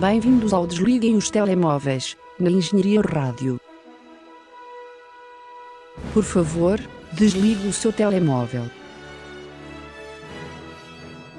Bem-vindos 0.00 0.52
ao 0.52 0.66
Desliguem 0.66 1.16
os 1.16 1.30
Telemóveis, 1.30 2.18
na 2.38 2.50
Engenharia 2.50 3.00
Rádio. 3.00 3.58
Por 6.12 6.22
favor, 6.22 6.78
desligue 7.14 7.66
o 7.66 7.72
seu 7.72 7.90
telemóvel. 7.90 8.64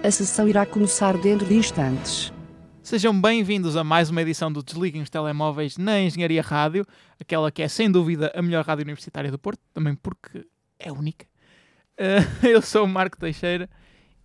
A 0.03 0.09
sessão 0.09 0.49
irá 0.49 0.65
começar 0.65 1.15
dentro 1.19 1.45
de 1.45 1.53
instantes. 1.53 2.33
Sejam 2.81 3.21
bem-vindos 3.21 3.75
a 3.75 3.83
mais 3.83 4.09
uma 4.09 4.23
edição 4.23 4.51
do 4.51 4.63
Desliguem 4.63 5.03
os 5.03 5.09
Telemóveis 5.11 5.77
na 5.77 6.01
Engenharia 6.01 6.41
Rádio, 6.41 6.83
aquela 7.21 7.51
que 7.51 7.61
é 7.61 7.67
sem 7.67 7.91
dúvida 7.91 8.31
a 8.33 8.41
melhor 8.41 8.65
rádio 8.65 8.85
universitária 8.85 9.29
do 9.29 9.37
Porto, 9.37 9.61
também 9.71 9.93
porque 9.93 10.47
é 10.79 10.91
única. 10.91 11.27
Uh, 11.95 12.25
eu 12.47 12.63
sou 12.63 12.85
o 12.85 12.87
Marco 12.87 13.19
Teixeira 13.19 13.69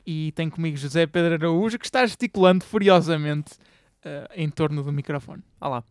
e 0.07 0.33
tenho 0.33 0.51
comigo 0.51 0.79
José 0.79 1.07
Pedro 1.07 1.35
Araújo, 1.35 1.79
que 1.79 1.85
está 1.85 2.07
gesticulando 2.07 2.65
furiosamente 2.65 3.59
uh, 4.05 4.29
em 4.35 4.49
torno 4.49 4.83
do 4.83 4.93
microfone. 4.93 5.43
Olá. 5.61 5.83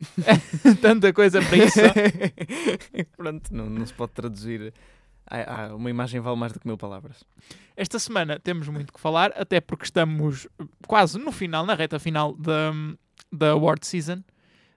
Tanta 0.80 1.12
coisa 1.12 1.40
para 1.42 1.56
isso. 1.56 1.80
Pronto, 3.16 3.54
não, 3.54 3.68
não 3.68 3.86
se 3.86 3.94
pode 3.94 4.12
traduzir. 4.12 4.72
Ah, 5.30 5.66
ah, 5.66 5.74
uma 5.74 5.90
imagem 5.90 6.20
vale 6.20 6.36
mais 6.36 6.52
do 6.52 6.60
que 6.60 6.66
mil 6.66 6.78
palavras. 6.78 7.22
Esta 7.76 7.98
semana 7.98 8.38
temos 8.38 8.66
muito 8.68 8.92
que 8.92 9.00
falar, 9.00 9.32
até 9.36 9.60
porque 9.60 9.84
estamos 9.84 10.48
quase 10.86 11.18
no 11.18 11.30
final, 11.30 11.66
na 11.66 11.74
reta 11.74 11.98
final 11.98 12.32
da, 12.34 12.72
da 13.30 13.50
award 13.50 13.86
season 13.86 14.22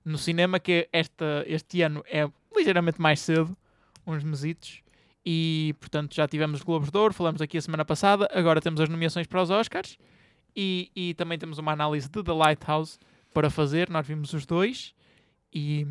no 0.04 0.18
cinema, 0.18 0.60
que 0.60 0.90
esta, 0.92 1.46
este 1.48 1.82
ano 1.82 2.04
é 2.06 2.30
ligeiramente 2.56 3.00
mais 3.00 3.22
cedo, 3.22 3.56
uns 4.06 4.24
mesitos. 4.24 4.82
E, 5.26 5.76
portanto, 5.80 6.16
já 6.16 6.28
tivemos 6.28 6.60
os 6.60 6.66
Globos 6.66 6.90
de 6.90 6.98
Ouro, 6.98 7.14
falamos 7.14 7.42
aqui 7.42 7.58
a 7.58 7.62
semana 7.62 7.86
passada, 7.86 8.28
agora 8.34 8.60
temos 8.60 8.82
as 8.82 8.90
nomeações 8.90 9.28
para 9.28 9.42
os 9.42 9.52
Oscars 9.52 9.98
e, 10.56 10.92
e 10.96 11.14
também 11.14 11.38
temos 11.38 11.58
uma 11.58 11.72
análise 11.72 12.10
de 12.10 12.24
The 12.24 12.32
Lighthouse 12.34 12.98
para 13.34 13.50
fazer. 13.50 13.90
Nós 13.90 14.06
vimos 14.08 14.34
os 14.34 14.46
dois 14.46 14.94
e 15.54 15.86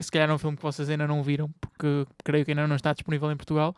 se 0.00 0.10
calhar 0.10 0.28
é 0.28 0.32
um 0.34 0.38
filme 0.38 0.56
que 0.56 0.62
vocês 0.62 0.88
ainda 0.90 1.06
não 1.06 1.22
viram, 1.22 1.50
porque 1.60 2.06
creio 2.24 2.44
que 2.44 2.50
ainda 2.50 2.66
não 2.66 2.76
está 2.76 2.92
disponível 2.92 3.30
em 3.30 3.36
Portugal. 3.36 3.74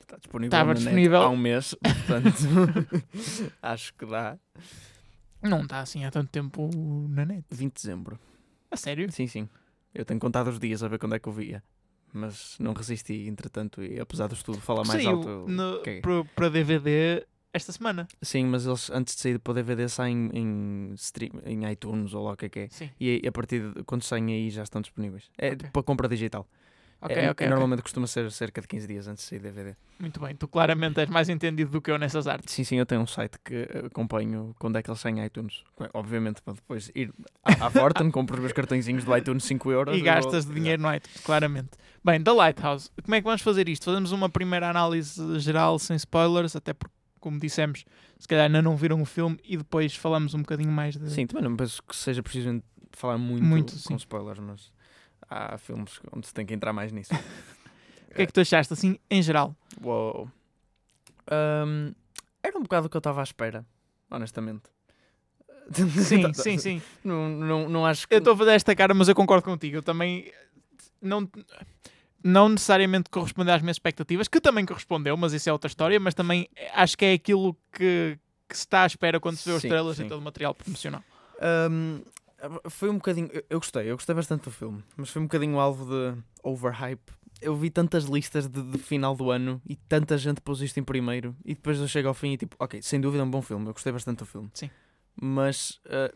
Está 0.00 0.16
disponível 0.16 0.46
Estava 0.48 0.74
disponível. 0.74 1.22
há 1.22 1.28
um 1.28 1.36
mês, 1.36 1.74
portanto, 1.80 2.36
acho 3.62 3.94
que 3.94 4.06
dá. 4.06 4.36
Não 5.42 5.62
está 5.62 5.80
assim 5.80 6.04
há 6.04 6.10
tanto 6.10 6.30
tempo 6.30 6.68
na 7.08 7.24
net. 7.24 7.44
20 7.50 7.68
de 7.74 7.82
dezembro. 7.82 8.18
A 8.70 8.76
sério? 8.76 9.10
Sim, 9.10 9.26
sim. 9.26 9.48
Eu 9.94 10.04
tenho 10.04 10.20
contado 10.20 10.48
os 10.48 10.58
dias 10.58 10.82
a 10.82 10.88
ver 10.88 10.98
quando 10.98 11.14
é 11.14 11.18
que 11.18 11.28
eu 11.28 11.32
via. 11.32 11.62
Mas 12.12 12.56
não 12.58 12.72
resisti, 12.72 13.28
entretanto, 13.28 13.82
e 13.82 13.98
apesar 14.00 14.26
do 14.26 14.34
estudo 14.34 14.60
falar 14.60 14.84
mais 14.84 15.02
Saiu 15.02 15.16
alto. 15.18 15.46
no- 15.48 15.80
para 16.34 16.48
DVD 16.48 17.24
esta 17.52 17.72
semana. 17.72 18.06
Sim, 18.22 18.46
mas 18.46 18.66
eles 18.66 18.90
antes 18.90 19.14
de 19.16 19.20
sair 19.22 19.38
para 19.38 19.50
o 19.50 19.54
DVD 19.54 19.88
saem 19.88 20.30
em, 20.32 20.92
stream, 20.94 21.32
em 21.44 21.70
iTunes 21.70 22.14
ou 22.14 22.24
lá 22.24 22.32
o 22.32 22.36
que 22.36 22.46
é 22.46 22.48
que 22.48 22.58
é. 22.60 22.68
Sim. 22.70 22.90
E 23.00 23.22
a 23.26 23.32
partir 23.32 23.72
de 23.72 23.82
quando 23.84 24.02
saem 24.02 24.32
aí 24.32 24.50
já 24.50 24.62
estão 24.62 24.80
disponíveis. 24.80 25.24
É 25.38 25.52
Ok. 25.52 25.68
para 25.72 25.82
compra 25.82 26.08
digital. 26.08 26.46
Ok, 27.02 27.16
É- 27.16 27.20
ok, 27.20 27.30
ok. 27.30 27.48
Normalmente 27.48 27.80
costuma 27.82 28.06
ser 28.06 28.30
cerca 28.30 28.60
de 28.60 28.68
15 28.68 28.86
dias 28.86 29.08
antes 29.08 29.24
de 29.24 29.30
sair 29.30 29.38
DVD. 29.38 29.74
Muito 29.98 30.20
bem. 30.20 30.36
Tu 30.36 30.46
claramente 30.46 31.00
és 31.00 31.08
mais 31.08 31.30
entendido 31.30 31.70
do 31.70 31.80
que 31.80 31.90
eu 31.90 31.96
nessas 31.98 32.26
artes. 32.26 32.52
Sim, 32.54 32.62
sim, 32.62 32.76
eu 32.76 32.84
tenho 32.84 33.00
um 33.00 33.06
site 33.06 33.38
que 33.42 33.66
acompanho 33.86 34.54
quando 34.58 34.76
é 34.76 34.82
que 34.82 34.90
eles 34.90 35.00
saem 35.00 35.18
em 35.18 35.24
iTunes. 35.24 35.64
Obviamente, 35.94 36.42
para 36.42 36.52
depois 36.54 36.90
ir 36.94 37.10
à, 37.42 37.66
à 37.68 37.70
compro 38.12 38.34
os 38.34 38.40
meus 38.40 38.52
cartõezinhos 38.52 39.02
do 39.02 39.16
iTunes 39.16 39.44
5 39.44 39.70
euros. 39.72 39.96
E 39.96 40.02
gastas 40.02 40.44
dinheiro 40.44 40.82
no 40.82 40.94
iTunes, 40.94 41.20
claramente. 41.24 41.70
Bem, 42.04 42.22
The 42.22 42.32
Lighthouse. 42.32 42.90
Como 43.02 43.14
é 43.14 43.20
que 43.20 43.24
vamos 43.24 43.40
fazer 43.40 43.66
isto? 43.68 43.86
Fazemos 43.86 44.12
uma 44.12 44.28
primeira 44.28 44.68
análise 44.68 45.38
geral 45.40 45.78
sem 45.78 45.96
spoilers, 45.96 46.54
até 46.54 46.74
porque, 46.74 46.94
como 47.20 47.38
dissemos, 47.38 47.84
se 48.18 48.26
calhar 48.26 48.46
ainda 48.46 48.62
não 48.62 48.76
viram 48.76 49.00
o 49.00 49.04
filme 49.04 49.38
e 49.44 49.56
depois 49.56 49.94
falamos 49.94 50.34
um 50.34 50.40
bocadinho 50.40 50.72
mais 50.72 50.96
de. 50.96 51.10
Sim, 51.10 51.26
também 51.26 51.44
não 51.44 51.56
penso 51.56 51.82
que 51.82 51.94
seja 51.94 52.22
preciso 52.22 52.62
falar 52.92 53.18
muito, 53.18 53.44
Muito, 53.44 53.72
com 53.72 53.78
sim. 53.78 53.96
spoilers, 53.96 54.38
mas 54.40 54.72
há 55.28 55.56
filmes 55.58 56.00
onde 56.12 56.26
se 56.26 56.34
tem 56.34 56.44
que 56.44 56.54
entrar 56.54 56.72
mais 56.72 56.92
nisso. 56.92 57.12
O 58.10 58.12
que 58.12 58.22
é 58.22 58.26
que 58.26 58.32
tu 58.32 58.40
achaste, 58.40 58.72
assim, 58.72 58.98
em 59.08 59.22
geral? 59.22 59.54
Uou. 59.80 60.28
Ahm, 61.30 61.92
era 62.42 62.58
um 62.58 62.62
bocado 62.62 62.88
o 62.88 62.90
que 62.90 62.96
eu 62.96 62.98
estava 62.98 63.20
à 63.20 63.22
espera, 63.22 63.64
honestamente. 64.10 64.64
Sim, 65.72 66.34
sim, 66.34 66.58
sim. 66.58 66.82
Não, 67.04 67.28
não, 67.28 67.68
não 67.68 67.86
acho 67.86 68.08
que. 68.08 68.14
Eu 68.14 68.18
estou 68.18 68.34
a 68.34 68.36
fazer 68.36 68.50
esta 68.50 68.74
cara, 68.74 68.92
mas 68.92 69.06
eu 69.06 69.14
concordo 69.14 69.44
contigo. 69.44 69.76
Eu 69.76 69.82
também 69.82 70.32
não, 71.00 71.30
não 72.22 72.48
necessariamente 72.48 73.08
correspondeu 73.10 73.54
às 73.54 73.62
minhas 73.62 73.76
expectativas, 73.76 74.28
que 74.28 74.40
também 74.40 74.64
correspondeu, 74.66 75.16
mas 75.16 75.32
isso 75.32 75.48
é 75.48 75.52
outra 75.52 75.68
história. 75.68 75.98
Mas 76.00 76.14
também 76.14 76.48
acho 76.74 76.96
que 76.96 77.04
é 77.04 77.12
aquilo 77.14 77.54
que, 77.72 78.18
que 78.48 78.56
se 78.56 78.62
está 78.64 78.82
à 78.82 78.86
espera 78.86 79.18
quando 79.20 79.36
se 79.36 79.48
vê 79.48 79.54
os 79.54 79.62
Sim, 79.62 79.68
trailers 79.68 79.96
sim. 79.96 80.04
e 80.04 80.08
todo 80.08 80.18
o 80.20 80.22
material 80.22 80.54
promocional. 80.54 81.02
Ahm, 81.40 82.00
foi 82.68 82.88
um 82.90 82.94
bocadinho. 82.94 83.28
eu- 83.32 83.44
Eu 83.50 83.58
gostei, 83.58 83.90
eu 83.90 83.96
gostei 83.96 84.14
bastante 84.14 84.44
do 84.44 84.50
filme, 84.50 84.82
mas 84.96 85.08
foi 85.10 85.20
um 85.22 85.26
bocadinho 85.26 85.58
alvo 85.58 85.84
de 85.86 86.18
overhype. 86.42 87.12
Eu 87.40 87.56
vi 87.56 87.70
tantas 87.70 88.04
listas 88.04 88.46
de, 88.46 88.62
de 88.62 88.76
final 88.78 89.14
do 89.16 89.30
ano 89.30 89.62
e 89.66 89.74
tanta 89.74 90.18
gente 90.18 90.42
pôs 90.42 90.60
isto 90.60 90.78
em 90.78 90.82
primeiro, 90.84 91.34
e 91.44 91.54
depois 91.54 91.78
eu 91.80 91.88
chego 91.88 92.08
ao 92.08 92.12
fim 92.14 92.32
e 92.32 92.36
tipo, 92.36 92.54
ok, 92.58 92.82
sem 92.82 93.00
dúvida 93.00 93.22
é 93.22 93.26
um 93.26 93.30
bom 93.30 93.40
filme, 93.40 93.66
eu 93.66 93.72
gostei 93.72 93.90
bastante 93.92 94.18
do 94.18 94.26
filme. 94.26 94.50
Sim. 94.52 94.68
Mas 95.18 95.80
ah, 95.86 96.12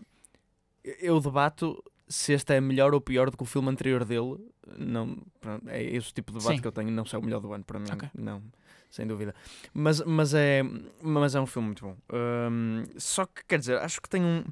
eu 1.01 1.19
debato 1.21 1.83
se 2.15 2.33
este 2.33 2.55
é 2.55 2.61
melhor 2.61 2.95
ou 2.95 3.01
pior 3.01 3.31
do 3.31 3.37
que 3.37 3.43
o 3.43 3.47
filme 3.47 3.69
anterior 3.71 4.05
dele. 4.05 4.37
Não, 4.79 5.17
pronto, 5.41 5.69
é 5.69 5.83
esse 5.83 6.13
tipo 6.13 6.33
de 6.33 6.39
debate 6.39 6.57
Sim. 6.57 6.63
que 6.63 6.69
eu 6.69 6.73
tenho, 6.73 6.91
não 6.91 7.05
sei 7.05 7.19
o 7.19 7.23
melhor 7.23 7.41
do 7.41 7.53
ano 7.53 7.65
para 7.65 7.79
mim, 7.79 7.91
Ok. 7.93 8.09
não, 8.15 8.43
sem 8.91 9.07
dúvida. 9.07 9.35
Mas, 9.73 10.01
mas, 10.03 10.33
é, 10.35 10.63
mas 11.03 11.35
é 11.35 11.41
um 11.41 11.47
filme 11.47 11.67
muito 11.69 11.85
bom. 11.85 11.97
Ahm, 12.11 12.85
só 12.97 13.27
que, 13.27 13.45
quer 13.47 13.59
dizer, 13.59 13.79
acho 13.79 14.01
que 14.01 14.09
tem 14.09 14.23
um. 14.25 14.45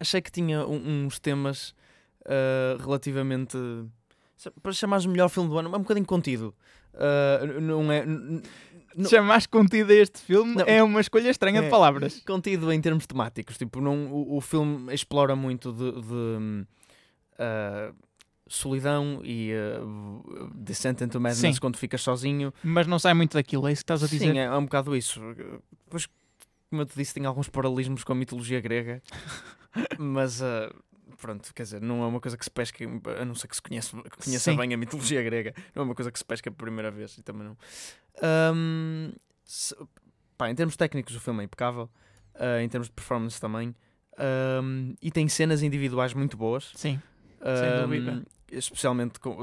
Achei 0.00 0.20
que 0.22 0.30
tinha 0.30 0.64
um- 0.66 1.06
uns 1.06 1.18
temas 1.18 1.74
ah, 2.24 2.76
relativamente. 2.80 3.56
Para 4.62 4.72
chamares 4.72 5.04
melhor 5.06 5.28
filme 5.28 5.48
do 5.48 5.58
ano, 5.58 5.74
é 5.74 5.76
um 5.76 5.82
bocadinho 5.82 6.06
contido. 6.06 6.54
N- 7.42 7.60
não 7.60 7.90
é. 7.90 8.04
n- 8.04 8.42
Não- 8.98 9.08
Chamares 9.08 9.46
contido 9.46 9.92
a 9.92 9.94
este 9.94 10.18
filme 10.20 10.54
Não. 10.56 10.64
é 10.66 10.82
uma 10.82 11.00
escolha 11.00 11.30
estranha 11.30 11.60
de 11.60 11.68
É. 11.68 11.70
palavras. 11.70 12.20
contido 12.26 12.72
em 12.72 12.80
termos 12.80 13.06
temáticos. 13.06 13.56
Tipo, 13.56 13.80
não, 13.80 14.06
o, 14.06 14.36
o 14.36 14.40
filme 14.40 14.92
explora 14.92 15.36
muito 15.36 15.72
de, 15.72 15.92
de, 15.92 16.66
ah, 17.38 17.92
solidão 18.48 19.20
e 19.22 19.52
uh, 19.52 20.50
descent 20.54 21.00
into 21.02 21.20
madness 21.20 21.54
Sim. 21.54 21.60
quando 21.60 21.76
ficas 21.76 22.00
sozinho. 22.02 22.52
Mas 22.62 22.86
não 22.86 22.98
sai 22.98 23.14
muito 23.14 23.34
daquilo, 23.34 23.68
é 23.68 23.72
isso 23.72 23.80
que 23.84 23.92
estás 23.92 24.02
a 24.02 24.06
dizer? 24.06 24.32
Sim, 24.32 24.38
é, 24.38 24.44
é 24.44 24.56
um 24.56 24.64
bocado 24.64 24.96
isso. 24.96 25.20
Depois, 25.84 26.08
como 26.70 26.82
eu 26.82 26.86
te 26.86 26.96
disse, 26.96 27.14
tem 27.14 27.26
alguns 27.26 27.48
paralelismos 27.48 28.02
com 28.04 28.12
a 28.12 28.16
mitologia 28.16 28.60
grega, 28.60 29.02
mas 29.98 30.42
ah, 30.42 30.72
pronto, 31.20 31.52
quer 31.54 31.64
dizer, 31.64 31.80
não 31.82 32.02
é 32.02 32.06
uma 32.06 32.20
coisa 32.20 32.36
que 32.38 32.44
se 32.44 32.50
pesca, 32.50 32.84
a 33.20 33.24
não 33.24 33.34
ser 33.34 33.48
que 33.48 33.56
se 33.56 33.62
conheça, 33.62 33.96
conheça 34.24 34.50
Sim. 34.50 34.56
bem 34.56 34.72
a 34.72 34.76
mitologia 34.76 35.22
grega, 35.22 35.52
não 35.74 35.82
é 35.82 35.84
uma 35.86 35.94
coisa 35.94 36.10
que 36.10 36.18
se 36.18 36.24
pesca 36.24 36.50
pela 36.50 36.66
primeira 36.66 36.90
vez 36.90 37.18
e 37.18 37.22
também 37.22 37.44
não. 37.46 37.56
Ahm, 38.22 39.12
se- 39.44 39.76
pá, 40.36 40.50
em 40.50 40.54
termos 40.54 40.76
técnicos, 40.76 41.14
o 41.14 41.20
filme 41.20 41.40
é 41.40 41.44
impecável, 41.44 41.90
ah, 42.34 42.62
em 42.62 42.68
termos 42.68 42.88
de 42.88 42.92
performance 42.94 43.40
também, 43.40 43.74
ahm, 44.18 44.94
e 45.02 45.10
tem 45.10 45.28
cenas 45.28 45.62
individuais 45.62 46.14
muito 46.14 46.36
boas. 46.36 46.72
Sim, 46.74 47.00
Sem 47.60 47.82
dúvida. 47.82 48.24
Especialmente 48.50 49.20
com, 49.20 49.36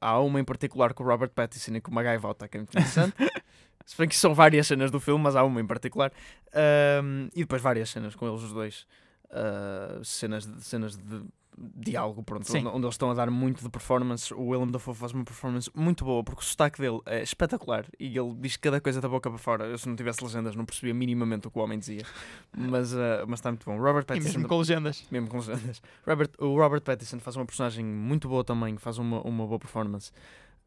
há 0.00 0.20
uma 0.20 0.38
em 0.40 0.44
particular 0.44 0.94
com 0.94 1.02
o 1.02 1.06
Robert 1.06 1.30
Pattinson 1.30 1.74
e 1.74 1.80
com 1.80 1.90
uma 1.90 2.02
gaivota 2.02 2.46
que 2.48 2.56
é 2.56 2.60
muito 2.60 2.70
interessante. 2.70 3.14
Se 3.84 3.96
bem 3.98 4.06
que 4.08 4.14
são 4.14 4.32
várias 4.34 4.68
cenas 4.68 4.88
do 4.90 5.00
filme, 5.00 5.24
mas 5.24 5.34
há 5.34 5.42
uma 5.42 5.60
em 5.60 5.66
particular. 5.66 6.12
Ahm, 6.54 7.28
e 7.34 7.40
depois 7.40 7.60
várias 7.60 7.90
cenas 7.90 8.14
com 8.14 8.28
eles 8.28 8.40
os 8.42 8.52
dois. 8.52 8.86
Ah, 9.32 10.00
cenas, 10.02 10.46
de, 10.46 10.62
cenas 10.62 10.96
de 10.96 11.22
diálogo, 11.56 12.22
pronto, 12.22 12.50
Sim. 12.50 12.66
onde, 12.66 12.86
eles 12.86 12.94
estão 12.94 13.10
a 13.10 13.14
dar 13.14 13.30
muito 13.30 13.62
de 13.62 13.68
performance. 13.68 14.32
O 14.32 14.48
Willem 14.48 14.70
Dafoe 14.70 14.94
faz 14.94 15.12
uma 15.12 15.24
performance 15.24 15.70
muito 15.74 16.04
boa, 16.04 16.24
porque 16.24 16.40
o 16.40 16.44
sotaque 16.44 16.80
dele 16.80 17.00
é 17.04 17.22
espetacular 17.22 17.84
e 17.98 18.16
ele 18.16 18.34
diz 18.38 18.56
cada 18.56 18.80
coisa 18.80 19.00
da 19.00 19.08
boca 19.08 19.28
para 19.28 19.38
fora. 19.38 19.66
Eu, 19.66 19.76
se 19.76 19.88
não 19.88 19.94
tivesse 19.94 20.24
legendas, 20.24 20.56
não 20.56 20.64
percebia 20.64 20.94
minimamente 20.94 21.46
o 21.46 21.50
que 21.50 21.58
o 21.58 21.62
homem 21.62 21.78
dizia. 21.78 22.02
Mas, 22.56 22.94
ah, 22.94 23.24
mas 23.26 23.38
está 23.38 23.50
muito 23.50 23.64
bom. 23.64 23.76
Robert 23.78 24.02
e 24.02 24.06
Pattinson 24.06 24.28
mesmo 24.28 24.48
com 24.48 24.58
legendas. 24.58 25.06
mesmo 25.10 25.28
com 25.28 25.36
legendas. 25.38 25.82
Robert, 26.06 26.30
o 26.38 26.56
Robert 26.56 26.82
Pattinson 26.82 27.18
faz 27.20 27.36
uma 27.36 27.46
personagem 27.46 27.84
muito 27.84 28.28
boa 28.28 28.42
também, 28.42 28.76
faz 28.76 28.98
uma, 28.98 29.20
uma 29.22 29.46
boa 29.46 29.58
performance. 29.58 30.10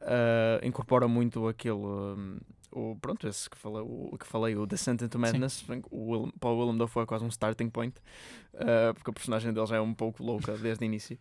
Ah, 0.01 0.59
incorpora 0.63 1.07
muito 1.07 1.47
aquele. 1.47 1.75
um, 1.75 2.37
o, 2.73 2.97
pronto, 3.01 3.27
esse 3.27 3.49
que 3.49 3.57
falei, 3.57 3.81
o, 3.85 4.17
que 4.17 4.25
falei, 4.27 4.55
o 4.55 4.65
Descent 4.65 5.01
into 5.01 5.17
Madness. 5.19 5.63
O 5.89 6.11
Willem, 6.11 6.31
para 6.39 6.49
o 6.49 6.57
Willem 6.59 6.77
Dafoe 6.77 7.03
é 7.03 7.05
quase 7.05 7.23
um 7.23 7.29
starting 7.29 7.69
point, 7.69 7.95
ah, 8.55 8.93
porque 8.93 9.09
a 9.09 9.13
personagem 9.13 9.53
dele 9.53 9.65
já 9.65 9.75
é 9.77 9.81
um 9.81 9.93
pouco 9.93 10.23
louca 10.23 10.57
desde 10.57 10.83
o 10.83 10.85
início. 10.85 11.17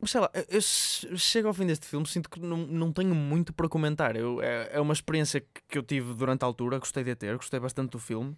Mas 0.00 0.10
sei 0.10 0.20
lá, 0.20 0.30
eu, 0.34 0.44
eu 0.48 0.60
che- 0.60 1.16
chego 1.16 1.48
ao 1.48 1.54
fim 1.54 1.66
deste 1.66 1.86
filme, 1.86 2.06
sinto 2.06 2.28
que 2.28 2.40
não, 2.40 2.56
não 2.58 2.92
tenho 2.92 3.14
muito 3.14 3.52
para 3.52 3.68
comentar. 3.68 4.16
Eu, 4.16 4.40
é, 4.42 4.70
é 4.72 4.80
uma 4.80 4.92
experiência 4.92 5.40
que, 5.68 5.78
eu 5.78 5.82
tive 5.82 6.14
durante 6.14 6.42
a 6.42 6.46
altura, 6.46 6.78
gostei 6.78 7.04
de 7.04 7.10
a 7.12 7.16
ter, 7.16 7.36
gostei 7.36 7.60
bastante 7.60 7.90
do 7.90 7.98
filme. 7.98 8.36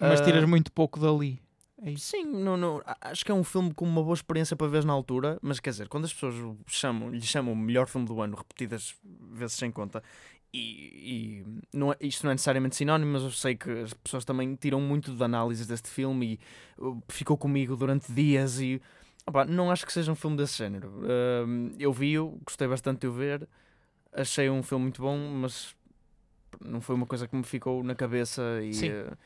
Mas 0.00 0.20
Ah, 0.20 0.24
tiras 0.24 0.44
muito 0.44 0.72
pouco 0.72 0.98
dali. 1.00 1.40
É. 1.84 1.96
Sim, 1.96 2.24
não, 2.26 2.56
não, 2.56 2.80
acho 3.00 3.24
que 3.24 3.32
é 3.32 3.34
um 3.34 3.42
filme 3.42 3.74
com 3.74 3.84
uma 3.84 4.02
boa 4.02 4.14
experiência 4.14 4.54
para 4.54 4.68
ver 4.68 4.84
na 4.84 4.92
altura, 4.92 5.36
mas 5.42 5.58
quer 5.58 5.70
dizer, 5.70 5.88
quando 5.88 6.04
as 6.04 6.12
pessoas 6.12 6.34
chamam, 6.66 7.10
lhe 7.10 7.20
chamam 7.22 7.52
o 7.54 7.56
melhor 7.56 7.88
filme 7.88 8.06
do 8.06 8.20
ano 8.20 8.36
repetidas 8.36 8.94
vezes 9.32 9.56
sem 9.56 9.70
conta, 9.72 10.00
e, 10.54 11.44
não 11.72 11.92
é- 11.92 11.96
isto 12.00 12.24
não 12.24 12.30
é 12.30 12.34
necessariamente 12.34 12.76
sinónimo, 12.76 13.12
mas 13.12 13.22
eu 13.22 13.30
sei 13.30 13.54
que 13.56 13.70
as 13.70 13.94
pessoas 13.94 14.24
também 14.24 14.54
tiram 14.54 14.80
muito 14.80 15.14
de 15.14 15.22
análises 15.24 15.66
deste 15.66 15.88
filme 15.88 16.38
e 16.78 16.82
uh, 16.82 17.02
ficou 17.08 17.36
comigo 17.38 17.74
durante 17.76 18.12
dias 18.12 18.60
e 18.60 18.80
opá, 19.26 19.44
não 19.44 19.70
acho 19.70 19.86
que 19.86 19.92
seja 19.92 20.12
um 20.12 20.14
filme 20.14 20.36
desse 20.36 20.58
género. 20.58 20.88
Uh, 20.88 21.72
eu 21.78 21.92
vi-o, 21.92 22.38
gostei 22.44 22.68
bastante 22.68 23.00
de 23.00 23.06
o 23.06 23.12
ver, 23.12 23.48
achei 24.12 24.50
um 24.50 24.62
filme 24.62 24.82
muito 24.84 25.00
bom, 25.00 25.16
mas 25.16 25.74
não 26.62 26.80
foi 26.80 26.94
uma 26.96 27.06
coisa 27.06 27.26
que 27.26 27.34
me 27.34 27.42
ficou 27.44 27.82
na 27.82 27.94
cabeça 27.94 28.42
e 28.62 28.74
Sim. 28.74 28.90
uh, 28.90 29.16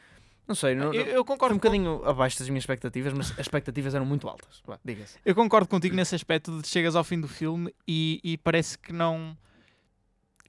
não 0.47 0.55
sei, 0.55 0.77
não, 0.77 0.95
Eu, 0.95 1.07
eu 1.07 1.25
concordo 1.25 1.57
um 1.57 1.59
com- 1.59 1.63
bocadinho 1.69 2.05
abaixo 2.05 2.39
das 2.39 2.49
minhas 2.49 2.63
expectativas, 2.63 3.13
mas 3.13 3.33
as 3.33 3.41
expectativas 3.41 3.97
eram 3.97 4.07
muito 4.07 4.29
altas. 4.29 4.63
Diga-se. 4.85 5.19
Eu 5.25 5.35
concordo 5.35 5.67
contigo 5.67 5.97
nesse 5.97 6.15
aspecto 6.15 6.61
de 6.63 6.69
chegas 6.69 6.95
ao 6.95 7.03
fim 7.03 7.19
do 7.21 7.27
filme 7.27 7.75
e, 7.89 8.21
e 8.23 8.39
parece 8.39 8.79
que 8.79 8.93
não. 8.93 9.37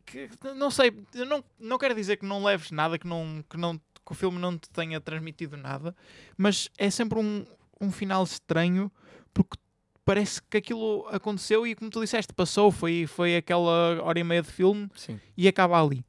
Que, 0.07 0.29
não 0.55 0.71
sei, 0.71 0.91
não, 1.27 1.43
não 1.59 1.77
quero 1.77 1.93
dizer 1.93 2.15
que 2.17 2.25
não 2.25 2.43
leves 2.43 2.71
nada, 2.71 2.97
que, 2.97 3.05
não, 3.05 3.43
que, 3.49 3.57
não, 3.57 3.77
que 3.77 4.11
o 4.11 4.15
filme 4.15 4.39
não 4.39 4.57
te 4.57 4.69
tenha 4.69 5.01
transmitido 5.01 5.57
nada, 5.57 5.93
mas 6.37 6.69
é 6.77 6.89
sempre 6.89 7.19
um, 7.19 7.45
um 7.79 7.91
final 7.91 8.23
estranho 8.23 8.89
porque 9.33 9.57
parece 10.05 10.41
que 10.41 10.55
aquilo 10.55 11.05
aconteceu 11.11 11.67
e, 11.67 11.75
como 11.75 11.91
tu 11.91 11.99
disseste, 11.99 12.33
passou. 12.33 12.71
Foi, 12.71 13.05
foi 13.05 13.35
aquela 13.35 14.01
hora 14.01 14.17
e 14.17 14.23
meia 14.23 14.41
de 14.41 14.49
filme 14.49 14.89
Sim. 14.95 15.19
e 15.35 15.45
acaba 15.45 15.83
ali. 15.83 16.05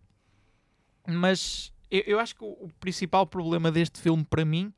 Mas 1.04 1.72
eu, 1.90 2.02
eu 2.06 2.20
acho 2.20 2.36
que 2.36 2.44
o, 2.44 2.70
principal 2.78 3.26
problema 3.26 3.72
deste 3.72 4.00
filme 4.00 4.24
para 4.24 4.44
mim 4.44 4.72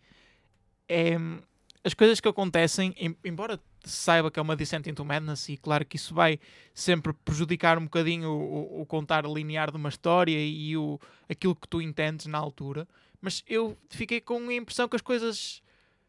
é 0.88 1.18
hum, 1.18 1.38
as 1.84 1.92
coisas 1.92 2.18
que 2.18 2.28
acontecem, 2.28 2.94
em- 2.96 3.16
embora 3.22 3.60
saiba 3.84 4.30
que 4.30 4.38
é 4.38 4.42
uma 4.42 4.56
Descent 4.56 4.86
into 4.86 5.04
Madness 5.04 5.48
e 5.48 5.56
claro 5.56 5.84
que 5.84 5.96
isso 5.96 6.14
vai 6.14 6.38
sempre 6.74 7.12
prejudicar 7.12 7.78
um 7.78 7.84
bocadinho 7.84 8.28
o, 8.30 8.82
o- 8.82 8.86
contar 8.86 9.24
linear 9.24 9.70
de 9.70 9.76
uma 9.76 9.88
história 9.88 10.36
e 10.38 10.76
o, 10.76 11.00
aquilo 11.28 11.54
que 11.56 11.66
tu 11.68 11.80
entendes 11.80 12.26
na 12.26 12.38
altura, 12.38 12.86
mas 13.20 13.42
eu 13.48 13.76
fiquei 13.88 14.20
com 14.20 14.38
a 14.48 14.54
impressão 14.54 14.88
que 14.88 14.96
as 14.96 15.02
coisas 15.02 15.62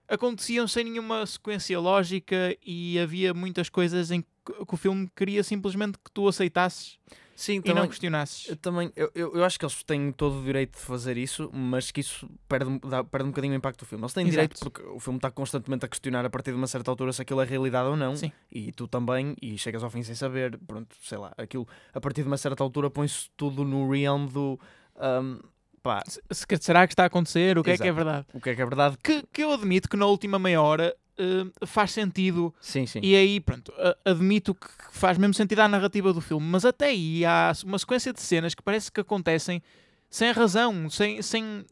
aconteciam 0.07 0.67
sem 0.67 0.83
nenhuma 0.83 1.25
sequência 1.25 1.79
lógica 1.79 2.55
e 2.65 2.99
havia 2.99 3.33
muitas 3.33 3.69
coisas 3.69 4.11
em 4.11 4.21
que, 4.21 4.65
que 4.65 4.73
o 4.73 4.77
filme 4.77 5.09
queria 5.15 5.43
simplesmente 5.43 5.97
que 5.97 6.11
tu 6.13 6.27
aceitasses 6.27 6.97
Sim, 7.35 7.53
e 7.53 7.57
não 7.69 7.75
também, 7.75 7.87
questionasses. 7.89 8.49
Eu 8.49 8.55
também, 8.55 8.91
eu, 8.95 9.11
eu, 9.15 9.35
eu 9.35 9.43
acho 9.43 9.57
que 9.57 9.65
eles 9.65 9.81
têm 9.83 10.11
todo 10.11 10.39
o 10.39 10.43
direito 10.43 10.75
de 10.77 10.81
fazer 10.85 11.17
isso, 11.17 11.49
mas 11.53 11.89
que 11.89 12.01
isso 12.01 12.29
perde, 12.47 12.79
dá- 12.87 13.03
perde 13.03 13.25
um 13.27 13.31
bocadinho 13.31 13.53
o 13.53 13.57
impacto 13.57 13.79
do 13.79 13.85
filme. 13.85 14.03
Eles 14.03 14.13
têm 14.13 14.23
Exato. 14.27 14.31
direito 14.31 14.59
porque 14.59 14.81
o 14.83 14.99
filme 14.99 15.17
está 15.17 15.31
constantemente 15.31 15.85
a 15.85 15.87
questionar 15.87 16.23
a 16.25 16.29
partir 16.29 16.51
de 16.51 16.57
uma 16.57 16.67
certa 16.67 16.91
altura 16.91 17.11
se 17.13 17.21
aquilo 17.21 17.41
é 17.41 17.45
realidade 17.45 17.89
ou 17.89 17.95
não. 17.95 18.15
Sim. 18.15 18.31
E 18.51 18.71
tu 18.71 18.87
também, 18.87 19.35
e 19.41 19.57
chegas 19.57 19.83
ao 19.83 19.89
fim 19.89 20.03
sem 20.03 20.13
saber, 20.15 20.57
pronto, 20.67 20.95
sei 21.03 21.17
lá, 21.17 21.33
aquilo 21.37 21.67
a 21.93 21.99
partir 21.99 22.21
de 22.21 22.27
uma 22.27 22.37
certa 22.37 22.63
altura 22.63 22.89
põe-se 22.89 23.29
tudo 23.35 23.63
no 23.63 23.89
realm 23.89 24.27
do 24.27 24.59
um, 24.97 25.39
pá, 25.81 26.03
Se- 26.07 26.21
se- 26.31 26.45
será 26.59 26.85
que 26.85 26.93
está 26.93 27.03
a 27.03 27.07
acontecer? 27.07 27.57
O 27.57 27.63
que 27.63 27.71
é 27.71 27.77
que 27.77 27.83
é 27.83 27.87
Exato. 27.87 27.95
verdade? 27.95 28.27
o 28.33 28.39
que 28.41 28.49
é 28.51 28.55
que 28.55 28.61
é 28.61 28.65
verdade. 28.65 28.97
Que, 29.03 29.23
que 29.33 29.43
eu 29.43 29.51
admito 29.53 29.89
que 29.89 29.97
na 29.97 30.05
última 30.05 30.37
meia 30.37 30.61
hora 30.61 30.95
eh, 31.21 31.65
faz 31.67 31.91
sentido 31.91 32.53
Sim, 32.59 32.87
sim. 32.87 32.99
e 33.03 33.15
aí, 33.15 33.39
pronto, 33.39 33.71
admito 34.03 34.55
que 34.55 34.67
faz 34.91 35.17
mesmo 35.17 35.35
sentido 35.35 35.59
à 35.59 35.67
narrativa 35.67 36.11
do 36.11 36.19
filme, 36.19 36.45
mas 36.45 36.65
até 36.65 36.87
aí 36.87 37.23
há 37.23 37.53
uma 37.63 37.77
sequência 37.77 38.11
de 38.11 38.19
cenas 38.19 38.55
que 38.55 38.63
parece 38.63 38.91
que 38.91 38.99
acontecem 38.99 39.61
sem 40.09 40.31
razão, 40.31 40.89
sem. 40.89 41.21
sem... 41.21 41.65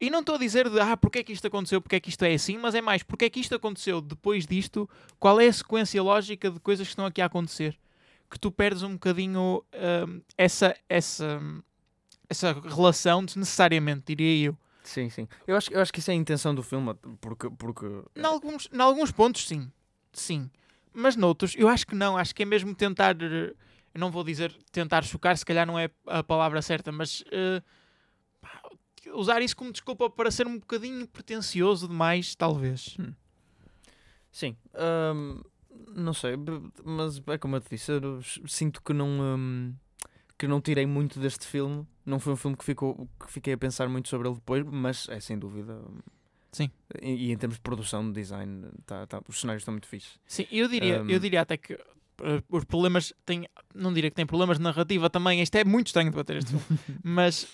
E 0.00 0.10
não 0.10 0.20
estou 0.20 0.36
a 0.36 0.38
dizer 0.38 0.68
de 0.68 0.80
ah, 0.80 0.96
porque 0.96 1.18
é 1.18 1.22
que 1.22 1.32
isto 1.32 1.46
aconteceu, 1.46 1.80
porque 1.80 1.96
é 1.96 2.00
que 2.00 2.08
isto 2.08 2.22
é 2.24 2.34
assim, 2.34 2.56
mas 2.56 2.74
é 2.74 2.80
mais 2.80 3.02
porque 3.02 3.26
é 3.26 3.30
que 3.30 3.40
isto 3.40 3.54
aconteceu 3.54 4.00
depois 4.00 4.46
disto, 4.46 4.88
qual 5.18 5.40
é 5.40 5.46
a 5.46 5.52
sequência 5.52 6.02
lógica 6.02 6.50
de 6.50 6.60
coisas 6.60 6.86
que 6.86 6.92
estão 6.92 7.06
aqui 7.06 7.20
a 7.20 7.26
acontecer. 7.26 7.78
Que 8.30 8.38
tu 8.38 8.50
perdes 8.50 8.82
um 8.82 8.94
bocadinho 8.94 9.62
hum, 10.06 10.20
essa, 10.36 10.76
essa, 10.88 11.40
essa 12.28 12.52
relação 12.52 13.24
desnecessariamente, 13.24 14.02
diria 14.06 14.48
eu. 14.48 14.58
Sim, 14.84 15.08
sim. 15.10 15.26
Eu 15.46 15.56
acho, 15.56 15.72
eu 15.72 15.80
acho 15.80 15.92
que 15.92 15.98
isso 15.98 16.10
é 16.10 16.14
a 16.14 16.16
intenção 16.16 16.54
do 16.54 16.62
filme, 16.62 16.94
porque, 17.20 17.48
porque 17.50 17.86
Em 18.14 18.22
alguns, 18.24 18.68
em 18.72 18.80
alguns 18.80 19.10
pontos, 19.10 19.48
sim. 19.48 19.70
Sim. 20.12 20.48
Mas 20.92 21.16
noutros, 21.16 21.54
eu 21.56 21.68
acho 21.68 21.86
que 21.86 21.94
não. 21.94 22.16
Acho 22.16 22.34
que 22.34 22.42
é 22.42 22.46
mesmo 22.46 22.74
tentar. 22.74 23.16
eh, 23.20 23.54
Eu 23.94 24.00
não 24.00 24.10
vou 24.10 24.22
dizer 24.22 24.52
tentar 24.70 25.02
chocar, 25.02 25.36
se 25.36 25.44
calhar 25.44 25.66
não 25.66 25.78
é 25.78 25.90
a 26.06 26.22
palavra 26.22 26.60
certa, 26.62 26.92
mas. 26.92 27.24
eh, 27.32 27.62
pá, 28.40 28.60
usar 29.14 29.40
isso 29.42 29.56
como 29.56 29.72
desculpa 29.72 30.08
para 30.10 30.30
ser 30.30 30.46
um 30.46 30.58
bocadinho 30.58 31.06
pretencioso 31.08 31.88
demais, 31.88 32.34
talvez. 32.34 32.96
Sim, 34.30 34.56
hum, 35.14 35.40
não 35.94 36.12
sei, 36.12 36.34
mas 36.84 37.22
é 37.26 37.38
como 37.38 37.56
eu 37.56 37.60
te 37.60 37.70
disse, 37.70 37.92
eu 37.92 38.20
sinto 38.46 38.82
que 38.82 38.92
não, 38.92 39.08
hum, 39.08 39.74
que 40.38 40.46
não 40.46 40.60
tirei 40.60 40.86
muito 40.86 41.18
deste 41.20 41.46
filme. 41.46 41.86
Não 42.04 42.18
foi 42.18 42.32
um 42.32 42.36
filme 42.36 42.56
que, 42.56 42.64
ficou, 42.64 43.08
que 43.18 43.30
fiquei 43.30 43.54
a 43.54 43.58
pensar 43.58 43.88
muito 43.88 44.08
sobre 44.08 44.28
ele 44.28 44.34
depois, 44.34 44.64
mas 44.64 45.08
é 45.08 45.20
sem 45.20 45.38
dúvida. 45.38 45.80
Sim. 46.52 46.70
E, 47.00 47.28
e 47.28 47.32
em 47.32 47.36
termos 47.36 47.56
de 47.56 47.62
produção, 47.62 48.06
de 48.06 48.20
design, 48.20 48.68
tá, 48.86 49.06
tá, 49.06 49.20
os 49.28 49.40
cenários 49.40 49.62
estão 49.62 49.72
muito 49.72 49.88
fixes. 49.88 50.18
Sim, 50.26 50.46
eu 50.50 50.68
diria, 50.68 50.96
eu 50.96 51.04
Um, 51.04 51.18
diria 51.18 51.40
até 51.40 51.56
que 51.56 51.72
eh, 51.74 52.42
os 52.48 52.64
problemas 52.64 53.12
têm. 53.24 53.48
Não 53.74 53.92
diria 53.92 54.10
que 54.10 54.16
têm 54.16 54.26
problemas 54.26 54.58
de 54.58 54.62
narrativa 54.62 55.08
também. 55.10 55.40
Isto 55.40 55.56
é 55.56 55.64
muito 55.64 55.88
estranho 55.88 56.10
debater 56.10 56.36
este 56.36 56.50
filme. 56.50 56.64
mas 57.02 57.48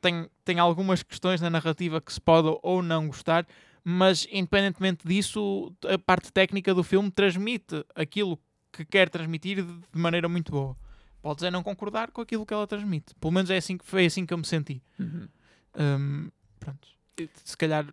tem, 0.00 0.28
tem 0.44 0.58
algumas 0.58 1.02
questões 1.02 1.40
na 1.40 1.50
narrativa 1.50 2.00
que 2.00 2.12
se 2.12 2.20
pode 2.20 2.48
ou 2.62 2.82
não 2.82 3.06
gostar, 3.06 3.46
mas 3.82 4.26
independentemente 4.30 5.06
disso, 5.06 5.74
a 5.86 5.98
parte 5.98 6.30
técnica 6.30 6.74
do 6.74 6.82
filme 6.82 7.10
transmite 7.10 7.84
aquilo 7.94 8.38
que 8.70 8.84
quer 8.84 9.08
transmitir 9.08 9.62
de 9.64 9.72
de 9.72 9.98
maneira 9.98 10.28
muito 10.28 10.52
boa. 10.52 10.76
Podes 11.24 11.42
é 11.42 11.50
não 11.50 11.62
concordar 11.62 12.10
com 12.10 12.20
aquilo 12.20 12.44
que 12.44 12.52
ela 12.52 12.66
transmite. 12.66 13.14
Pelo 13.14 13.32
menos 13.32 13.48
é 13.48 13.56
assim 13.56 13.78
que 13.78 13.84
foi 13.86 14.04
assim 14.04 14.26
que 14.26 14.34
eu 14.34 14.36
me 14.36 14.44
senti. 14.44 14.82
Hum, 15.00 16.30
pronto. 16.60 16.86
Se 17.42 17.56
calhar 17.56 17.86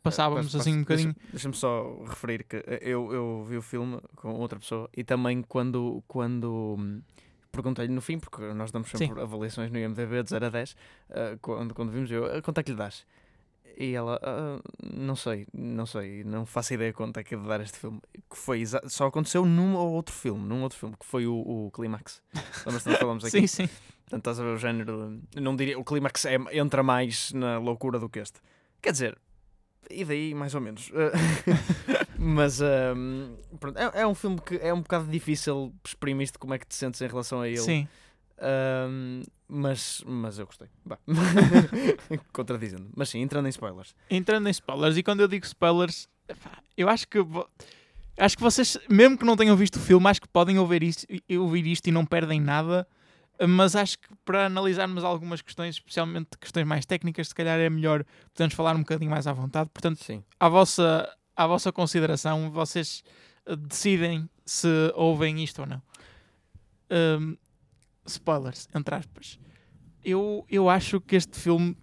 passávamos 0.00 0.54
assim 0.54 0.76
um 0.76 0.80
bocadinho. 0.80 1.12
deixa- 1.12 1.28
Deixa-me 1.32 1.54
só 1.56 2.04
referir 2.04 2.44
que 2.44 2.56
eh, 2.58 2.78
eu, 2.82 3.12
eu 3.12 3.44
vi 3.48 3.56
o 3.56 3.62
filme 3.62 4.00
com 4.14 4.32
outra 4.34 4.60
pessoa 4.60 4.88
e 4.96 5.02
também 5.02 5.42
quando, 5.42 6.04
quando 6.06 6.76
hum, 6.78 7.02
perguntei-lhe 7.50 7.92
no 7.92 8.00
fim, 8.00 8.18
porque 8.20 8.40
nós 8.54 8.70
damos 8.70 8.88
sempre 8.90 9.20
avaliações 9.20 9.70
no 9.72 9.78
IMDB 9.78 10.22
de 10.22 10.30
0 10.30 10.46
a 10.46 10.48
10, 10.48 10.76
eh, 11.10 11.38
quando, 11.42 11.74
quando 11.74 11.90
vimos 11.90 12.10
eu, 12.12 12.26
"Ah, 12.26 12.40
quanto 12.40 12.58
é 12.58 12.62
que 12.62 12.70
lhe 12.70 12.76
das? 12.76 13.04
E 13.76 13.94
ela, 13.94 14.20
"Ah, 14.22 14.60
não 14.82 15.16
sei, 15.16 15.46
não 15.52 15.86
sei, 15.86 16.24
não 16.24 16.44
faço 16.46 16.74
ideia 16.74 16.92
quanto 16.92 17.18
é 17.18 17.24
que 17.24 17.34
é 17.34 17.38
de 17.38 17.46
dar 17.46 17.60
este 17.60 17.78
filme. 17.78 18.00
Que 18.30 18.36
foi 18.36 18.64
só 18.88 19.06
aconteceu 19.06 19.44
num 19.44 19.74
ou 19.74 19.92
outro 19.92 20.14
filme, 20.14 20.46
num 20.46 20.62
outro 20.62 20.78
filme, 20.78 20.94
que 20.98 21.06
foi 21.06 21.26
o, 21.26 21.34
o 21.34 21.70
Clímax. 21.72 22.22
Lembras-te 22.66 22.88
nós 22.88 22.98
falamos 22.98 23.24
aqui? 23.26 23.40
Sim, 23.40 23.46
sim. 23.46 23.68
Portanto, 24.04 24.18
estás 24.18 24.40
a 24.40 24.42
ver 24.42 24.50
o 24.50 24.58
género. 24.58 25.20
Não 25.36 25.56
diria, 25.56 25.78
o 25.78 25.84
clímax 25.84 26.26
é, 26.26 26.36
entra 26.52 26.82
mais 26.82 27.32
na 27.32 27.58
loucura 27.58 27.98
do 27.98 28.08
que 28.10 28.18
este. 28.18 28.40
Quer 28.82 28.92
dizer, 28.92 29.18
e 29.90 30.04
daí 30.04 30.34
mais 30.34 30.54
ou 30.54 30.60
menos. 30.60 30.90
Mas 32.18 32.60
hum, 32.60 33.34
pronto, 33.58 33.78
é, 33.78 34.02
é 34.02 34.06
um 34.06 34.14
filme 34.14 34.38
que 34.40 34.56
é 34.56 34.72
um 34.72 34.82
bocado 34.82 35.06
difícil 35.06 35.72
exprimir-te 35.84 36.38
como 36.38 36.54
é 36.54 36.58
que 36.58 36.66
te 36.66 36.74
sentes 36.74 37.00
em 37.00 37.08
relação 37.08 37.40
a 37.40 37.48
ele. 37.48 37.58
Sim. 37.58 37.88
Hum, 38.88 39.22
mas, 39.54 40.02
mas 40.06 40.38
eu 40.38 40.46
gostei. 40.46 40.68
Contradizendo. 42.32 42.90
Mas 42.96 43.08
sim, 43.10 43.20
entrando 43.20 43.46
em 43.46 43.50
spoilers. 43.50 43.94
entrando 44.10 44.48
em 44.48 44.50
spoilers, 44.50 44.96
e 44.96 45.02
quando 45.02 45.20
eu 45.20 45.28
digo 45.28 45.44
spoilers, 45.44 46.08
eu 46.76 46.88
acho 46.88 47.06
que 47.06 47.20
vo- 47.20 47.48
acho 48.18 48.36
que 48.36 48.42
vocês, 48.42 48.78
mesmo 48.88 49.18
que 49.18 49.24
não 49.24 49.36
tenham 49.36 49.56
visto 49.56 49.76
o 49.76 49.80
filme, 49.80 50.08
acho 50.08 50.20
que 50.20 50.28
podem 50.28 50.58
ouvir 50.58 50.82
isto, 50.82 51.06
e- 51.28 51.38
ouvir 51.38 51.66
isto 51.66 51.86
e 51.88 51.92
não 51.92 52.04
perdem 52.06 52.40
nada. 52.40 52.86
Mas 53.48 53.74
acho 53.74 53.98
que 53.98 54.08
para 54.24 54.46
analisarmos 54.46 55.02
algumas 55.02 55.42
questões, 55.42 55.74
especialmente 55.74 56.28
questões 56.38 56.66
mais 56.66 56.86
técnicas, 56.86 57.28
se 57.28 57.34
calhar 57.34 57.58
é 57.58 57.68
melhor 57.68 58.04
podemos 58.32 58.54
falar 58.54 58.76
um 58.76 58.80
bocadinho 58.80 59.10
mais 59.10 59.26
à 59.26 59.32
vontade. 59.32 59.68
Portanto, 59.72 60.02
Sim. 60.04 60.22
à 60.38 60.48
vossa, 60.48 61.08
à 61.34 61.46
vossa 61.46 61.72
consideração, 61.72 62.50
vocês 62.50 63.02
decidem 63.68 64.28
se 64.46 64.68
ouvem 64.94 65.42
isto 65.42 65.60
ou 65.62 65.66
não. 65.66 65.82
Hum, 66.90 67.36
spoilers, 68.06 68.68
entre 68.74 68.94
aspas. 68.94 69.38
Eu, 70.04 70.44
eu 70.48 70.68
acho 70.68 71.00
que 71.00 71.14
este 71.16 71.38
filme, 71.38 71.76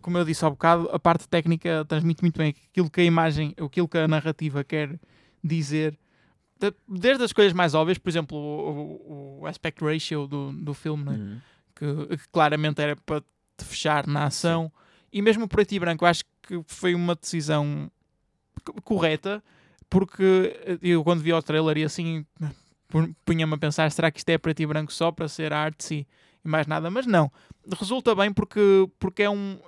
como 0.00 0.18
eu 0.18 0.24
disse 0.24 0.44
há 0.44 0.50
bocado, 0.50 0.88
a 0.92 0.98
parte 0.98 1.26
técnica 1.28 1.84
transmite 1.86 2.22
muito 2.22 2.36
bem 2.38 2.54
aquilo 2.70 2.90
que 2.90 3.00
a 3.00 3.04
imagem, 3.04 3.54
aquilo 3.62 3.88
que 3.88 3.98
a 3.98 4.06
narrativa 4.08 4.62
quer 4.62 4.98
dizer. 5.42 5.98
De- 6.60 6.74
Desde 6.86 7.24
as 7.24 7.32
coisas 7.32 7.52
mais 7.52 7.74
óbvias, 7.74 7.98
por 7.98 8.08
exemplo, 8.10 8.36
o, 8.38 9.40
o- 9.40 9.46
aspect 9.46 9.82
ratio 9.84 10.26
do, 10.26 10.52
do 10.52 10.74
filme, 10.74 11.04
né? 11.04 11.12
Uhum. 11.16 11.40
que, 12.08 12.16
que 12.18 12.28
claramente 12.30 12.80
era 12.80 12.94
para 12.96 13.20
te 13.56 13.64
fechar 13.64 14.06
na 14.06 14.24
ação, 14.26 14.70
e 15.12 15.22
mesmo 15.22 15.44
o 15.44 15.48
preto 15.48 15.72
e 15.72 15.78
branco, 15.78 16.04
acho 16.04 16.24
que 16.42 16.60
foi 16.66 16.94
uma 16.94 17.14
decisão 17.14 17.90
co- 18.64 18.74
correta, 18.82 19.42
porque 19.88 20.78
eu 20.82 21.02
quando 21.04 21.20
vi 21.20 21.32
o 21.32 21.42
trailer 21.42 21.78
e 21.78 21.84
assim 21.84 22.26
punha-me 23.24 23.54
a 23.54 23.58
pensar, 23.58 23.90
será 23.90 24.10
que 24.10 24.18
isto 24.18 24.28
é 24.28 24.38
preto 24.38 24.60
e 24.60 24.66
branco 24.66 24.92
só 24.92 25.10
para 25.10 25.28
ser 25.28 25.52
artsy 25.52 26.06
e 26.44 26.48
mais 26.48 26.66
nada? 26.66 26.90
Mas 26.90 27.06
não, 27.06 27.30
resulta 27.78 28.14
bem 28.14 28.32
porque, 28.32 28.88
porque 28.98 29.22
é 29.22 29.30
um... 29.30 29.58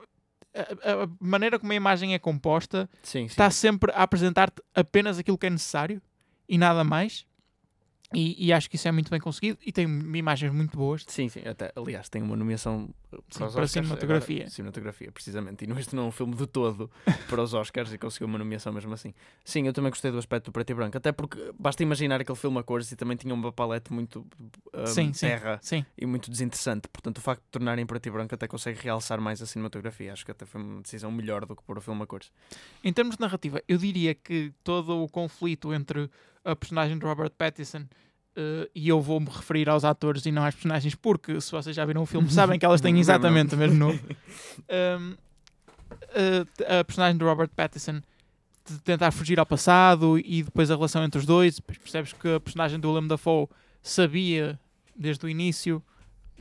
A, 0.54 1.04
a 1.04 1.08
maneira 1.20 1.58
como 1.58 1.70
a 1.73 1.75
imagem 1.75 2.14
é 2.14 2.18
composta 2.18 2.88
Sim, 3.02 3.20
sim. 3.20 3.25
está 3.26 3.50
sempre 3.50 3.92
a 3.92 4.02
apresentar-te 4.02 4.62
apenas 4.75 5.18
aquilo 5.18 5.37
que 5.37 5.46
é 5.46 5.50
necessário 5.50 6.00
e 6.49 6.56
nada 6.56 6.82
mais. 6.82 7.26
E, 8.14 8.46
e 8.46 8.52
acho 8.52 8.70
que 8.70 8.76
isso 8.76 8.86
é 8.86 8.92
muito 8.92 9.10
bem 9.10 9.18
conseguido 9.18 9.58
e 9.66 9.72
tem 9.72 9.84
imagens 9.84 10.52
muito 10.52 10.76
boas. 10.76 11.04
Sim, 11.08 11.28
sim, 11.28 11.40
até, 11.46 11.72
aliás, 11.75 12.08
tem 12.08 12.22
uma 12.22 12.36
nomeação 12.36 12.84
uh, 13.12 13.16
Sim, 13.16 13.16
para, 13.16 13.18
os 13.18 13.36
para 13.36 13.46
Oscars, 13.46 13.70
cinematografia. 13.72 14.36
agora, 14.36 14.50
cinematografia, 14.50 15.12
precisamente. 15.12 15.64
E 15.64 15.66
não, 15.66 15.78
este 15.78 15.96
não 15.96 16.04
é 16.04 16.06
um 16.06 16.12
filme 16.12 16.36
de 16.36 16.46
todo 16.46 16.88
para 17.28 17.42
os 17.42 17.52
Oscars 17.52 17.92
e 17.92 17.98
conseguiu 17.98 18.28
uma 18.28 18.38
nomeação 18.38 18.72
mesmo 18.72 18.94
assim. 18.94 19.12
Sim, 19.44 19.66
eu 19.66 19.72
também 19.72 19.90
gostei 19.90 20.12
do 20.12 20.18
aspecto 20.18 20.46
do 20.46 20.52
preto 20.52 20.70
e 20.70 20.75
branco, 20.75 20.96
até 20.96 21.10
porque 21.10 21.52
basta 21.58 21.82
imaginar 21.82 22.20
aquele 22.20 22.38
filme 22.38 22.58
a 22.58 22.62
cores 22.62 22.92
e 22.92 22.96
também 22.96 23.16
tinha 23.16 23.34
uma 23.34 23.50
palete 23.52 23.92
muito 23.92 24.25
um, 24.72 24.86
Sim, 24.86 25.10
terra 25.10 25.58
Sim, 25.60 25.84
e 25.98 26.06
muito 26.06 26.30
desinteressante. 26.30 26.88
Portanto, 26.88 27.18
o 27.18 27.20
facto 27.20 27.42
de 27.42 27.48
tornarem 27.50 27.82
em 27.82 27.86
preto 27.86 28.06
e 28.06 28.10
branco 28.10 28.32
até 28.34 28.46
consegue 28.46 28.80
realçar 28.80 29.20
mais 29.20 29.42
a 29.42 29.46
cinematografia. 29.46 30.12
Acho 30.12 30.25
que 30.25 30.30
até 30.30 30.46
foi 30.46 30.62
uma 30.62 30.80
decisão 30.80 31.10
melhor 31.10 31.44
do 31.44 31.56
que 31.56 31.62
pôr 31.64 31.78
o 31.78 31.80
filme 31.80 32.02
a 32.02 32.06
cores. 32.06 32.30
Em 32.84 32.92
termos 32.92 33.16
de 33.16 33.20
narrativa, 33.20 33.60
eu 33.66 33.78
diria 33.78 34.14
que 34.14 34.52
todo 34.62 35.02
o 35.02 35.08
conflito 35.08 35.75
entre 35.75 36.08
a 36.46 36.56
personagem 36.56 36.98
de 36.98 37.04
Robert 37.04 37.30
Pattinson 37.30 37.86
eh, 38.36 38.70
e 38.74 38.88
eu 38.88 39.00
vou-me 39.00 39.26
referir 39.26 39.68
aos 39.68 39.84
atores 39.84 40.26
e 40.26 40.30
não 40.30 40.44
às 40.44 40.54
personagens, 40.54 40.94
porque 40.94 41.40
se 41.40 41.50
vocês 41.50 41.74
já 41.74 41.84
viram 41.84 42.02
o 42.02 42.06
filme, 42.06 42.30
sabem 42.30 42.58
que 42.58 42.64
elas 42.64 42.80
têm 42.82 42.98
exatamente 42.98 43.54
o 43.54 43.58
mesmo 43.58 43.76
nome. 43.76 44.00
Um, 44.70 45.16
eh, 46.14 46.78
a 46.80 46.84
personagem 46.84 47.16
de 47.18 47.24
Robert 47.24 47.48
Pattinson 47.48 48.00
de 48.68 48.78
tentar 48.80 49.10
fugir 49.10 49.38
ao 49.38 49.46
passado 49.46 50.18
e 50.18 50.42
depois 50.42 50.70
a 50.70 50.74
relação 50.74 51.02
entre 51.02 51.18
os 51.18 51.26
dois. 51.26 51.58
Percebes 51.60 52.12
que 52.12 52.34
a 52.34 52.40
personagem 52.40 52.78
do 52.78 52.92
Willem 52.92 53.08
Dafoe 53.08 53.48
sabia 53.82 54.58
desde 54.94 55.24
o 55.24 55.28
início, 55.28 55.82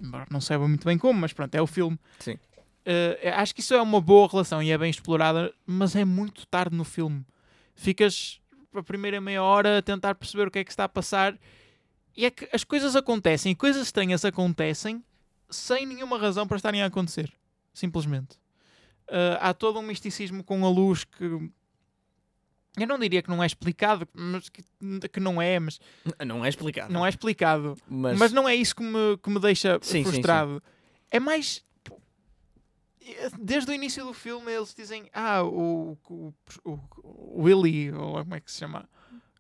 embora 0.02 0.26
não 0.30 0.42
saiba 0.42 0.68
muito 0.68 0.86
bem 0.86 0.98
como, 0.98 1.20
mas 1.20 1.34
pronto, 1.34 1.56
é 1.56 1.62
o 1.62 1.68
filme. 1.68 1.98
Sim. 2.20 2.34
Uh, 2.34 3.30
acho 3.36 3.56
que 3.56 3.62
isso 3.62 3.74
é 3.74 3.82
uma 3.82 4.02
boa 4.02 4.28
relação 4.28 4.62
e 4.62 4.72
é 4.72 4.78
bem 4.78 4.90
explorada, 4.90 5.52
mas 5.66 5.96
é 5.96 6.06
muito 6.06 6.46
tarde 6.48 6.76
no 6.76 6.84
filme. 6.84 7.26
Ficas 7.76 8.40
a 8.80 8.84
primeira 8.84 9.20
meia 9.22 9.42
hora 9.44 9.80
a 9.80 9.82
tentar 9.82 10.16
perceber 10.16 10.48
o 10.48 10.52
que 10.52 10.60
é 10.60 10.64
que 10.64 10.72
está 10.72 10.84
a 10.86 10.90
passar 10.90 11.38
e 12.16 12.26
é 12.26 12.32
que 12.32 12.48
as 12.54 12.64
coisas 12.64 12.96
acontecem 12.96 13.52
e 13.52 13.56
coisas 13.56 13.84
estranhas 13.84 14.24
acontecem 14.24 15.04
sem 15.50 15.86
nenhuma 15.86 16.18
razão 16.18 16.48
para 16.48 16.58
estarem 16.58 16.82
a 16.82 16.86
acontecer. 16.86 17.32
Simplesmente. 17.74 18.38
Uh, 19.08 19.38
há 19.40 19.54
todo 19.54 19.80
um 19.80 19.84
misticismo 19.84 20.44
com 20.44 20.66
a 20.66 20.70
luz 20.70 21.04
que 21.04 21.24
eu 22.78 22.88
não 22.88 23.00
diria 23.00 23.22
que 23.22 23.30
não 23.30 23.42
é 23.42 23.46
explicado, 23.46 24.08
mas 24.14 24.50
que, 24.50 24.62
que 25.12 25.20
não 25.20 25.42
é, 25.42 25.60
mas 25.60 25.80
Não 26.26 26.44
é 26.44 26.50
explicado. 26.50 26.92
não 26.94 27.06
é 27.06 27.10
explicado. 27.10 27.78
Mas, 27.88 28.18
Mas 28.18 28.32
não 28.32 28.48
é 28.50 28.56
isso 28.56 28.76
que 28.76 28.84
me, 28.84 29.18
que 29.22 29.30
me 29.30 29.40
deixa 29.40 29.80
Sim, 29.82 30.04
sim, 30.04 30.12
frustrado. 30.12 30.62
É 31.10 31.20
mais. 31.20 31.64
Desde 33.40 33.72
o 33.72 33.74
início 33.74 34.04
do 34.04 34.14
filme 34.14 34.52
eles 34.52 34.74
dizem 34.74 35.10
Ah, 35.14 35.44
o, 35.44 35.98
o, 36.10 36.34
o, 36.64 37.42
Willy, 37.44 37.92
ou 37.92 38.14
como 38.14 38.36
é 38.36 38.40
que 38.40 38.52
se 38.52 38.60
chama? 38.60 38.88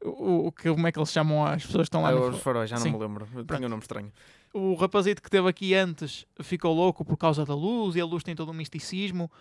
O, 0.03 0.47
o, 0.47 0.51
como 0.51 0.85
é 0.87 0.91
que 0.91 0.99
eles 0.99 1.11
chamam 1.11 1.43
as 1.45 1.65
pessoas 1.65 1.83
que 1.83 1.87
estão 1.87 2.03
lá 2.03 2.09
Ah, 2.09 2.11
no 2.13 2.29
os 2.29 2.39
faróis, 2.41 2.69
já 2.69 2.77
Sim. 2.77 2.91
não 2.91 2.99
me 2.99 3.05
lembro. 3.05 3.45
Tenho 3.45 3.65
um 3.65 3.69
nome 3.69 3.81
estranho. 3.81 4.11
O 4.53 4.75
rapazito 4.75 5.21
que 5.21 5.27
esteve 5.27 5.49
aqui 5.49 5.73
antes 5.73 6.25
ficou 6.41 6.73
louco 6.73 7.03
por 7.03 7.17
causa 7.17 7.43
da 7.43 7.55
luz 7.55 7.95
e 7.95 8.01
a 8.01 8.05
luz 8.05 8.23
tem 8.23 8.35
todo 8.35 8.51
um 8.51 8.53
misticismo. 8.53 9.31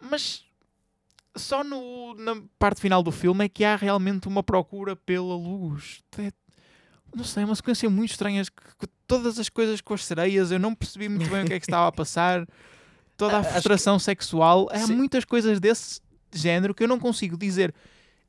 Mas 0.00 0.44
só 1.34 1.64
no, 1.64 2.14
na 2.14 2.40
parte 2.58 2.80
final 2.80 3.02
do 3.02 3.10
filme 3.10 3.46
é 3.46 3.48
que 3.48 3.64
há 3.64 3.76
realmente 3.76 4.28
uma 4.28 4.42
procura 4.42 4.94
pela 4.94 5.34
luz. 5.34 6.02
É- 6.18 6.30
não 7.16 7.24
sei, 7.24 7.44
é 7.44 7.46
uma 7.46 7.54
sequência 7.54 7.88
muito 7.88 8.10
estranha. 8.10 8.42
Todas 9.06 9.38
as 9.38 9.48
coisas 9.48 9.80
com 9.80 9.94
as 9.94 10.04
sereias, 10.04 10.50
eu 10.50 10.58
não 10.58 10.74
percebi 10.74 11.08
muito 11.08 11.30
bem 11.30 11.44
o 11.44 11.46
que 11.46 11.54
é 11.54 11.58
que 11.60 11.66
estava 11.66 11.88
a 11.88 11.92
passar. 11.92 12.46
Toda 13.16 13.36
a 13.36 13.38
Acho 13.40 13.46
que- 13.48 13.52
frustração 13.54 13.98
sexual. 13.98 14.68
Há 14.72 14.78
Sim. 14.80 14.96
muitas 14.96 15.24
coisas 15.24 15.60
desse 15.60 16.00
género 16.32 16.74
que 16.74 16.82
eu 16.82 16.88
não 16.88 16.98
consigo 16.98 17.36
dizer. 17.36 17.74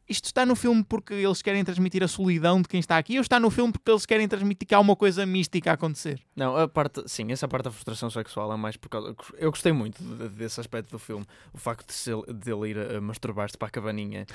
Isto 0.08 0.26
está 0.26 0.46
no 0.46 0.56
filme 0.56 0.84
porque 0.84 1.16
eles 1.16 1.42
querem 1.42 1.64
transmitir 1.66 2.04
a 2.04 2.08
solidão 2.08 2.62
de 2.62 2.68
quem 2.68 2.80
está 2.80 2.96
aqui 2.96 3.16
ou 3.16 3.22
está 3.22 3.40
no 3.40 3.50
filme 3.50 3.74
porque 3.74 3.90
eles 3.90 4.06
querem 4.06 4.28
transmitir 4.28 4.68
que 4.68 4.76
há 4.76 4.80
uma 4.80 4.96
coisa 4.96 5.26
mística 5.26 5.72
a 5.72 5.74
acontecer? 5.74 6.22
Não, 6.36 6.56
a 6.56 6.68
parte, 6.68 7.02
sim, 7.08 7.32
essa 7.32 7.48
parte 7.48 7.64
da 7.64 7.72
frustração 7.72 8.12
sexual 8.12 8.54
é 8.54 8.56
mais 8.56 8.78
por 8.78 8.88
causa. 8.88 9.16
Eu 9.40 9.50
gostei 9.50 9.72
muito 9.72 10.04
de- 10.04 10.30
desse 10.30 10.60
aspecto 10.60 10.92
do 10.92 11.00
filme. 11.00 11.26
O 11.52 11.58
facto 11.58 11.88
de, 11.88 11.94
ser, 11.94 12.16
de 12.32 12.52
ele 12.54 12.70
ir 12.70 12.78
a 12.78 13.02
masturbar-se 13.02 13.58
para 13.58 13.68
a 13.68 13.72
cabaninha 13.72 14.28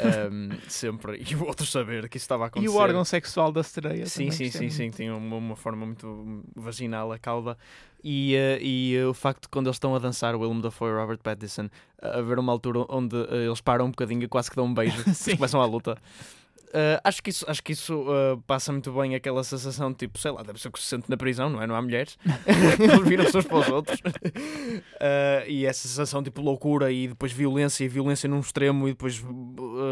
ahm, 0.00 0.48
sempre 0.68 1.22
e 1.30 1.34
o 1.36 1.44
outro 1.44 1.66
saber 1.66 2.08
que 2.08 2.16
isso 2.16 2.24
estava 2.24 2.44
a 2.44 2.46
E 2.46 2.48
acontecer. 2.48 2.72
o 2.74 2.76
órgão 2.80 3.04
sexual 3.04 3.52
da 3.52 3.62
sereia. 3.62 4.06
Sim, 4.06 4.30
também 4.30 4.32
sim, 4.32 4.50
sim, 4.50 4.58
muito. 4.60 4.74
sim. 4.74 4.90
Tinha 4.90 5.14
uma, 5.14 5.36
uma 5.36 5.56
forma 5.56 5.84
muito 5.84 6.42
vaginal 6.56 7.12
a 7.12 7.18
cauda. 7.18 7.58
E, 8.02 8.34
eh, 8.34 8.58
e 8.60 8.96
eh, 8.96 9.06
o 9.06 9.14
facto 9.14 9.42
de 9.42 9.48
quando 9.48 9.66
eles 9.66 9.76
estão 9.76 9.94
a 9.94 9.98
dançar, 9.98 10.34
o 10.34 10.40
Willem 10.40 10.60
Dafoe 10.60 10.90
e 10.90 10.94
Robert 10.94 11.18
Pattinson, 11.18 11.68
a 12.00 12.18
haver 12.18 12.38
uma 12.38 12.52
altura 12.52 12.84
onde 12.88 13.16
eh, 13.16 13.46
eles 13.46 13.60
param 13.60 13.86
um 13.86 13.90
bocadinho 13.90 14.22
e 14.22 14.28
quase 14.28 14.50
que 14.50 14.56
dão 14.56 14.64
um 14.64 14.74
beijo, 14.74 14.96
começam 15.36 15.60
a 15.60 15.66
luta. 15.66 15.96
Acho 17.02 17.20
que 17.20 17.30
isso, 17.30 17.44
acho 17.48 17.64
que 17.64 17.72
isso 17.72 18.06
passa 18.46 18.70
muito 18.70 18.92
bem 18.92 19.16
aquela 19.16 19.42
sensação 19.42 19.90
de 19.90 19.96
tipo, 19.98 20.20
sei 20.20 20.30
lá, 20.30 20.44
deve 20.44 20.60
ser 20.60 20.68
o 20.68 20.70
que 20.70 20.78
se 20.78 20.86
sente 20.86 21.10
na 21.10 21.16
prisão, 21.16 21.50
não 21.50 21.60
é? 21.60 21.66
Não 21.66 21.74
há 21.74 21.82
mulheres. 21.82 22.16
Eles 22.78 23.08
viram-se 23.08 23.36
uns 23.36 23.44
para 23.44 23.58
os 23.58 23.68
outros. 23.68 24.00
E 25.48 25.66
essa 25.66 25.88
sensação 25.88 26.22
tipo 26.22 26.40
loucura 26.40 26.92
e 26.92 27.08
depois 27.08 27.32
violência 27.32 27.84
e 27.84 27.88
violência 27.88 28.28
num 28.28 28.38
extremo 28.38 28.86
e 28.86 28.92
depois 28.92 29.20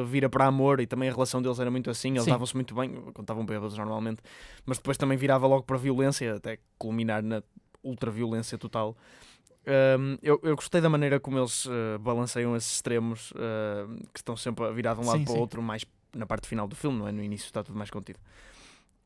vira 0.07 0.29
para 0.29 0.47
amor 0.47 0.79
e 0.79 0.87
também 0.87 1.09
a 1.09 1.13
relação 1.13 1.43
deles 1.43 1.59
era 1.59 1.69
muito 1.69 1.91
assim, 1.91 2.11
eles 2.11 2.27
davam-se 2.27 2.55
muito 2.55 2.73
bem, 2.77 2.91
quando 2.91 3.23
estavam 3.23 3.45
bêbados 3.45 3.77
normalmente, 3.77 4.23
mas 4.65 4.79
depois 4.79 4.97
também 4.97 5.19
virava 5.19 5.49
logo 5.49 5.65
para 5.65 5.77
violência 5.79 6.37
até 6.37 6.61
culminar 6.79 7.25
na 7.25 7.43
ultraviolência 7.83 8.57
total. 8.59 8.97
Um, 9.99 10.17
eu, 10.23 10.41
eu 10.43 10.57
gostei 10.57 10.81
da 10.81 10.89
maneira 10.89 11.21
como 11.21 11.39
eles 11.39 11.67
uh, 11.67 11.99
balanceiam 12.01 12.57
esses 12.57 12.73
extremos 12.77 13.33
uh, 13.33 13.97
que 14.15 14.21
estão 14.21 14.37
sempre 14.37 14.65
a 14.65 14.71
virar 14.71 14.95
de 14.95 15.01
um 15.01 15.05
lado 15.07 15.19
Sim, 15.19 15.25
para 15.25 15.35
o 15.35 15.39
outro, 15.39 15.61
mais 15.63 15.85
na 16.15 16.25
parte 16.27 16.49
final 16.49 16.67
do 16.67 16.75
filme, 16.75 16.99
não 16.99 17.07
é? 17.09 17.13
No 17.13 17.23
início 17.23 17.45
está 17.47 17.63
tudo 17.63 17.77
mais 17.77 17.91
contido. 17.91 18.19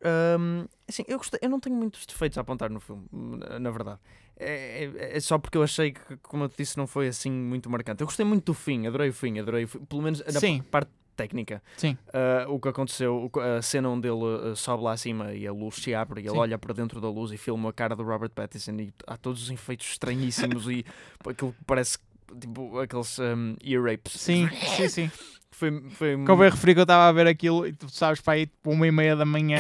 Um, 0.04 0.66
assim, 0.88 1.04
eu, 1.06 1.16
gostei, 1.18 1.38
eu 1.42 1.48
não 1.48 1.60
tenho 1.60 1.76
muitos 1.76 2.04
defeitos 2.06 2.36
a 2.36 2.40
apontar 2.40 2.70
no 2.70 2.80
filme, 2.80 3.06
na, 3.12 3.58
na 3.58 3.70
verdade. 3.70 4.00
É, 4.36 4.84
é- 4.96 5.16
é 5.16 5.20
só 5.20 5.38
porque 5.38 5.56
eu 5.56 5.62
achei 5.62 5.92
que, 5.92 6.16
como 6.18 6.44
eu 6.44 6.48
te 6.48 6.56
disse, 6.58 6.76
não 6.76 6.86
foi 6.86 7.06
assim 7.08 7.30
muito 7.30 7.70
marcante. 7.70 8.00
Eu 8.00 8.06
gostei 8.06 8.24
muito 8.26 8.46
do 8.46 8.54
fim, 8.54 8.86
adorei 8.86 9.10
o 9.10 9.12
fim, 9.12 9.38
adorei 9.38 9.64
o 9.64 9.68
fim, 9.68 9.78
pelo 9.84 10.02
menos 10.02 10.20
na 10.24 10.40
Sim. 10.40 10.62
parte 10.70 10.90
técnica. 11.16 11.62
Sim. 11.76 11.96
Uh, 12.08 12.52
o 12.52 12.60
que 12.60 12.68
aconteceu, 12.68 13.30
a 13.58 13.62
cena 13.62 13.88
onde 13.88 14.08
ele 14.08 14.24
uh, 14.24 14.56
sobe 14.56 14.82
lá 14.82 14.92
acima 14.92 15.32
e 15.32 15.46
a 15.46 15.52
luz 15.52 15.76
se 15.76 15.94
abre 15.94 16.20
e 16.20 16.24
ele 16.24 16.30
Sim. 16.30 16.38
olha 16.38 16.58
para 16.58 16.72
dentro 16.74 17.00
da 17.00 17.08
luz 17.08 17.30
e 17.32 17.36
filma 17.36 17.70
a 17.70 17.72
cara 17.72 17.94
do 17.94 18.02
Robert 18.02 18.30
Pattinson 18.30 18.72
e 18.72 18.92
há 19.06 19.16
todos 19.16 19.42
os 19.42 19.50
efeitos 19.50 19.86
estranhíssimos 19.90 20.66
e 20.68 20.84
aquilo 21.26 21.52
que 21.52 21.64
parece 21.66 21.98
tipo 22.40 22.78
aqueles 22.78 23.18
um, 23.18 23.56
ear 23.62 23.82
rapes. 23.82 24.12
Sim, 24.14 24.48
sim, 24.76 24.88
sim. 24.88 25.10
Foi, 25.54 25.80
foi 25.90 26.16
Convém 26.24 26.50
referir 26.50 26.72
que 26.74 26.80
eu 26.80 26.84
estava 26.84 27.08
a 27.08 27.12
ver 27.12 27.26
aquilo 27.26 27.66
e 27.66 27.72
tu 27.74 27.88
sabes 27.88 28.20
para 28.22 28.32
aí 28.32 28.46
tipo 28.46 28.70
uma 28.70 28.86
e 28.86 28.90
meia 28.90 29.14
da 29.14 29.24
manhã 29.26 29.58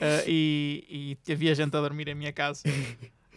eh, 0.00 0.24
e, 0.26 1.16
e 1.26 1.32
havia 1.32 1.54
gente 1.54 1.74
a 1.74 1.80
dormir 1.80 2.08
em 2.08 2.14
minha 2.16 2.32
casa. 2.32 2.64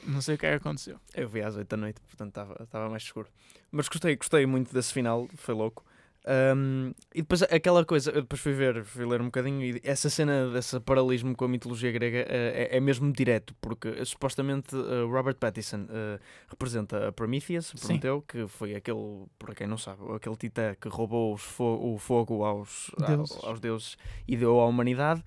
Não 0.06 0.22
sei 0.22 0.36
o 0.36 0.38
que 0.40 0.48
é 0.48 0.50
que 0.50 0.56
aconteceu. 0.56 0.98
Eu 1.13 1.30
vi 1.30 1.42
às 1.42 1.56
8 1.56 1.70
da 1.70 1.78
noite, 1.78 2.01
portanto 2.01 2.30
estava- 2.30 2.63
estava 2.63 2.90
mais 2.90 3.04
escuro. 3.04 3.30
Mas 3.72 3.88
gostei, 3.88 4.16
gostei 4.16 4.46
muito 4.46 4.74
desse 4.74 4.92
final, 4.92 5.30
foi 5.36 5.54
louco. 5.54 5.86
Um, 6.24 6.92
e 7.16 7.22
depois 7.24 7.42
aquela 7.42 7.84
coisa, 7.84 8.12
eu 8.12 8.22
depois 8.22 8.40
fui 8.40 8.54
ver, 8.54 8.84
fui 8.86 9.06
ler 9.06 9.22
um 9.22 9.25
bocadinho 9.25 9.63
e 9.63 9.82
essa 9.84 10.08
cena 10.08 10.50
desse 10.51 10.80
paralelismo 10.80 11.36
com 11.36 11.46
a 11.46 11.48
mitologia 11.48 11.92
grega 11.92 12.20
eh, 12.30 12.70
é, 12.72 12.78
é 12.78 12.80
mesmo 12.80 13.12
direto, 13.12 13.56
porque 13.60 14.06
supostamente 14.06 14.75
eh, 14.75 15.01
Robert 15.10 15.36
Pattinson 15.38 15.88
eh, 15.90 16.20
representa 16.48 17.08
a 17.08 17.12
Prometheus. 17.12 17.74
Prometeu, 17.74 18.22
que 18.22 18.48
foi 18.48 18.75
aquele, 18.75 19.25
para 19.40 19.56
quem 19.56 19.66
não 19.66 19.78
sabe, 19.80 20.00
aquele 20.16 20.36
titã 20.36 20.75
que 20.80 20.88
roubou 20.88 21.36
fo- 21.38 21.80
o 21.94 21.98
fogo 21.98 22.44
aos 22.46 22.92
Deuses. 23.00 23.32
aos, 23.38 23.44
aos 23.44 23.60
deuses 23.60 23.98
e 24.28 24.38
deu 24.38 24.60
à 24.60 24.68
humanidade. 24.68 25.24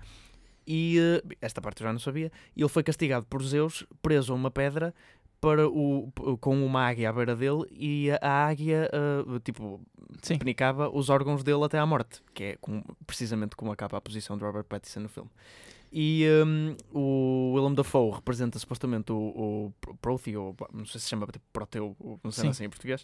E 0.67 0.97
eh, 0.97 1.35
esta 1.41 1.61
parte 1.61 1.81
eu 1.83 1.87
já 1.87 1.93
não 1.93 1.99
sabia. 1.99 2.31
E 2.55 2.61
ele 2.61 2.69
foi 2.69 2.81
castigado 2.83 3.25
por 3.25 3.43
Zeus, 3.43 3.85
preso 4.01 4.31
a 4.31 4.35
uma 4.35 4.49
pedra 4.49 4.95
para 5.41 5.67
o, 5.67 6.11
com 6.39 6.65
uma 6.65 6.81
águia 6.87 7.09
à 7.09 7.13
beira 7.13 7.35
dele 7.35 7.63
e 7.71 8.09
a, 8.21 8.47
águia 8.47 8.89
eh, 8.91 9.39
tipo 9.43 9.79
Sim. 10.21 10.37
penicava 10.37 10.89
os 10.89 11.09
órgãos 11.09 11.43
dele 11.43 11.63
até 11.63 11.77
à 11.77 11.85
morte, 11.85 12.21
que 12.33 12.43
é 12.43 12.57
com- 12.59 12.81
precisamente 13.05 13.55
como 13.55 13.71
acaba 13.71 13.97
a 13.97 14.01
posição 14.01 14.37
de 14.37 14.43
Robert 14.43 14.63
Pattinson 14.65 15.01
no 15.01 15.09
filme. 15.09 15.29
E 15.97 16.25
hum, 16.45 16.75
o 16.91 17.53
Willem 17.55 17.73
Dafoe 17.73 18.11
representa 18.11 18.59
supostamente 18.59 19.13
o, 19.13 19.15
o 19.17 19.73
Pro- 19.79 19.95
Protheo, 19.95 20.53
não 20.73 20.85
sei 20.85 20.99
se 20.99 21.07
chama 21.07 21.25
tipo, 21.27 21.45
Proteu, 21.53 21.95
não 22.23 22.31
sei 22.31 22.45
Sim. 22.45 22.49
assim 22.49 22.63
em 22.65 22.69
português, 22.69 23.03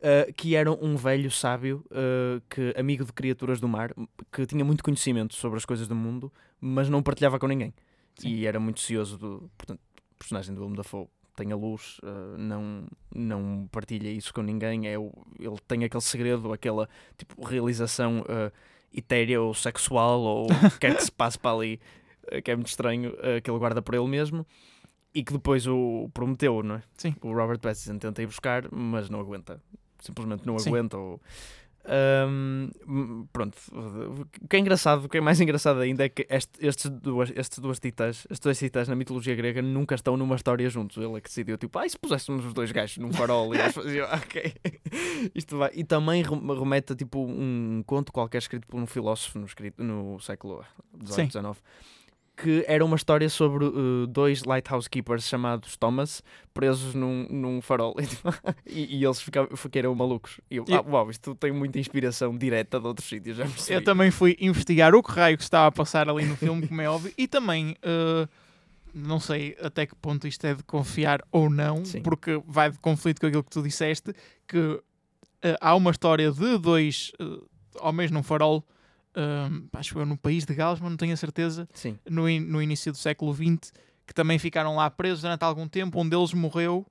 uh, 0.00 0.32
que 0.32 0.56
era 0.56 0.72
um 0.72 0.96
velho 0.96 1.30
sábio, 1.30 1.84
uh, 1.92 2.42
que, 2.48 2.74
amigo 2.76 3.04
de 3.04 3.12
criaturas 3.12 3.60
do 3.60 3.68
mar, 3.68 3.92
que 4.32 4.46
tinha 4.46 4.64
muito 4.64 4.82
conhecimento 4.82 5.34
sobre 5.34 5.58
as 5.58 5.64
coisas 5.64 5.86
do 5.86 5.94
mundo, 5.94 6.32
mas 6.60 6.88
não 6.88 7.02
partilhava 7.02 7.38
com 7.38 7.46
ninguém. 7.46 7.72
Sim. 8.16 8.28
E 8.30 8.46
era 8.46 8.58
muito 8.58 8.80
cioso 8.80 9.16
do 9.16 9.50
portanto, 9.56 9.80
personagem 10.18 10.54
do 10.54 10.60
Willem 10.62 10.76
Dafoe. 10.76 11.06
Tem 11.36 11.50
a 11.50 11.56
luz, 11.56 11.98
uh, 12.02 12.38
não, 12.38 12.86
não 13.14 13.68
partilha 13.72 14.08
isso 14.08 14.32
com 14.32 14.42
ninguém. 14.42 14.86
É 14.86 14.98
o, 14.98 15.12
ele 15.38 15.56
tem 15.66 15.84
aquele 15.84 16.02
segredo, 16.02 16.52
aquela 16.52 16.88
tipo, 17.18 17.44
realização 17.44 18.20
uh, 18.20 18.52
etérea 18.92 19.40
ou 19.42 19.52
sexual 19.52 20.20
ou 20.20 20.46
o 20.46 20.70
que 20.70 20.78
quer 20.78 20.96
que 20.96 21.04
se 21.04 21.12
passe 21.12 21.38
para 21.38 21.56
ali, 21.56 21.80
uh, 22.32 22.40
que 22.40 22.50
é 22.50 22.54
muito 22.54 22.68
estranho, 22.68 23.10
uh, 23.14 23.42
que 23.42 23.50
ele 23.50 23.58
guarda 23.58 23.82
para 23.82 23.96
ele 23.96 24.06
mesmo 24.06 24.46
e 25.14 25.22
que 25.22 25.32
depois 25.32 25.66
o 25.66 26.10
prometeu, 26.12 26.62
não 26.62 26.76
é? 26.76 26.82
Sim. 26.96 27.14
O 27.22 27.32
Robert 27.32 27.60
Pattinson 27.60 27.98
tenta 27.98 28.20
ir 28.20 28.26
buscar, 28.26 28.68
mas 28.72 29.08
não 29.08 29.20
aguenta. 29.20 29.62
Simplesmente 30.00 30.44
não 30.44 30.58
Sim. 30.58 30.70
aguenta. 30.70 30.98
Ou, 30.98 31.20
Hum, 31.86 33.26
pronto, 33.32 33.56
o 33.72 34.48
que 34.48 34.56
é 34.56 34.58
engraçado, 34.58 35.04
o 35.04 35.08
que 35.08 35.18
é 35.18 35.20
mais 35.20 35.38
engraçado 35.40 35.80
ainda 35.80 36.04
é 36.04 36.08
que 36.08 36.26
este, 36.30 36.66
estes, 36.66 36.90
duas, 36.90 37.30
estes 37.36 37.58
duas 37.58 37.78
titãs, 37.78 38.26
estes 38.30 38.40
dois 38.40 38.58
titãs 38.58 38.88
na 38.88 38.94
mitologia 38.96 39.34
grega 39.34 39.60
nunca 39.60 39.94
estão 39.94 40.16
numa 40.16 40.36
história 40.36 40.68
juntos. 40.70 40.96
Ele 40.96 41.14
é 41.16 41.20
que 41.20 41.28
decidiu, 41.28 41.58
tipo, 41.58 41.78
ah, 41.78 41.86
e 41.86 41.90
se 41.90 41.98
puséssemos 41.98 42.44
os 42.46 42.54
dois 42.54 42.72
gajos 42.72 42.98
num 42.98 43.12
farol 43.12 43.54
e 43.54 43.58
eles 43.58 43.72
faziam, 43.74 44.06
ok, 44.12 44.54
isto 45.34 45.58
vai. 45.58 45.70
E 45.74 45.84
também 45.84 46.22
rem- 46.22 46.58
remete 46.58 46.92
a 46.92 46.96
tipo 46.96 47.18
um 47.24 47.82
conto 47.86 48.12
qualquer 48.12 48.38
escrito 48.38 48.66
por 48.66 48.80
um 48.80 48.86
filósofo 48.86 49.38
no, 49.38 49.46
escrito, 49.46 49.82
no 49.82 50.18
século. 50.20 50.64
XVIII, 51.04 51.30
XIX. 51.30 51.62
Que 52.36 52.64
era 52.66 52.84
uma 52.84 52.96
história 52.96 53.28
sobre 53.28 53.64
uh, 53.64 54.06
dois 54.08 54.42
lighthouse 54.42 54.88
keepers 54.88 55.24
chamados 55.28 55.76
Thomas 55.76 56.22
presos 56.52 56.94
num, 56.94 57.26
num 57.28 57.60
farol 57.60 57.94
e, 58.66 58.98
e 58.98 59.04
eles 59.04 59.20
ficavam, 59.20 59.56
ficaram 59.56 59.94
malucos. 59.94 60.40
E 60.50 60.56
eu, 60.56 60.64
ah, 60.72 60.84
uau, 60.88 61.10
isto 61.10 61.34
tem 61.34 61.52
muita 61.52 61.78
inspiração 61.78 62.36
direta 62.36 62.80
de 62.80 62.86
outros 62.86 63.08
sítios, 63.08 63.36
já 63.36 63.44
percebi. 63.44 63.74
Eu 63.74 63.84
também 63.84 64.10
fui 64.10 64.36
investigar 64.40 64.94
o 64.94 65.02
que 65.02 65.12
raio 65.12 65.36
que 65.36 65.42
estava 65.42 65.66
a 65.66 65.72
passar 65.72 66.08
ali 66.08 66.24
no 66.24 66.36
filme, 66.36 66.66
como 66.66 66.80
é 66.80 66.88
óbvio, 66.88 67.12
e 67.18 67.26
também 67.26 67.76
eh, 67.82 68.28
não 68.94 69.18
sei 69.18 69.56
até 69.60 69.86
que 69.86 69.94
ponto 69.96 70.28
isto 70.28 70.44
é 70.46 70.54
de 70.54 70.62
confiar 70.62 71.22
ou 71.32 71.50
não, 71.50 71.84
Sim. 71.84 72.02
porque 72.02 72.40
vai 72.46 72.70
de 72.70 72.78
conflito 72.78 73.20
com 73.20 73.26
aquilo 73.26 73.42
que 73.42 73.50
tu 73.50 73.62
disseste, 73.62 74.14
que 74.46 74.80
eh, 75.42 75.56
há 75.60 75.74
uma 75.74 75.90
história 75.90 76.30
de 76.30 76.58
dois 76.58 77.10
homens 77.80 78.10
num 78.10 78.22
farol, 78.22 78.64
eh, 79.14 79.48
acho 79.74 79.98
eu 79.98 80.06
no 80.06 80.16
país 80.16 80.44
de 80.44 80.54
Gales, 80.54 80.80
mas 80.80 80.90
não 80.90 80.96
tenho 80.96 81.12
a 81.12 81.16
certeza, 81.16 81.68
Sim, 81.72 81.98
no, 82.08 82.28
in- 82.28 82.40
no 82.40 82.60
início 82.62 82.92
do 82.92 82.98
século 82.98 83.32
XX, 83.34 83.72
que 84.06 84.12
também 84.14 84.38
ficaram 84.38 84.76
lá 84.76 84.90
presos 84.90 85.22
durante 85.22 85.42
algum 85.42 85.66
tempo. 85.68 86.00
Um 86.00 86.08
deles 86.08 86.32
morreu 86.34 86.86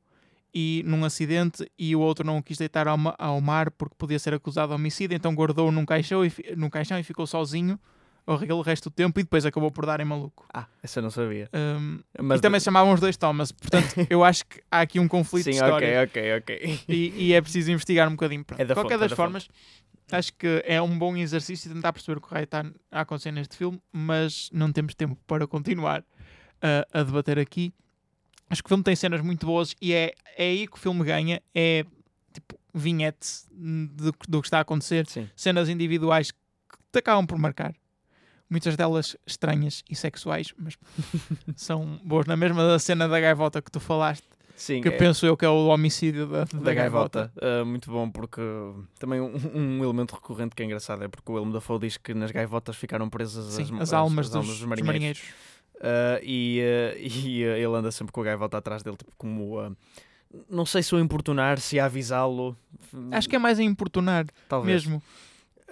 e 0.53 0.83
num 0.85 1.03
acidente 1.05 1.69
e 1.77 1.95
o 1.95 1.99
outro 1.99 2.25
não 2.25 2.37
o 2.37 2.43
quis 2.43 2.57
deitar 2.57 2.87
ao, 2.87 2.97
ma- 2.97 3.15
ao 3.17 3.41
mar 3.41 3.71
porque 3.71 3.95
podia 3.97 4.19
ser 4.19 4.33
acusado 4.33 4.69
de 4.69 4.75
homicídio, 4.75 5.15
então 5.15 5.33
guardou 5.33 5.71
num 5.71 5.85
caixão 5.85 6.23
e, 6.25 6.31
num 6.55 6.69
caixão 6.69 6.97
e 6.99 7.03
ficou 7.03 7.25
sozinho 7.25 7.79
o 8.25 8.61
resto 8.61 8.89
do 8.89 8.93
tempo 8.93 9.19
e 9.19 9.23
depois 9.23 9.45
acabou 9.45 9.69
por 9.71 9.85
dar 9.85 9.99
em 9.99 10.05
maluco. 10.05 10.45
ah, 10.53 10.65
essa 10.81 10.99
eu 10.99 11.03
não 11.03 11.09
sabia. 11.09 11.49
Um, 11.53 11.99
Mas 12.21 12.39
e 12.39 12.41
também 12.41 12.59
se 12.59 12.65
chamavam 12.65 12.93
os 12.93 12.99
dois 12.99 13.17
Thomas, 13.17 13.51
portanto 13.51 13.95
eu 14.09 14.23
acho 14.23 14.45
que 14.45 14.61
há 14.71 14.81
aqui 14.81 14.99
um 14.99 15.07
conflito 15.07 15.45
Sim, 15.45 15.51
de 15.51 15.57
ok, 15.61 15.67
história 15.67 16.03
ok, 16.03 16.37
ok. 16.37 16.79
e, 16.87 17.25
e 17.27 17.33
é 17.33 17.41
preciso 17.41 17.71
investigar 17.71 18.07
um 18.07 18.11
bocadinho. 18.11 18.45
Pronto. 18.45 18.59
É 18.59 18.65
da 18.65 18.73
de 18.73 18.79
qualquer 18.79 18.93
fonte, 18.93 18.95
é 18.95 18.99
das 18.99 19.09
da 19.09 19.15
formas, 19.15 19.47
acho 20.11 20.33
que 20.33 20.63
é 20.65 20.81
um 20.81 20.97
bom 20.97 21.15
exercício 21.17 21.73
tentar 21.73 21.91
perceber 21.91 22.17
o 22.17 22.21
que 22.21 22.37
estar 22.37 22.65
a 22.91 23.01
acontecer 23.01 23.31
neste 23.31 23.57
filme, 23.57 23.81
mas 23.91 24.49
não 24.53 24.71
temos 24.71 24.95
tempo 24.95 25.17
para 25.27 25.45
continuar 25.47 26.03
a, 26.61 26.99
a 26.99 27.03
debater 27.03 27.37
aqui. 27.39 27.73
Acho 28.49 28.61
que 28.61 28.67
o 28.67 28.69
filme 28.69 28.83
tem 28.83 28.95
cenas 28.95 29.21
muito 29.21 29.45
boas 29.45 29.75
e 29.81 29.93
é, 29.93 30.13
é 30.37 30.43
aí 30.43 30.67
que 30.67 30.75
o 30.75 30.79
filme 30.79 31.03
ganha, 31.03 31.41
é 31.53 31.85
tipo 32.33 32.59
vinhete 32.73 33.27
do, 33.51 34.13
do 34.27 34.41
que 34.41 34.47
está 34.47 34.59
a 34.59 34.61
acontecer, 34.61 35.07
Sim, 35.07 35.29
cenas 35.35 35.69
individuais 35.69 36.31
que 36.31 36.37
te 36.91 36.99
acabam 36.99 37.25
por 37.25 37.37
marcar. 37.37 37.73
Muitas 38.53 38.75
delas 38.77 39.17
estranhas 39.25 39.83
e 39.89 39.95
sexuais, 39.95 40.53
mas 40.55 40.77
são 41.57 41.99
boas. 42.05 42.27
Na 42.27 42.37
mesma 42.37 42.63
da 42.67 42.77
cena 42.77 43.07
da 43.07 43.19
gaivota 43.19 43.59
que 43.63 43.71
tu 43.71 43.79
falaste, 43.79 44.23
sim. 44.55 44.79
que 44.79 44.89
é- 44.89 44.91
penso 44.91 45.25
eu 45.25 45.35
que 45.35 45.43
é 45.43 45.49
o 45.49 45.65
homicídio 45.69 46.27
da, 46.27 46.43
da, 46.43 46.59
da 46.59 46.73
gaivota. 46.73 47.31
gaivota. 47.33 47.33
Ah, 47.41 47.65
muito 47.65 47.89
bom, 47.89 48.07
porque 48.11 48.39
também 48.99 49.19
um, 49.19 49.33
um 49.55 49.83
elemento 49.83 50.13
recorrente 50.13 50.55
que 50.55 50.61
é 50.61 50.65
engraçado 50.67 51.03
é 51.03 51.07
porque 51.07 51.31
o 51.31 51.33
Willem 51.35 51.51
Dafoe 51.51 51.79
diz 51.79 51.97
que 51.97 52.13
nas 52.13 52.29
gaivotas 52.29 52.75
ficaram 52.75 53.09
presas 53.09 53.53
Sim, 53.55 53.63
as, 53.77 53.81
as, 53.89 53.93
almas, 53.93 54.29
dos, 54.29 54.45
dos 54.45 54.57
dos 54.59 54.65
marinheiros. 54.67 54.87
marinheiros. 54.87 55.21
Ah, 55.81 56.19
e 56.21 56.61
ah, 56.61 56.95
e 56.99 57.41
ele 57.41 57.75
anda 57.75 57.91
sempre 57.91 58.11
com 58.13 58.21
a 58.21 58.23
gaivota 58.23 58.57
atrás 58.59 58.83
dele, 58.83 58.97
tipo 58.97 59.11
como. 59.17 59.75
não 60.47 60.65
sei 60.67 60.83
se 60.83 60.93
o 60.93 60.99
importunar, 60.99 61.59
se 61.59 61.79
a 61.79 61.85
avisá-lo. 61.85 62.55
Acho 63.11 63.27
que 63.27 63.35
é 63.35 63.39
mais 63.39 63.57
a 63.57 63.63
importunar 63.63 64.27
talvez. 64.47 64.85
mesmo. 64.85 65.01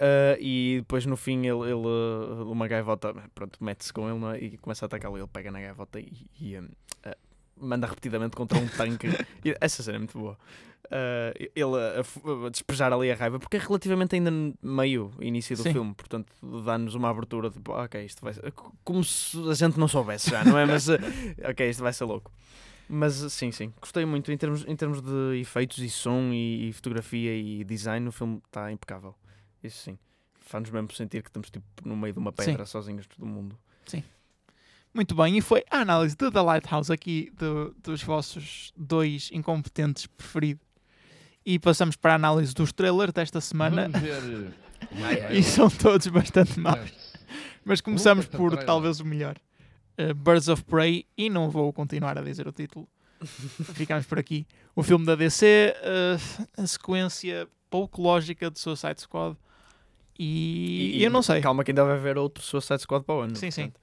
Ah, 0.02 0.36
e 0.40 0.78
depois 0.80 1.06
no 1.06 1.16
fim 1.16 1.46
ele, 1.46 1.70
ele, 1.70 2.42
uma 2.44 2.66
gaivota, 2.66 3.14
pronto, 3.32 3.62
mete-se 3.62 3.92
com 3.92 4.10
ele 4.10 4.36
é? 4.36 4.44
e 4.44 4.58
começa 4.58 4.84
a 4.84 4.86
atacá-lo. 4.86 5.16
Ele 5.16 5.28
pega 5.28 5.52
na 5.52 5.60
gaivota 5.60 6.00
e, 6.00 6.26
e, 6.40 6.56
ah, 7.04 7.16
manda 7.56 7.86
repetidamente 7.86 8.34
contra 8.34 8.58
um 8.58 8.66
tanque. 8.66 9.06
Essa 9.60 9.80
cena 9.84 9.96
é 9.96 9.98
muito 10.00 10.18
boa. 10.18 10.36
Ah, 10.90 11.32
ele 11.38 11.76
a, 11.76 12.46
a 12.46 12.50
despejar 12.50 12.92
ali 12.92 13.12
a 13.12 13.14
raiva, 13.14 13.38
porque 13.38 13.58
é 13.58 13.60
relativamente 13.60 14.16
ainda 14.16 14.32
meio 14.60 15.12
início 15.20 15.56
do 15.56 15.62
Sim. 15.62 15.72
filme, 15.72 15.94
portanto 15.94 16.32
dá-nos 16.64 16.96
uma 16.96 17.08
abertura 17.08 17.48
de 17.48 17.58
"Ah, 17.68 17.84
ok, 17.84 18.04
isto 18.04 18.22
vai 18.22 18.34
ser. 18.34 18.52
Como 18.82 19.04
se 19.04 19.38
a 19.48 19.54
gente 19.54 19.78
não 19.78 19.86
soubesse 19.86 20.30
já, 20.30 20.44
não 20.44 20.58
é? 20.58 20.66
Mas 20.66 20.88
ok, 21.48 21.70
isto 21.70 21.80
vai 21.80 21.92
ser 21.92 22.04
louco. 22.06 22.32
Mas 22.88 23.14
sim, 23.32 23.52
sim, 23.52 23.72
gostei 23.80 24.04
muito 24.04 24.32
em 24.32 24.36
termos, 24.36 24.64
em 24.66 24.74
termos 24.74 25.00
de 25.00 25.40
efeitos 25.40 25.78
e 25.78 25.88
som 25.88 26.30
e, 26.32 26.68
e 26.68 26.72
fotografia 26.72 27.34
e 27.34 27.62
design, 27.62 28.08
o 28.08 28.12
filme 28.12 28.42
está 28.48 28.70
impecável. 28.72 29.14
Isso 29.62 29.82
sim. 29.82 29.98
Faz-nos 30.40 30.70
mesmo 30.72 30.92
sentir 30.92 31.22
que 31.22 31.28
estamos 31.28 31.50
tipo 31.50 31.64
no 31.84 31.96
meio 31.96 32.12
de 32.12 32.18
uma 32.18 32.30
Sim. 32.30 32.36
pedra 32.46 32.66
sozinhos 32.66 33.06
todo 33.06 33.24
mundo. 33.26 33.58
Muito 34.94 35.14
bem, 35.14 35.38
e 35.38 35.40
foi 35.40 35.64
a 35.70 35.78
análise 35.78 36.14
de 36.14 36.30
The 36.30 36.40
Lighthouse 36.42 36.92
aqui 36.92 37.32
do- 37.38 37.74
dos 37.82 38.02
vossos 38.02 38.72
dois 38.76 39.30
incompetentes 39.32 40.06
preferidos. 40.06 40.62
E 41.46 41.58
passamos 41.58 41.96
para 41.96 42.12
a 42.12 42.16
análise 42.16 42.52
dos 42.52 42.72
trailers 42.74 43.12
desta 43.12 43.40
semana. 43.40 43.88
Vamos 43.88 44.00
ver. 44.06 44.52
eh, 45.30 45.32
E 45.38 45.42
são 45.42 45.70
todos 45.70 46.06
bastante 46.08 46.60
maus. 46.60 46.92
Mas 47.64 47.80
começamos 47.80 48.26
por 48.26 48.50
trailer. 48.50 48.66
talvez 48.66 49.00
o 49.00 49.04
melhor. 49.06 49.38
Uh, 49.98 50.14
Birds 50.14 50.48
of 50.48 50.62
Prey, 50.64 51.06
e 51.16 51.30
não 51.30 51.48
vou 51.48 51.72
continuar 51.72 52.18
a 52.18 52.22
dizer 52.22 52.46
o 52.46 52.52
título. 52.52 52.86
Ficamos 53.74 54.04
por 54.04 54.18
aqui. 54.18 54.46
O 54.76 54.82
filme 54.82 55.06
da 55.06 55.14
DC, 55.14 55.74
uh, 55.78 56.62
a 56.62 56.66
sequência 56.66 57.48
pouco 57.70 58.02
lógica 58.02 58.50
de 58.50 58.58
Suicide 58.60 59.00
Squad. 59.00 59.36
E, 60.24 61.02
eu 61.04 61.10
não 61.10 61.22
sei. 61.22 61.40
Calma 61.40 61.64
que 61.64 61.70
ainda 61.70 61.84
vai 61.84 61.94
haver 61.96 62.16
outro 62.18 62.42
Suicide 62.42 62.80
Squad 62.82 63.04
para 63.04 63.14
o 63.14 63.20
ano. 63.20 63.36
Sim, 63.36 63.50
sim. 63.50 63.70
portanto. 63.70 63.80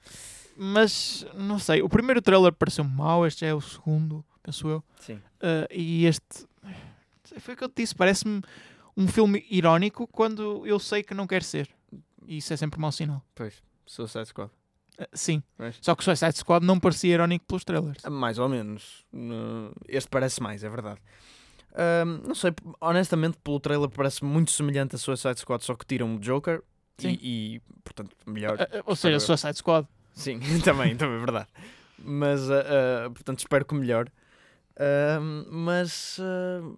Mas 0.56 1.26
não 1.34 1.58
sei. 1.58 1.82
O 1.82 1.88
primeiro 1.88 2.20
trailer 2.20 2.52
pareceu 2.52 2.84
mau, 2.84 3.26
este 3.26 3.44
é 3.44 3.54
o 3.54 3.60
segundo, 3.60 4.24
penso 4.42 4.68
eu. 4.68 4.84
Sim. 5.00 5.14
Uh, 5.14 5.66
e 5.70 6.06
este 6.06 6.46
foi 7.38 7.54
o 7.54 7.56
que 7.56 7.64
eu 7.64 7.68
te 7.68 7.76
disse, 7.82 7.94
parece-me 7.94 8.42
um 8.96 9.06
filme 9.06 9.46
irónico 9.50 10.06
quando 10.06 10.66
eu 10.66 10.78
sei 10.78 11.02
que 11.02 11.14
não 11.14 11.26
quer 11.26 11.42
ser. 11.42 11.68
E 12.26 12.38
isso 12.38 12.52
é 12.52 12.56
sempre 12.56 12.78
mau 12.80 12.92
sinal. 12.92 13.22
Pois, 13.34 13.62
Suicide 13.86 14.26
Squad. 14.26 14.50
Uh, 15.00 15.06
sim. 15.14 15.42
Pois. 15.56 15.78
Só 15.80 15.94
que 15.94 16.02
o 16.02 16.04
Suicide 16.04 16.36
Squad 16.36 16.64
não 16.66 16.78
parecia 16.78 17.14
irónico 17.14 17.46
pelos 17.46 17.64
trailers. 17.64 18.02
Mais 18.04 18.38
ou 18.38 18.48
menos. 18.48 19.04
No- 19.12 19.72
Este 19.88 20.10
parece 20.10 20.42
mais, 20.42 20.62
é 20.64 20.68
verdade. 20.68 21.00
Ahm, 21.74 22.26
não 22.26 22.34
sei, 22.34 22.52
honestamente, 22.80 23.38
pelo 23.42 23.60
trailer 23.60 23.88
parece 23.88 24.24
muito 24.24 24.50
semelhante 24.50 24.96
a 24.96 24.98
Suicide 24.98 25.38
Squad, 25.38 25.64
só 25.64 25.74
que 25.74 25.86
tiram 25.86 26.16
o 26.16 26.18
Joker 26.18 26.62
e, 27.02 27.08
e, 27.56 27.62
portanto, 27.84 28.16
melhor. 28.26 28.58
Uh, 28.58 28.78
uh, 28.78 28.82
ou 28.86 28.96
seja. 28.96 29.20
Suicide 29.20 29.56
Squad. 29.56 29.86
Sim, 30.12 30.40
também, 30.64 30.96
também 30.96 31.16
é 31.16 31.18
verdade. 31.18 31.48
Mas, 31.98 32.50
ah, 32.50 32.64
ah, 33.06 33.10
portanto, 33.10 33.38
espero 33.38 33.64
que 33.64 33.74
melhor. 33.74 34.10
Mas, 35.50 36.18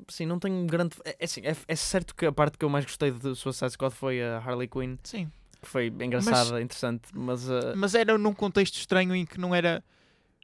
sim, 0.09 0.27
não 0.27 0.39
tenho 0.39 0.67
grande. 0.67 0.97
É, 1.05 1.17
é, 1.21 1.25
assim, 1.25 1.41
é, 1.43 1.57
é 1.67 1.77
certo 1.77 2.15
que 2.15 2.27
a 2.27 2.33
parte 2.33 2.59
que 2.59 2.65
eu 2.65 2.69
mais 2.69 2.85
gostei 2.85 3.11
de 3.13 3.35
Suicide 3.35 3.71
Squad 3.71 3.95
foi 3.95 4.21
a 4.21 4.39
Harley 4.39 4.67
Quinn, 4.67 4.97
Sim. 5.05 5.31
que 5.61 5.69
foi 5.69 5.87
engraçada, 5.87 6.61
interessante, 6.61 7.09
mas, 7.15 7.47
Mas 7.77 7.95
era 7.95 8.19
num 8.19 8.35
contexto 8.35 8.75
estranho 8.75 9.15
em 9.15 9.25
que 9.25 9.41
não 9.41 9.55
era, 9.55 9.83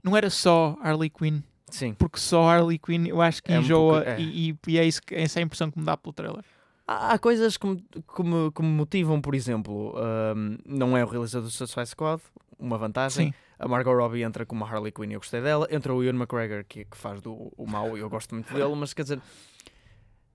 não 0.04 0.16
era 0.16 0.30
só 0.30 0.78
Harley 0.80 1.10
Quinn. 1.10 1.42
Sim. 1.70 1.94
Porque 1.94 2.18
só 2.18 2.48
Harley 2.48 2.78
Quinn 2.78 3.06
eu 3.08 3.20
acho 3.20 3.42
que 3.42 3.52
É 3.52 3.58
um 3.58 3.62
enjoa 3.62 3.94
pouco- 4.02 4.08
é. 4.10 4.20
e, 4.20 4.50
e- 4.50 4.58
e 4.68 4.78
é 4.78 4.84
isso 4.84 5.00
que, 5.02 5.14
essa 5.14 5.38
é 5.38 5.42
a 5.42 5.44
impressão 5.44 5.70
que 5.70 5.78
me 5.78 5.84
dá 5.84 5.96
pelo 5.96 6.12
trailer. 6.12 6.44
Há, 6.86 7.12
há 7.14 7.18
coisas 7.18 7.56
que 7.56 7.66
me, 7.66 7.76
que, 8.16 8.22
me, 8.22 8.50
que 8.52 8.62
me 8.62 8.68
motivam, 8.68 9.20
por 9.20 9.34
exemplo, 9.34 9.94
ahm, 9.96 10.56
não 10.64 10.96
é 10.96 11.04
o 11.04 11.08
realizador 11.08 11.46
do 11.46 11.50
Suicide 11.50 11.86
Squad, 11.86 12.22
uma 12.58 12.78
vantagem. 12.78 13.28
Sim. 13.28 13.34
A 13.58 13.66
Margot 13.68 13.92
Robbie 13.92 14.22
entra 14.22 14.46
como 14.46 14.64
a 14.64 14.68
Harley 14.70 14.92
Quinn 14.92 15.10
e 15.10 15.14
eu 15.14 15.20
gostei 15.20 15.40
dela. 15.40 15.66
Entra 15.70 15.92
o 15.92 16.02
Ian 16.02 16.14
McGregor, 16.14 16.64
que, 16.68 16.84
que 16.84 16.96
faz 16.96 17.20
do, 17.20 17.52
o 17.56 17.66
mau 17.66 17.96
e 17.96 18.00
eu 18.00 18.08
gosto 18.08 18.34
muito 18.34 18.52
dele, 18.54 18.74
mas 18.76 18.94
quer 18.94 19.02
dizer, 19.02 19.20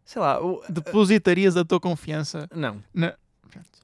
sei 0.06 0.22
lá, 0.22 0.44
o- 0.44 0.62
Depositarias 0.70 1.56
a 1.58 1.64
tua 1.66 1.80
confiança. 1.80 2.48
não. 2.54 2.84
Na... 2.94 3.14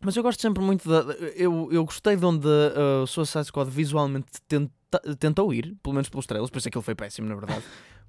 Mas 0.01 0.15
eu 0.15 0.23
gosto 0.23 0.41
sempre 0.41 0.63
muito 0.63 0.87
da. 0.89 1.13
Eu, 1.35 1.69
eu 1.71 1.83
gostei 1.85 2.15
de 2.15 2.25
onde 2.25 2.47
uh, 2.47 3.03
o 3.03 3.07
Suicide 3.07 3.45
Squad 3.45 3.69
visualmente 3.69 4.27
tenta, 4.47 4.71
tentou 5.19 5.53
ir, 5.53 5.75
pelo 5.83 5.93
menos 5.93 6.09
pelos 6.09 6.25
trailers, 6.25 6.49
por 6.49 6.57
isso 6.57 6.67
é 6.67 6.71
que 6.71 6.77
ele 6.77 6.85
foi 6.85 6.95
péssimo, 6.95 7.27
na 7.27 7.35
verdade. 7.35 7.63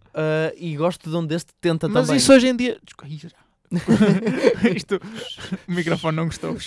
Uh, 0.09 0.55
e 0.59 0.77
gosto 0.77 1.09
de 1.09 1.17
onde 1.17 1.35
este 1.35 1.53
tenta 1.61 1.89
Mas 1.89 2.07
também. 2.07 2.17
isso 2.17 2.33
hoje 2.33 2.49
em 2.49 2.57
dia. 2.57 2.79
Desculpa. 2.83 3.13
Isto, 4.75 5.01
o 5.69 5.73
microfone 5.73 6.17
não 6.17 6.25
gostou. 6.27 6.53
Uh, 6.53 6.59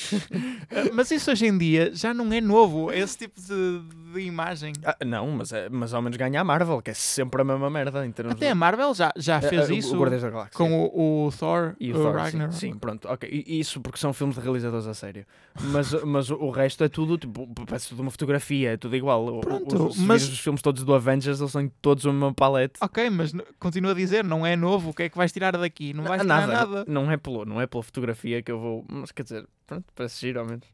Mas 0.94 1.12
isso 1.12 1.32
hoje 1.32 1.46
em 1.48 1.58
dia 1.58 1.92
já 1.94 2.14
não 2.14 2.32
é 2.32 2.40
novo. 2.40 2.92
Esse 2.92 3.18
tipo 3.18 3.42
de, 3.42 3.82
de 4.14 4.22
imagem. 4.22 4.72
Ah, 4.86 4.96
não, 5.06 5.30
mas, 5.32 5.52
é, 5.52 5.68
mas 5.70 5.94
ao 5.94 6.02
menos 6.02 6.18
ganha 6.18 6.40
a 6.40 6.44
Marvel, 6.44 6.82
que 6.82 6.92
é 6.92 6.94
sempre 6.94 7.42
a 7.42 7.44
mesma 7.44 7.70
merda 7.70 8.02
Até 8.30 8.50
a 8.52 8.56
Marvel 8.56 8.94
já, 8.94 9.12
já 9.18 9.40
de- 9.40 9.50
fez 9.50 9.62
Ah, 9.64 9.68
ah, 9.70 9.76
isso 9.76 9.96
o 9.96 10.00
Galáxia. 10.32 10.58
com 10.58 10.72
o, 10.86 11.28
o 11.28 11.32
Thor, 11.32 11.76
E 11.80 11.92
o, 11.92 11.96
o 11.98 12.00
Thor, 12.02 12.14
sim. 12.14 12.20
Ragnarok. 12.22 12.56
Sim, 12.56 12.74
pronto, 12.76 13.08
ok. 13.10 13.44
Isso 13.48 13.82
porque 13.82 13.98
são 14.00 14.14
filmes 14.14 14.36
de 14.36 14.42
realizadores 14.42 14.88
a 14.88 14.94
sério. 14.94 15.26
Mas, 15.62 15.92
mas 16.04 16.30
o- 16.30 16.50
resto 16.52 16.84
é 16.86 16.90
tudo, 16.90 17.18
tipo, 17.18 17.48
parece 17.66 17.90
tudo 17.90 18.02
uma 18.02 18.12
fotografia, 18.12 18.74
é 18.74 18.78
tudo 18.78 18.96
igual. 18.96 19.40
Pronto, 19.42 19.88
os, 19.88 19.98
mas- 19.98 20.24
os 20.28 20.40
filmes 20.40 20.62
todos 20.62 20.84
do 20.84 20.94
Avengers, 20.94 21.40
eles 21.40 21.52
são 21.52 21.70
todos 21.82 22.06
uma 22.06 22.34
palete. 22.34 22.80
Ok, 22.82 23.10
mas 23.10 23.34
continua 23.60 23.92
a 23.92 23.96
dizer, 23.96 24.24
não 24.24 24.46
é 24.46 24.56
novo, 24.56 24.92
o 24.92 24.94
que 24.94 25.04
é 25.04 25.10
que 25.10 25.18
vais 25.18 25.32
tirar 25.32 25.58
daqui? 25.58 25.94
Não 25.94 26.04
vais 26.06 26.22
tirar 26.22 26.48
nada. 26.48 26.86
Não 26.94 27.12
é, 27.12 27.18
pelo, 27.18 27.44
não 27.46 27.60
é 27.60 27.68
pela 27.68 27.84
fotografia 27.84 28.42
que 28.42 28.52
eu 28.52 28.60
vou. 28.60 28.86
Mas 28.90 29.12
quer 29.12 29.24
dizer, 29.24 29.48
pronto, 29.68 29.86
parece 29.96 30.22
giro 30.22 30.40
ao 30.40 30.46
menos. 30.46 30.68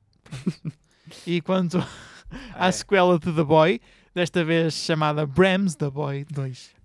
E 1.26 1.42
quanto 1.42 1.78
à 2.54 2.68
É. 2.68 2.72
sequela 2.72 3.18
de 3.18 3.34
The 3.34 3.44
Boy, 3.44 3.82
desta 4.14 4.44
vez 4.44 4.74
chamada 4.74 5.26
Brams 5.26 5.76
The 5.76 5.90
Boy 5.90 6.26
2. 6.30 6.76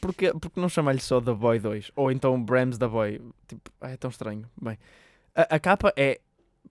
Porque, 0.00 0.32
porque 0.32 0.58
não 0.58 0.68
chamar-lhe 0.68 1.00
só 1.00 1.20
The 1.20 1.34
Boy 1.34 1.58
2? 1.60 1.92
Ou 1.94 2.10
então 2.10 2.42
Brams 2.42 2.78
The 2.78 2.88
Boy? 2.88 3.20
Tipo, 3.46 3.70
ah, 3.80 3.90
é 3.90 3.96
tão 3.96 4.10
estranho. 4.10 4.48
Bem, 4.60 4.78
a, 5.34 5.56
a 5.56 5.60
capa 5.60 5.92
é 5.96 6.20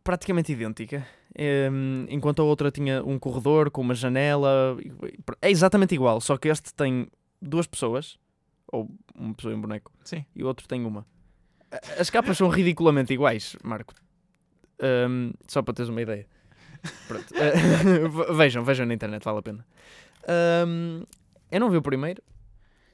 praticamente 0.03 0.51
idêntica. 0.51 1.05
Em, 1.37 2.07
enquanto 2.09 2.41
a 2.41 2.43
outra 2.45 2.71
tinha 2.71 3.03
um 3.03 3.17
corredor 3.19 3.69
com 3.71 3.81
uma 3.81 3.93
janela. 3.93 4.75
É 5.41 5.49
exatamente 5.51 5.93
igual, 5.95 6.19
só 6.19 6.35
que 6.37 6.47
este 6.49 6.73
tem 6.73 7.07
duas 7.41 7.67
pessoas. 7.67 8.17
Ou 8.71 8.89
uma 9.15 9.33
pessoa 9.33 9.53
e 9.53 9.55
um 9.57 9.61
boneco. 9.61 9.91
Sim. 10.03 10.25
E 10.35 10.43
o 10.43 10.47
outro 10.47 10.67
tem 10.67 10.83
uma. 10.85 11.05
As 11.99 12.09
capas 12.09 12.37
são 12.37 12.49
ridiculamente 12.49 13.13
iguais, 13.13 13.55
Marco. 13.63 13.93
Em, 14.81 15.33
só 15.47 15.61
para 15.61 15.73
teres 15.73 15.89
uma 15.89 16.01
ideia. 16.01 16.25
Ve- 17.09 18.33
vejam, 18.35 18.63
vejam 18.63 18.85
na 18.85 18.93
internet, 18.93 19.23
vale 19.23 19.39
a 19.39 19.41
pena. 19.41 19.65
Em, 20.27 21.03
eu 21.51 21.59
não 21.59 21.69
vi 21.69 21.77
o 21.77 21.81
primeiro. 21.81 22.21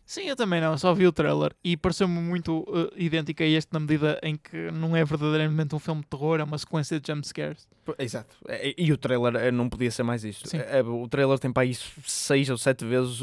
Sim, 0.05 0.21
eu 0.23 0.37
também 0.37 0.61
não, 0.61 0.77
só 0.77 0.93
vi 0.93 1.05
o 1.05 1.11
trailer 1.11 1.53
e 1.61 1.75
pareceu-me 1.75 2.17
muito 2.21 2.59
uh, 2.69 2.89
idêntico 2.95 3.43
a 3.43 3.45
este 3.45 3.73
na 3.73 3.79
medida 3.81 4.17
em 4.23 4.37
que 4.37 4.71
não 4.71 4.95
é 4.95 5.03
verdadeiramente 5.03 5.75
um 5.75 5.79
filme 5.79 5.99
de 5.99 6.07
terror, 6.07 6.39
é 6.39 6.43
uma 6.45 6.57
sequência 6.57 6.97
de 6.97 7.11
jumpscares. 7.11 7.67
Exato. 7.99 8.33
E, 8.49 8.73
e 8.85 8.93
o 8.93 8.97
trailer 8.97 9.35
eh, 9.35 9.51
não 9.51 9.67
podia 9.67 9.91
ser 9.91 10.03
mais 10.03 10.23
isto. 10.23 10.47
Sim. 10.47 10.59
Eh, 10.59 10.81
O 10.81 11.09
trailer 11.09 11.37
tem 11.39 11.51
para 11.51 11.63
aí 11.63 11.73
seis 11.73 12.49
ou 12.49 12.57
sete 12.57 12.85
vezes 12.85 13.19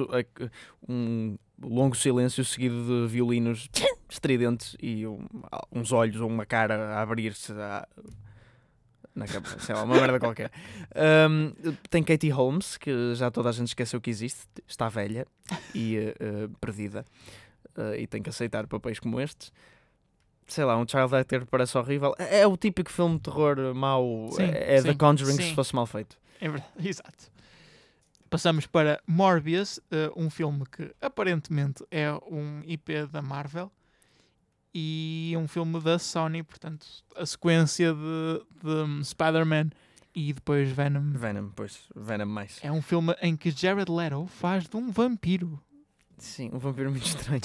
um 0.86 1.38
longo 1.62 1.94
silêncio 1.96 2.44
seguido 2.44 2.84
de 3.06 3.12
violinos 3.12 3.68
estridentes 4.10 4.76
e 4.82 5.06
um- 5.06 5.26
uns 5.72 5.92
olhos 5.92 6.20
ou 6.20 6.28
uma 6.28 6.44
cara 6.46 6.94
a 6.96 7.02
abrir-se 7.02 7.52
à- 7.52 7.86
na 9.14 9.26
cabeça, 9.26 9.58
sei 9.60 9.74
lá, 9.74 9.84
uma 9.84 9.94
merda 9.94 10.18
qualquer. 10.18 10.50
Um, 11.30 11.52
tem 11.88 12.02
Katie 12.02 12.30
Holmes, 12.30 12.76
que 12.76 13.14
já 13.14 13.30
toda 13.30 13.48
a 13.48 13.52
gente 13.52 13.68
esqueceu 13.68 14.00
que 14.00 14.10
existe, 14.10 14.42
está 14.66 14.88
velha 14.88 15.24
e 15.72 15.96
eh, 16.18 16.48
perdida 16.60 17.06
eh, 17.76 18.00
e 18.02 18.06
tem 18.08 18.20
que 18.20 18.28
aceitar 18.28 18.66
papéis 18.66 18.98
como 18.98 19.20
estes. 19.20 19.52
Sei 20.48 20.64
lá, 20.64 20.76
um 20.76 20.84
child 20.86 21.14
actor 21.14 21.46
parece 21.46 21.78
horrível. 21.78 22.12
É, 22.18 22.40
é 22.40 22.46
o 22.46 22.56
típico 22.56 22.90
filme 22.90 23.14
de 23.14 23.22
terror 23.22 23.72
mau. 23.72 24.28
Sim, 24.32 24.42
é 24.42 24.76
é 24.78 24.82
The 24.82 24.90
sim, 24.92 24.98
Conjuring 24.98 25.36
sim. 25.36 25.42
se 25.50 25.54
fosse 25.54 25.74
mal 25.76 25.86
feito. 25.86 26.18
É 26.40 26.48
verdade, 26.48 26.72
exato. 26.88 27.32
Passamos 28.34 28.66
para 28.66 29.00
Morbius, 29.06 29.78
uh, 29.78 30.10
um 30.16 30.28
filme 30.28 30.64
que 30.66 30.92
aparentemente 31.00 31.84
é 31.88 32.10
um 32.28 32.62
IP 32.64 33.06
da 33.06 33.22
Marvel 33.22 33.70
e 34.74 35.36
um 35.38 35.46
filme 35.46 35.80
da 35.80 36.00
Sony, 36.00 36.42
portanto, 36.42 36.84
a 37.14 37.24
sequência 37.24 37.94
de, 37.94 38.42
de 38.60 39.04
Spider-Man 39.04 39.70
e 40.12 40.32
depois 40.32 40.68
Venom. 40.68 41.12
Venom, 41.12 41.50
pois, 41.54 41.84
Venom 41.94 42.26
mais. 42.26 42.58
É 42.60 42.72
um 42.72 42.82
filme 42.82 43.14
em 43.22 43.36
que 43.36 43.52
Jared 43.52 43.88
Leto 43.88 44.26
faz 44.26 44.66
de 44.66 44.76
um 44.76 44.90
vampiro. 44.90 45.62
Sim, 46.18 46.50
um 46.52 46.58
vampiro 46.58 46.90
muito 46.90 47.06
estranho 47.06 47.40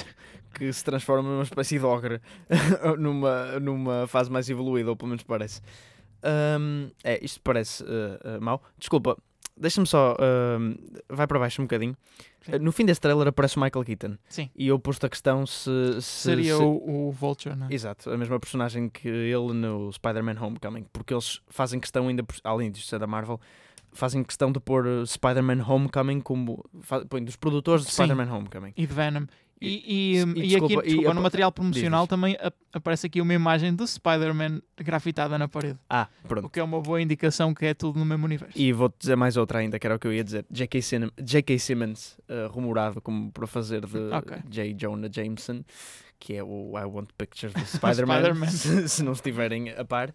que 0.55 0.73
se 0.73 0.83
transforma 0.83 1.29
numa 1.29 1.43
espécie 1.43 1.77
de 1.77 1.85
ogre 1.85 2.19
numa, 2.97 3.59
numa 3.59 4.07
fase 4.07 4.31
mais 4.31 4.49
evoluída, 4.49 4.89
ou 4.89 4.95
pelo 4.95 5.09
menos 5.09 5.21
parece. 5.21 5.61
Ahm, 6.23 6.89
é, 7.03 7.23
isto 7.23 7.39
parece 7.41 7.83
ah, 7.83 8.37
ah, 8.37 8.39
mau. 8.39 8.63
Desculpa, 8.77 9.15
deixa-me 9.59 9.85
só. 9.85 10.15
ahm, 10.19 10.75
vai 11.09 11.27
para 11.27 11.37
baixo 11.39 11.61
um 11.61 11.65
bocadinho. 11.65 11.95
No 12.61 12.71
fim 12.71 12.85
desse 12.85 13.01
trailer 13.01 13.27
aparece 13.27 13.57
o 13.57 13.59
Michael 13.59 13.83
Keaton. 13.85 14.17
Sim. 14.29 14.49
E 14.55 14.67
eu 14.67 14.79
posto 14.79 15.05
a 15.05 15.09
questão 15.09 15.45
se. 15.45 15.69
se 15.95 16.01
Seria 16.01 16.55
se- 16.55 16.63
o, 16.63 17.07
o 17.07 17.11
Vulture, 17.11 17.55
não 17.55 17.67
é? 17.67 17.73
Exato, 17.73 18.09
a 18.09 18.17
mesma 18.17 18.39
personagem 18.39 18.89
que 18.89 19.07
ele 19.07 19.53
no 19.53 19.91
Spider-Man 19.91 20.37
Homecoming, 20.41 20.85
porque 20.93 21.13
eles 21.13 21.41
fazem 21.49 21.79
questão 21.79 22.07
ainda, 22.07 22.23
além 22.43 22.71
disto 22.71 22.87
ser 22.87 22.97
da 22.99 23.05
Marvel, 23.07 23.39
fazem 23.91 24.23
questão 24.23 24.51
de 24.51 24.59
pôr 24.59 24.85
uh, 24.87 25.05
Spider-Man 25.05 25.63
Homecoming 25.67 26.21
como, 26.21 26.63
põe 27.09 27.23
dos 27.23 27.35
produtores 27.35 27.85
de. 27.85 27.91
Spider-Man 27.91 28.31
Homecoming. 28.33 28.73
E 28.77 28.87
de 28.87 28.93
Venom. 28.93 29.25
E, 29.61 29.67
e, 29.67 30.15
E- 30.17 30.21
e 30.21 30.47
desculpa, 30.47 30.79
aqui 30.79 30.87
desculpa, 30.87 31.13
no 31.13 31.21
material 31.21 31.51
promocional 31.51 32.03
diz. 32.03 32.09
também 32.09 32.37
ap- 32.39 32.55
aparece 32.71 33.07
aqui 33.07 33.19
uma 33.19 33.33
imagem 33.33 33.75
de 33.75 33.85
Spider-Man 33.85 34.61
grafitada 34.77 35.37
na 35.37 35.47
parede. 35.49 35.77
Ah, 35.89 36.07
O 36.23 36.27
pronto. 36.29 36.49
que 36.49 36.59
é 36.59 36.63
uma 36.63 36.79
boa 36.81 37.01
indicação 37.01 37.53
que 37.53 37.65
é 37.65 37.73
tudo 37.73 37.99
no 37.99 38.05
mesmo 38.05 38.25
universo. 38.25 38.57
E 38.57 38.71
vou-te 38.71 38.95
dizer 38.99 39.17
mais 39.17 39.35
outra 39.35 39.59
ainda, 39.59 39.77
que 39.77 39.85
era 39.85 39.95
o 39.95 39.99
que 39.99 40.07
eu 40.07 40.13
ia 40.13 40.23
dizer. 40.23 40.45
J.K. 40.49 40.81
Sim-. 40.81 41.09
Simmons, 41.59 42.17
uh, 42.29 42.47
rumorado 42.51 43.01
como 43.01 43.31
para 43.33 43.45
fazer 43.47 43.85
de 43.85 43.97
Ok. 44.13 44.37
J. 44.49 44.73
Jonah 44.75 45.09
Jameson, 45.11 45.63
que 46.17 46.35
é 46.35 46.43
o 46.43 46.77
I 46.79 46.85
Want 46.85 47.09
Pictures 47.17 47.53
de 47.53 47.65
Spider-Man, 47.77 48.47
se, 48.47 48.87
se 48.87 49.03
não 49.03 49.11
estiverem 49.11 49.71
a 49.71 49.83
par. 49.83 50.13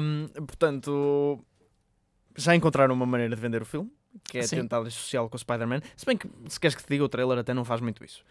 Um, 0.00 0.28
portanto, 0.46 1.44
já 2.36 2.54
encontraram 2.54 2.94
uma 2.94 3.06
maneira 3.06 3.34
de 3.34 3.40
vender 3.40 3.62
o 3.62 3.64
filme, 3.66 3.90
que 4.22 4.38
é 4.38 4.42
Sim. 4.42 4.56
tentar 4.56 4.78
associá-lo 4.80 5.28
com 5.28 5.36
o 5.36 5.38
Spider-Man. 5.38 5.80
Se 5.96 6.06
bem 6.06 6.16
que, 6.16 6.28
se 6.48 6.60
queres 6.60 6.74
que 6.74 6.82
te 6.82 6.88
diga, 6.88 7.04
o 7.04 7.08
trailer 7.08 7.38
até 7.38 7.52
não 7.52 7.64
faz 7.64 7.80
muito 7.80 8.04
isso. 8.04 8.22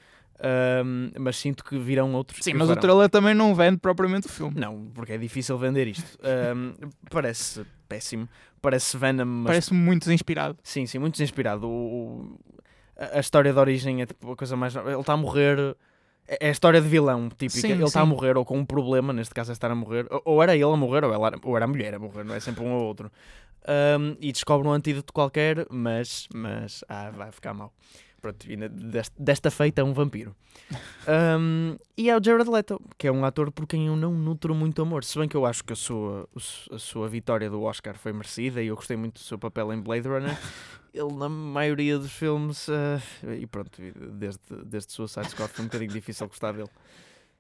Um, 0.85 1.11
mas 1.19 1.37
sinto 1.37 1.63
que 1.63 1.77
virão 1.77 2.13
outros. 2.13 2.43
Sim, 2.43 2.53
mas 2.53 2.63
o 2.63 2.69
farão. 2.69 2.81
trailer 2.81 3.09
também 3.09 3.33
não 3.33 3.53
vende 3.53 3.77
propriamente 3.77 4.27
o 4.27 4.29
filme. 4.29 4.59
Não, 4.59 4.87
porque 4.93 5.13
é 5.13 5.17
difícil 5.17 5.57
vender 5.57 5.87
isto. 5.87 6.17
Um, 6.55 6.73
parece 7.09 7.65
péssimo. 7.87 8.27
Parece 8.61 8.97
Venom, 8.97 9.25
mas 9.25 9.47
Parece-me 9.47 9.79
muito 9.79 10.11
inspirado. 10.11 10.57
Sim, 10.63 10.85
sim, 10.85 10.97
muito 10.97 11.21
inspirado. 11.21 11.67
O, 11.67 11.69
o- 11.69 12.39
a, 12.97 13.19
história 13.19 13.51
de 13.51 13.59
origem 13.59 14.01
é 14.01 14.05
tipo 14.05 14.31
a 14.31 14.35
coisa 14.35 14.55
mais. 14.55 14.75
Ele 14.75 14.99
está 14.99 15.13
a 15.13 15.17
morrer. 15.17 15.75
É 16.25 16.37
é 16.45 16.47
a 16.47 16.51
história 16.51 16.79
de 16.81 16.87
vilão 16.87 17.27
típica. 17.27 17.59
Sim, 17.59 17.73
ele 17.73 17.83
está 17.83 17.99
a 17.99 18.05
morrer 18.05 18.37
ou 18.37 18.45
com 18.45 18.57
um 18.57 18.65
problema, 18.65 19.11
neste 19.11 19.33
caso 19.33 19.51
é 19.51 19.53
estar 19.53 19.69
a 19.69 19.75
morrer. 19.75 20.07
Ou, 20.09 20.21
ou 20.23 20.43
era 20.43 20.55
ele 20.55 20.63
a 20.63 20.75
morrer 20.77 21.03
ou, 21.03 21.13
ela 21.13 21.33
ou 21.43 21.55
era 21.55 21.65
a 21.65 21.67
mulher 21.67 21.93
a 21.93 21.99
morrer, 21.99 22.23
não 22.23 22.33
é 22.33 22.39
sempre 22.39 22.63
um 22.63 22.71
ou 22.71 22.83
outro. 22.83 23.11
Um, 23.67 24.17
e 24.19 24.31
descobre 24.31 24.67
um 24.67 24.71
antídoto 24.71 25.13
qualquer, 25.13 25.65
mas, 25.69 26.27
mas 26.33 26.83
ah, 26.89 27.11
vai 27.11 27.31
ficar 27.31 27.53
mal. 27.53 27.73
Pronto, 28.21 28.47
deste- 28.69 29.21
desta 29.21 29.51
feita 29.51 29.81
é 29.81 29.83
um 29.83 29.93
vampiro. 29.93 30.33
Um, 31.05 31.75
e 31.97 32.09
é 32.09 32.17
o 32.17 32.23
Jared 32.23 32.49
Leto, 32.49 32.79
que 32.97 33.07
é 33.07 33.11
um 33.11 33.25
ator 33.25 33.51
por 33.51 33.67
quem 33.67 33.87
eu 33.87 33.97
não 33.97 34.13
nutro 34.13 34.55
muito 34.55 34.81
amor. 34.81 35.03
Se 35.03 35.19
bem 35.19 35.27
que 35.27 35.35
eu 35.35 35.45
acho 35.45 35.61
que 35.61 35.73
a 35.73 35.75
sua, 35.75 36.27
a 36.71 36.79
sua 36.79 37.09
vitória 37.09 37.49
do 37.49 37.61
Oscar 37.63 37.97
foi 37.97 38.13
merecida 38.13 38.63
e 38.63 38.67
eu 38.67 38.75
gostei 38.75 38.95
muito 38.95 39.15
do 39.15 39.19
seu 39.19 39.37
papel 39.37 39.73
em 39.73 39.81
Blade 39.81 40.07
Runner. 40.07 40.37
Ele, 40.93 41.11
na 41.15 41.27
maioria 41.27 41.97
dos 41.97 42.13
filmes, 42.13 42.69
ah, 42.69 43.01
e 43.37 43.45
pronto, 43.45 43.71
desde, 44.13 44.39
desde 44.63 44.93
Suicide 44.93 45.29
Squad 45.29 45.51
foi 45.51 45.65
um 45.65 45.67
bocadinho 45.67 45.91
difícil 45.91 46.27
gostar 46.27 46.53
dele. 46.53 46.69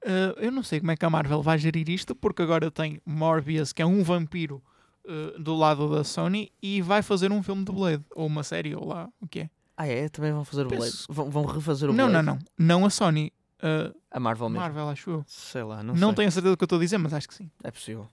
Uh, 0.03 0.37
eu 0.37 0.51
não 0.51 0.63
sei 0.63 0.81
como 0.81 0.91
é 0.91 0.97
que 0.97 1.05
a 1.05 1.09
Marvel 1.09 1.41
vai 1.41 1.57
gerir 1.57 1.87
isto, 1.89 2.13
porque 2.13 2.41
agora 2.41 2.69
tem 2.69 2.99
Morbius, 3.05 3.71
que 3.71 3.81
é 3.81 3.85
um 3.85 4.03
vampiro 4.03 4.61
uh, 5.05 5.39
do 5.39 5.55
lado 5.55 5.89
da 5.95 6.03
Sony, 6.03 6.51
e 6.61 6.81
vai 6.81 7.01
fazer 7.01 7.31
um 7.31 7.41
filme 7.43 7.63
de 7.65 7.71
Blade, 7.71 8.03
ou 8.15 8.25
uma 8.27 8.43
série, 8.43 8.75
ou 8.75 8.85
lá, 8.87 9.09
o 9.21 9.27
que 9.27 9.41
é? 9.41 9.49
Ah, 9.75 9.87
é? 9.87 10.07
Também 10.09 10.31
vão 10.31 10.45
fazer 10.45 10.65
o 10.65 10.69
Penso- 10.69 10.81
Blade? 10.81 11.05
Vão, 11.09 11.29
vão 11.31 11.45
refazer 11.45 11.89
o 11.89 11.93
Não, 11.93 12.07
Blade? 12.09 12.25
não, 12.25 12.33
não. 12.35 12.39
Não 12.79 12.85
a 12.85 12.89
Sony. 12.89 13.33
uh, 13.63 13.95
A 14.11 14.19
Marvel 14.19 14.49
mesmo. 14.49 14.61
Marvel, 14.61 14.89
acho 14.89 15.09
eu. 15.09 15.23
Sei 15.27 15.63
lá, 15.63 15.81
não, 15.81 15.95
Não, 15.95 16.09
sei. 16.09 16.15
tenho 16.17 16.27
a 16.27 16.31
certeza 16.31 16.53
do 16.53 16.57
que 16.57 16.63
eu 16.63 16.65
estou 16.65 16.77
a 16.77 16.81
dizer, 16.81 16.97
mas 16.99 17.13
acho 17.13 17.27
que 17.27 17.33
sim. 17.33 17.49
É 17.63 17.71
possível. 17.71 18.07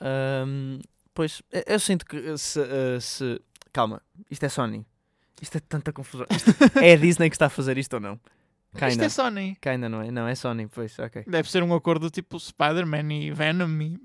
Ahm, 0.00 0.80
pois, 1.14 1.42
eu- 1.50 1.64
eu 1.66 1.80
sinto 1.80 2.04
que 2.06 2.36
se, 2.38 2.60
eh, 2.60 2.98
se- 3.00 3.40
Calma, 3.72 4.02
isto 4.30 4.44
é 4.44 4.48
Sony. 4.48 4.84
Isto 5.40 5.56
é 5.56 5.60
tanta 5.60 5.92
confusão. 5.92 6.26
Isto- 6.30 6.50
é 6.84 6.92
a 6.92 6.96
Disney 6.96 7.30
que 7.30 7.36
está 7.36 7.46
a 7.46 7.50
fazer 7.50 7.78
isto 7.78 7.94
ou 7.94 8.00
não? 8.00 8.18
Isto 8.74 8.88
Kinda. 8.88 9.04
é 9.04 9.08
Sony. 9.08 9.56
Kinda, 9.60 9.88
não 9.88 10.00
é? 10.00 10.10
Não, 10.10 10.28
é 10.28 10.34
Sony, 10.34 10.66
pois, 10.68 10.98
ok. 10.98 11.24
Deve 11.26 11.50
ser 11.50 11.62
um 11.62 11.74
acordo 11.74 12.08
tipo 12.10 12.38
Spider-Man 12.38 13.12
e 13.12 13.30
Venom 13.32 13.80
e... 13.82 13.98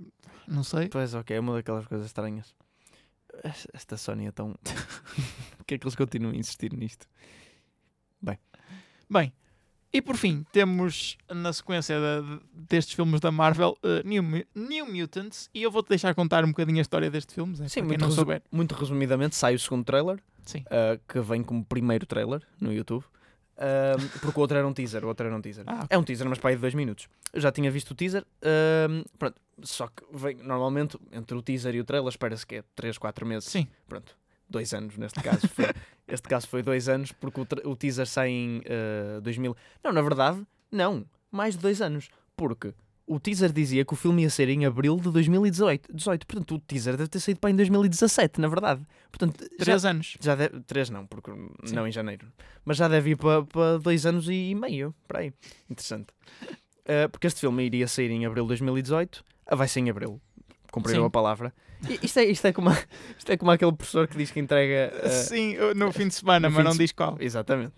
Não 0.48 0.64
sei. 0.64 0.88
Pois, 0.90 1.14
ok, 1.14 1.36
é 1.38 1.40
uma 1.40 1.54
daquelas 1.54 1.86
coisas 1.88 2.08
estranhas. 2.08 2.56
Es- 3.44 3.68
Esta 3.74 3.96
Sony 3.98 4.28
é 4.28 4.32
tão. 4.32 4.56
Por 5.58 5.66
que 5.66 5.76
é 5.76 5.78
que 5.78 5.86
eles 5.86 5.96
continuam 5.96 6.34
a 6.34 6.38
insistir 6.38 6.74
nisto? 6.74 7.08
Bem, 9.08 9.32
e 9.94 10.02
por 10.02 10.18
fim, 10.18 10.44
temos 10.52 11.16
na 11.32 11.54
sequência 11.54 12.00
da- 12.00 12.40
destes 12.52 12.96
filmes 12.96 13.22
da 13.22 13.32
Marvel 13.32 13.78
uh, 13.84 14.06
New, 14.08 14.24
New 14.56 14.92
Mutants 14.92 15.48
e 15.54 15.62
eu 15.62 15.70
vou-te 15.70 15.90
deixar 15.90 16.16
contar 16.16 16.44
um 16.44 16.48
bocadinho 16.48 16.80
a 16.80 16.82
história 16.82 17.10
destes 17.12 17.36
filmes, 17.36 17.62
é, 17.62 17.68
Sim, 17.68 17.84
muito, 17.84 18.00
não 18.02 18.08
resu- 18.08 18.16
souber. 18.20 18.42
muito 18.52 18.74
resumidamente, 18.74 19.36
sai 19.36 19.54
o 19.54 19.60
segundo 19.60 19.86
trailer, 19.86 20.20
Sim. 20.44 20.64
ah, 20.72 21.00
que 21.08 21.20
vem 21.22 21.44
como 21.44 21.64
primeiro 21.64 22.06
trailer 22.08 22.42
no 22.60 22.74
YouTube. 22.74 23.06
Porque 24.22 24.38
o 24.38 24.42
outro 24.42 24.58
era 24.58 24.68
um 24.68 24.74
teaser, 24.74 25.04
o 25.04 25.08
outro 25.08 25.26
era 25.26 25.36
um 25.36 25.42
teaser. 25.42 25.64
Ah. 25.68 25.86
É 25.90 25.98
um 25.98 26.04
teaser, 26.04 26.28
mas 26.28 26.40
para 26.40 26.50
aí 26.52 26.56
de 26.56 26.62
dois 26.62 26.74
minutos. 26.74 27.08
Eu 27.34 27.42
já 27.42 27.52
tinha 27.52 27.72
visto 27.72 27.92
o 27.92 27.96
teaser, 27.96 28.26
pronto, 29.18 29.40
só 29.64 29.88
que 29.88 30.04
vem, 30.12 30.36
normalmente 30.36 30.98
entre 31.12 31.38
o 31.38 31.42
teaser 31.42 31.76
e 31.76 31.80
o 31.80 31.86
trailer 31.86 32.10
espera-se 32.10 32.46
que 32.46 32.56
é 32.56 32.64
3, 32.76 32.98
4 32.98 33.26
meses. 33.26 33.50
Sim. 33.50 33.68
Pronto. 33.88 34.16
dois 34.50 34.74
anos 34.74 34.98
neste 34.98 35.22
caso. 35.22 35.48
Foi, 35.48 35.66
este 36.08 36.28
caso 36.28 36.48
foi 36.48 36.62
dois 36.62 36.88
anos, 36.90 37.12
porque 37.12 37.42
o, 37.42 37.48
o 37.72 37.76
teaser 37.76 38.08
sai 38.08 38.30
em 38.30 38.62
eh, 38.66 39.20
2000. 39.22 39.56
Não, 39.84 39.92
na 39.92 40.02
verdade, 40.02 40.46
não, 40.72 41.06
mais 41.32 41.56
de 41.56 41.62
dois 41.62 41.82
anos, 41.82 42.10
porque 42.36 42.74
o 43.08 43.20
teaser 43.20 43.52
dizia 43.52 43.86
que 43.86 43.94
o 43.94 43.96
filme 43.96 44.24
ia 44.24 44.30
ser 44.30 44.50
em 44.50 44.66
abril 44.66 44.98
de 44.98 45.12
2018. 45.12 45.94
18, 45.94 46.26
portanto, 46.26 46.56
o 46.56 46.60
teaser 46.60 46.98
deve 46.98 47.10
ter 47.10 47.20
saído 47.20 47.40
para 47.40 47.52
em 47.52 47.56
2017, 47.56 48.42
na 48.42 48.48
verdade. 48.48 48.82
Portanto, 49.12 49.44
já, 49.60 49.66
Três 49.66 49.86
anos. 49.86 50.18
já 50.20 50.36
deve, 50.36 50.60
três 50.62 50.90
não, 50.90 51.06
porque 51.06 51.32
Sim. 51.66 51.76
não 51.76 51.88
em 51.88 51.92
janeiro. 51.92 52.28
Mas 52.66 52.78
já 52.78 52.88
deve 52.88 53.12
ir 53.12 53.16
para, 53.16 53.44
para 53.44 53.78
dois 53.78 54.06
anos 54.06 54.28
e 54.30 54.56
meio. 54.56 54.94
Para 55.08 55.20
aí. 55.20 55.34
Interessante. 55.70 56.08
Uh, 56.82 57.08
porque 57.12 57.28
este 57.28 57.40
filme 57.40 57.64
iria 57.64 57.88
sair 57.88 58.10
em 58.12 58.26
abril 58.26 58.44
de 58.44 58.50
2018. 58.50 59.24
Ah, 59.48 59.56
vai 59.56 59.68
ser 59.68 59.82
em 59.82 59.90
abril. 59.90 60.20
Cumpriram 60.72 61.02
Sim. 61.04 61.08
a 61.08 61.10
palavra. 61.12 61.54
Isto 62.02 62.20
é, 62.20 62.26
isto, 62.26 62.48
é 62.48 62.52
como, 62.54 62.70
a- 62.70 62.84
isto 63.18 63.30
é 63.32 63.38
como 63.38 63.52
aquele 63.52 63.72
professor 63.72 64.08
que 64.08 64.18
diz 64.18 64.32
que 64.32 64.40
entrega. 64.40 64.92
uh, 65.06 65.10
Sim, 65.10 65.56
no 65.76 65.92
fim 65.92 66.08
de 66.08 66.16
semana, 66.16 66.50
mas 66.50 66.64
não 66.66 66.72
de 66.72 66.80
diz 66.80 66.92
qual. 66.92 67.16
Exatamente. 67.20 67.74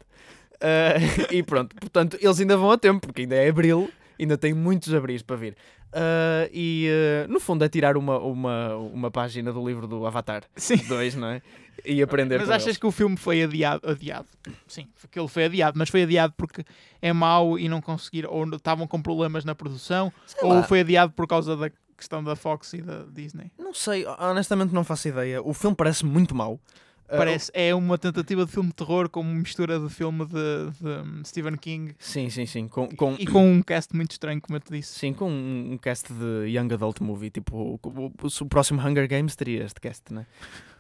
Uh, 0.56 1.28
e 1.34 1.44
pronto, 1.44 1.76
portanto, 1.76 2.18
eles 2.22 2.40
ainda 2.40 2.56
vão 2.58 2.72
a 2.72 2.78
tempo, 2.78 3.06
porque 3.06 3.22
ainda 3.24 3.36
é 3.36 3.50
abril, 3.50 3.92
ainda 4.20 4.38
tem 4.38 4.54
muitos 4.54 4.94
abris 4.94 5.22
para 5.22 5.36
vir. 5.36 5.56
Uh, 5.88 6.50
e 6.52 6.90
uh, 7.26 7.32
no 7.32 7.40
fundo 7.40 7.64
é 7.64 7.70
tirar 7.70 7.96
uma, 7.96 8.18
uma, 8.20 8.76
uma 8.76 9.12
página 9.12 9.54
do 9.54 9.66
livro 9.66 9.88
do 9.88 10.06
Avatar 10.06 10.44
Sim. 10.56 10.78
2, 10.78 11.16
não 11.16 11.30
é? 11.30 11.42
E 11.86 12.02
aprender 12.02 12.40
Mas 12.40 12.50
achas 12.50 12.66
eles. 12.68 12.78
que 12.78 12.86
o 12.86 12.92
filme 12.92 13.16
foi 13.16 13.44
adiado? 13.44 13.90
Adiado. 13.90 14.28
Sim, 14.68 14.88
aquilo 15.04 15.28
foi 15.28 15.46
adiado, 15.46 15.78
mas 15.80 15.90
foi 15.90 16.04
adiado 16.04 16.34
porque 16.36 16.66
é 17.02 17.14
mau 17.14 17.58
e 17.58 17.70
não 17.70 17.80
conseguiram, 17.82 18.32
ou 18.32 18.46
estavam 18.56 18.86
com 18.88 19.02
problemas 19.02 19.46
na 19.46 19.56
produção, 19.56 20.12
Sei 20.26 20.44
ou 20.44 20.56
lá. 20.56 20.64
foi 20.64 20.82
adiado 20.82 21.14
por 21.14 21.28
causa 21.28 21.56
da 21.56 21.72
questão 21.96 22.24
da 22.24 22.36
Fox 22.36 22.74
e 22.74 22.82
da 22.82 23.04
Disney. 23.06 23.52
Não 23.58 23.74
sei, 23.74 24.06
honestamente 24.20 24.74
não 24.74 24.84
faço 24.84 25.08
ideia. 25.08 25.42
O 25.42 25.54
filme 25.54 25.76
parece 25.76 26.06
muito 26.06 26.36
mau. 26.36 26.60
Uh, 27.10 27.18
Parece, 27.18 27.50
é 27.54 27.74
uma 27.74 27.98
tentativa 27.98 28.46
de 28.46 28.52
filme 28.52 28.70
de 28.70 28.76
terror 28.76 29.08
com 29.10 29.22
uma 29.22 29.34
mistura 29.34 29.80
de 29.80 29.90
filme 29.90 30.26
de, 30.26 30.34
de, 30.34 30.88
hum, 30.88 31.22
Stephen 31.26 31.56
King 31.56 31.96
Sim, 31.98 32.30
sim, 32.30 32.46
sim. 32.46 32.68
Com, 32.68 32.90
com, 32.90 33.16
e 33.18 33.26
com 33.26 33.50
um 33.50 33.62
cast 33.62 33.96
muito 33.96 34.12
estranho, 34.12 34.42
como 34.42 34.58
eu 34.58 34.60
te 34.60 34.72
disse. 34.72 35.00
sim, 35.00 35.14
com 35.14 35.30
um, 35.30 35.74
um 35.74 35.78
cast 35.78 36.12
de 36.12 36.50
Young 36.50 36.74
Adult 36.74 37.00
Movie. 37.00 37.30
Tipo, 37.30 37.56
o, 37.56 37.80
o, 37.82 38.12
o 38.42 38.46
próximo 38.48 38.82
Hunger 38.86 39.08
Games 39.08 39.36
teria 39.36 39.64
este 39.64 39.80
cast, 39.80 40.14
né? 40.14 40.26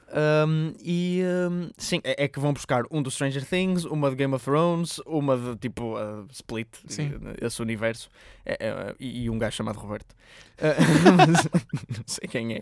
Um, 0.09 0.73
e 0.81 1.21
um, 1.51 1.69
sim, 1.77 1.99
é, 2.03 2.23
é 2.23 2.27
que 2.27 2.39
vão 2.39 2.53
buscar 2.53 2.83
um 2.89 3.01
do 3.01 3.11
Stranger 3.11 3.45
Things, 3.45 3.83
uma 3.83 4.09
de 4.09 4.15
Game 4.15 4.33
of 4.33 4.43
Thrones, 4.43 4.99
uma 5.05 5.37
de 5.37 5.57
tipo 5.57 5.97
uh, 5.97 6.25
Split, 6.31 6.69
Sim. 6.87 7.11
esse 7.41 7.61
universo, 7.61 8.09
É, 8.45 8.57
é, 8.67 8.95
e, 8.99 9.29
um 9.29 9.37
gajo 9.37 9.57
chamado 9.57 9.77
Roberto. 9.77 10.13
Uh, 10.57 11.97
não 11.97 12.03
sei 12.07 12.27
quem 12.27 12.55
é. 12.55 12.61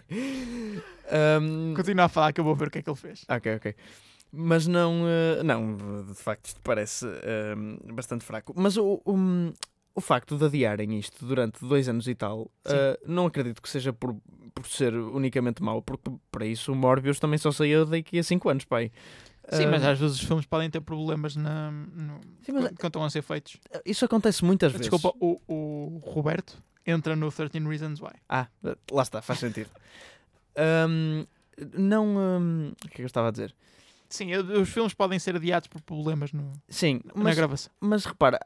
Um, 1.40 1.74
Continua 1.76 2.06
a 2.06 2.10
falar 2.10 2.34
que 2.34 2.40
eu 2.40 2.44
vou 2.44 2.56
ver 2.56 2.68
o 2.68 2.72
que 2.72 2.80
é 2.80 2.82
que 2.82 2.90
ele 2.90 2.98
fez. 2.98 3.26
Ok, 3.30 3.56
ok. 3.56 3.76
Mas 4.38 4.68
não, 4.68 5.04
eh, 5.08 5.44
não, 5.44 5.78
de 6.04 6.16
facto, 6.16 6.48
isto 6.48 6.60
parece 6.62 7.06
bastante 7.94 8.26
fraco. 8.26 8.54
Mas 8.54 8.76
o, 8.76 9.02
o, 9.06 9.54
o 9.96 10.02
facto 10.02 10.38
de 10.38 10.44
adiarem 10.44 11.00
isto 11.00 11.26
durante 11.26 11.66
dois 11.66 11.88
anos 11.88 12.06
e 12.06 12.14
tal, 12.14 12.52
eh, 12.66 13.00
não 13.08 13.26
acredito 13.28 13.62
que 13.62 13.70
seja 13.70 13.94
por, 13.94 14.14
por 14.56 14.66
ser 14.68 14.94
unicamente 14.96 15.62
mau, 15.62 15.82
porque 15.82 16.10
para 16.32 16.46
isso 16.46 16.72
o 16.72 16.76
Morbius 16.76 17.20
também 17.20 17.38
só 17.38 17.52
saiu 17.52 17.86
daqui 17.86 18.18
a 18.18 18.24
cinco 18.24 18.50
anos, 18.50 18.64
pai. 18.64 18.90
Sim, 19.52 19.68
mas 19.68 19.84
Eh, 19.84 19.92
às 19.92 20.00
vezes 20.00 20.16
os 20.22 20.26
filmes 20.26 20.46
podem 20.46 20.70
ter 20.72 20.80
problemas 20.82 21.36
na, 21.36 21.70
no, 21.70 22.20
Sim, 22.42 22.54
mas- 22.54 22.64
quando 22.70 22.86
estão 22.88 23.04
a 23.04 23.10
ser 23.10 23.22
feitos. 23.22 23.58
Isso 23.86 24.04
acontece 24.06 24.44
muitas 24.44 24.72
vezes. 24.72 24.90
Desculpa, 24.90 25.16
o, 25.20 25.40
o 25.48 26.00
Roberto 26.04 26.58
entra 26.86 27.16
no 27.16 27.32
13 27.32 27.60
Reasons 27.60 28.00
Why. 28.02 28.14
Ah, 28.30 28.48
lá 28.92 29.04
está, 29.04 29.22
faz 29.22 29.40
sentido. 29.40 29.70
Ahm, 30.58 31.26
não. 31.78 32.18
ahm, 32.18 32.72
o 32.72 32.76
que 32.76 32.88
é 32.88 32.92
que 32.96 33.02
eu 33.02 33.06
estava 33.06 33.28
a 33.28 33.32
dizer? 33.32 33.54
Sim, 34.16 34.34
os 34.36 34.70
filmes 34.70 34.94
podem 34.94 35.20
ser 35.20 35.36
adiados 35.36 35.68
por 35.68 35.82
problemas 35.82 36.32
no, 36.32 36.52
Sim, 36.70 37.02
na 37.16 37.24
mas 37.24 37.36
gravação. 37.36 37.72
Mas 37.80 38.06
repara, 38.06 38.40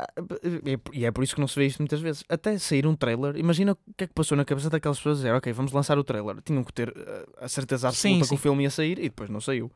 é 0.66 0.78
por- 0.78 0.96
e 0.96 1.06
é 1.06 1.12
por 1.12 1.24
isso 1.24 1.36
que 1.36 1.42
não 1.42 1.48
se 1.48 1.56
vê 1.56 1.66
isto 1.66 1.80
muitas 1.80 2.02
vezes. 2.02 2.24
Até 2.28 2.58
sair 2.58 2.86
um 2.88 2.96
trailer, 2.96 3.38
imagina 3.38 3.74
o 3.74 3.78
que 3.96 4.04
é 4.04 4.08
que 4.08 4.14
passou 4.14 4.36
na 4.38 4.44
cabeça 4.46 4.70
daquelas 4.70 4.98
pessoas 4.98 5.18
a 5.20 5.22
dizer: 5.22 5.34
Ok, 5.36 5.52
vamos 5.54 5.72
lançar 5.72 5.98
o 5.98 6.04
trailer. 6.04 6.42
Tinham 6.42 6.64
que 6.64 6.74
ter 6.74 6.90
eh, 6.96 7.26
a 7.40 7.48
certeza 7.48 7.88
absoluta 7.90 8.24
sim. 8.26 8.30
que 8.30 8.36
o 8.36 8.38
filme 8.38 8.64
ia 8.64 8.70
sair 8.70 8.98
e 9.00 9.04
depois 9.04 9.30
não 9.30 9.40
saiu. 9.42 9.72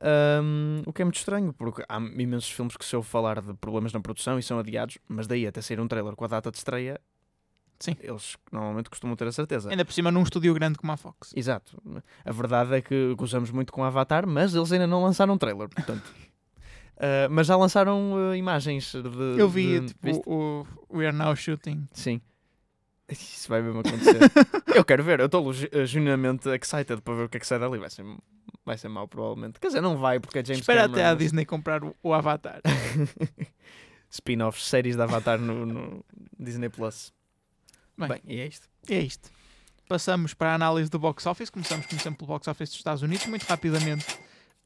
Ahm, 0.00 0.82
o 0.86 0.92
que 0.92 1.02
é 1.02 1.04
muito 1.04 1.16
estranho, 1.16 1.52
porque 1.52 1.82
há 1.88 1.96
imensos 1.98 2.50
filmes 2.50 2.76
que 2.76 2.84
se 2.84 2.94
ouve 2.96 3.08
falar 3.08 3.40
de 3.40 3.54
problemas 3.54 3.92
na 3.92 4.00
produção 4.00 4.38
e 4.38 4.42
são 4.42 4.58
adiados, 4.58 4.98
mas 5.08 5.26
daí 5.26 5.46
até 5.46 5.60
sair 5.62 5.80
um 5.80 5.88
trailer 5.88 6.14
com 6.14 6.24
a 6.24 6.28
data 6.28 6.50
de 6.50 6.58
estreia, 6.58 7.00
Sim. 7.78 7.96
eles 8.00 8.36
normalmente 8.52 8.88
costumam 8.88 9.16
ter 9.16 9.26
a 9.26 9.32
certeza. 9.32 9.68
Ainda 9.70 9.84
por 9.84 9.92
cima 9.92 10.10
num 10.10 10.22
estúdio 10.22 10.54
grande 10.54 10.78
como 10.78 10.92
a 10.92 10.96
Fox. 10.96 11.32
Exato. 11.36 11.80
A 12.24 12.32
verdade 12.32 12.74
é 12.74 12.80
que 12.80 13.14
gozamos 13.14 13.50
muito 13.50 13.72
com 13.72 13.82
Avatar, 13.84 14.26
mas 14.26 14.54
eles 14.54 14.70
ainda 14.72 14.86
não 14.86 15.02
lançaram 15.02 15.34
um 15.34 15.38
trailer, 15.38 15.68
portanto. 15.68 16.02
Ah, 16.96 17.26
mas 17.28 17.48
já 17.48 17.56
lançaram 17.56 18.30
eh, 18.32 18.36
imagens 18.36 18.92
de. 18.92 19.40
Eu 19.40 19.48
vi 19.48 19.80
de- 19.80 19.86
tipo, 19.88 19.98
viste? 20.06 20.22
o, 20.26 20.64
o 20.88 20.98
We 20.98 21.08
Are 21.08 21.16
Now 21.16 21.34
Shooting. 21.34 21.88
Sim. 21.92 22.20
Isso 23.08 23.48
vai 23.48 23.60
mesmo 23.60 23.80
acontecer. 23.80 24.16
eu 24.72 24.84
quero 24.84 25.02
ver, 25.02 25.18
eu 25.18 25.26
estou 25.26 25.50
eh, 25.72 25.84
genuinamente 25.86 26.48
excited 26.50 27.00
para 27.02 27.14
ver 27.14 27.24
o 27.24 27.28
que 27.28 27.36
é 27.36 27.40
que 27.40 27.46
sai 27.48 27.58
dali. 27.58 27.78
Vai 27.78 27.90
ser, 27.90 28.04
vai 28.64 28.78
ser 28.78 28.88
mau, 28.88 29.08
provavelmente. 29.08 29.58
Quer 29.58 29.66
dizer, 29.66 29.80
não 29.80 29.96
vai, 29.96 30.20
porque 30.20 30.38
é 30.38 30.44
James 30.44 30.60
Espera 30.60 30.82
Cameron. 30.82 30.94
até 31.00 31.06
a 31.10 31.14
Disney 31.16 31.44
comprar 31.44 31.82
o, 31.82 31.96
o 32.00 32.14
Avatar. 32.14 32.60
Spin-offs, 34.08 34.64
séries 34.64 34.94
de 34.96 35.02
Avatar 35.02 35.40
no, 35.40 35.66
no 35.66 36.04
Disney 36.38 36.68
Plus. 36.68 37.12
Bem. 37.96 38.08
Bem, 38.08 38.20
e 38.26 38.40
é 38.40 38.46
isto. 38.46 38.68
É 38.88 38.98
isto. 39.00 39.30
Passamos 39.88 40.34
para 40.34 40.52
a 40.52 40.54
análise 40.54 40.90
do 40.90 40.98
box 40.98 41.26
office. 41.26 41.50
Começamos, 41.50 41.86
como 41.86 42.00
sempre, 42.00 42.18
pelo 42.18 42.28
box 42.28 42.48
office 42.48 42.70
dos 42.70 42.78
Estados 42.78 43.02
Unidos. 43.02 43.26
Muito 43.26 43.44
rapidamente. 43.44 44.06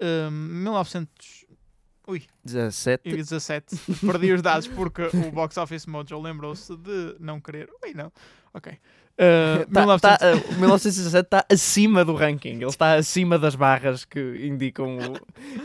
Um, 0.01 0.31
1917. 0.31 2.29
17. 3.05 3.77
Perdi 4.01 4.33
os 4.33 4.41
dados 4.43 4.69
porque 4.69 5.03
o 5.12 5.31
box 5.33 5.57
office 5.59 5.87
Mojo 5.87 6.21
lembrou-se 6.21 6.75
de 6.77 7.17
não 7.19 7.41
querer. 7.41 7.69
Ui, 7.85 7.93
não. 7.95 8.12
Ok. 8.55 8.73
Uh, 8.73 9.67
Tá- 9.73 9.81
1900 9.83 10.01
tá, 10.01 10.19
o 10.55 10.61
1917 10.61 11.27
está 11.27 11.45
acima 11.53 12.05
do 12.05 12.14
ranking. 12.14 12.51
Ele 12.55 12.64
está 12.67 12.95
acima 12.95 13.37
das 13.37 13.57
barras 13.57 14.05
que 14.05 14.21
indicam 14.47 14.97
o. 14.97 15.19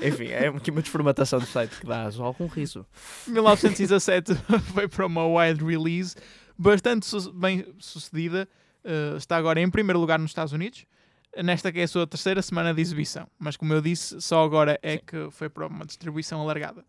Enfim, 0.06 0.30
é 0.30 0.48
aqui 0.48 0.72
uma 0.72 0.82
desformatação 0.82 1.38
do 1.40 1.46
site 1.46 1.80
que 1.80 1.86
dá 1.86 2.10
algum 2.20 2.48
riso. 2.48 2.84
1917 3.28 4.34
foi 4.74 4.88
para 4.88 5.06
uma 5.06 5.28
wide 5.28 5.64
release 5.64 6.16
bastante 6.64 7.08
bem 7.34 7.66
sucedida. 7.78 8.48
Uh, 8.84 9.18
está 9.18 9.38
agora 9.38 9.62
em 9.62 9.70
primeiro 9.70 10.00
lugar 10.00 10.18
nos 10.20 10.32
Estados 10.32 10.54
Unidos. 10.54 10.86
Nesta 11.44 11.72
que 11.72 11.80
é 11.80 11.84
a 11.84 11.88
sua 11.88 12.06
terceira 12.06 12.42
semana 12.42 12.74
de 12.74 12.82
exibição. 12.82 13.28
Mas 13.40 13.58
como 13.58 13.74
eu 13.74 13.82
disse, 13.82 14.22
só 14.22 14.44
agora 14.44 14.80
é 14.84 14.98
que 14.98 15.30
foi 15.32 15.50
para 15.50 15.68
uma 15.68 15.86
distribuição 15.86 16.40
alargada. 16.40 16.86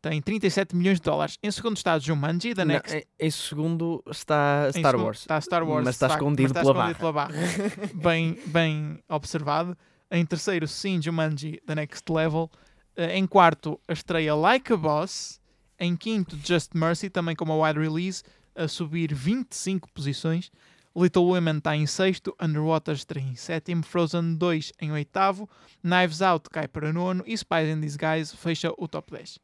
Tem 0.00 0.20
37 0.20 0.74
milhões 0.74 0.98
de 1.00 1.04
dólares. 1.04 1.38
Em 1.42 1.50
segundo 1.50 1.76
está 1.76 1.98
Jumanji, 1.98 2.52
da 2.54 2.64
Não, 2.64 2.74
Next. 2.74 2.96
em, 2.96 3.04
em 3.18 3.30
segundo 3.30 4.02
está 4.10 4.68
Star 4.70 4.92
segundo 4.92 5.04
Wars. 5.04 5.18
Está 5.20 5.40
Star 5.40 5.66
Wars. 5.66 5.84
Mas 5.84 5.94
está 5.94 6.08
escondido 6.08 6.52
pela 6.52 7.12
barra. 7.12 7.30
bem, 7.94 8.38
bem 8.46 8.98
observado. 9.08 9.76
Em 10.10 10.24
terceiro, 10.24 10.68
sim, 10.68 11.00
Jumanji, 11.00 11.60
The 11.66 11.74
Next 11.74 12.10
Level. 12.10 12.50
Eh, 12.96 13.18
em 13.18 13.26
quarto, 13.26 13.80
a 13.88 13.92
estreia 13.92 14.34
Like 14.34 14.72
a 14.72 14.76
Boss. 14.76 15.40
Em 15.78 15.96
quinto, 15.96 16.38
Just 16.42 16.72
Mercy, 16.74 17.10
também 17.10 17.34
com 17.34 17.44
uma 17.44 17.56
wide 17.56 17.80
release, 17.80 18.22
a 18.54 18.68
subir 18.68 19.14
25 19.14 19.90
posições. 19.92 20.50
Little 20.96 21.24
Women 21.24 21.58
está 21.58 21.76
em 21.76 21.86
sexto, 21.86 22.36
Underwater 22.40 22.94
está 22.94 23.18
em 23.18 23.34
sétimo, 23.34 23.82
Frozen 23.82 24.36
2 24.36 24.72
em 24.80 24.92
oitavo, 24.92 25.48
Knives 25.82 26.22
Out 26.22 26.48
cai 26.50 26.68
para 26.68 26.92
nono 26.92 27.24
e 27.26 27.36
Spies 27.36 27.68
in 27.68 27.80
Disguise 27.80 28.36
fecha 28.36 28.72
o 28.78 28.86
top 28.86 29.10
10. 29.10 29.40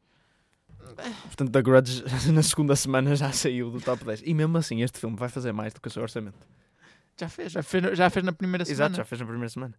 Portanto, 1.25 1.51
The 1.51 1.61
Grudge 1.61 2.03
na 2.31 2.41
segunda 2.41 2.75
semana 2.75 3.15
já 3.15 3.31
saiu 3.31 3.69
do 3.69 3.81
top 3.81 4.03
10. 4.05 4.23
E 4.25 4.33
mesmo 4.33 4.57
assim, 4.57 4.81
este 4.81 4.99
filme 4.99 5.15
vai 5.15 5.29
fazer 5.29 5.51
mais 5.51 5.73
do 5.73 5.81
que 5.81 5.87
o 5.87 5.91
seu 5.91 6.01
orçamento. 6.01 6.47
Já 7.19 7.29
fez, 7.29 7.51
já 7.51 7.61
fez, 7.61 7.97
já 7.97 8.09
fez 8.09 8.25
na 8.25 8.31
primeira 8.31 8.65
semana. 8.65 8.85
Exato, 8.85 8.95
já 8.95 9.03
fez 9.03 9.19
na 9.19 9.27
primeira 9.27 9.49
semana. 9.49 9.73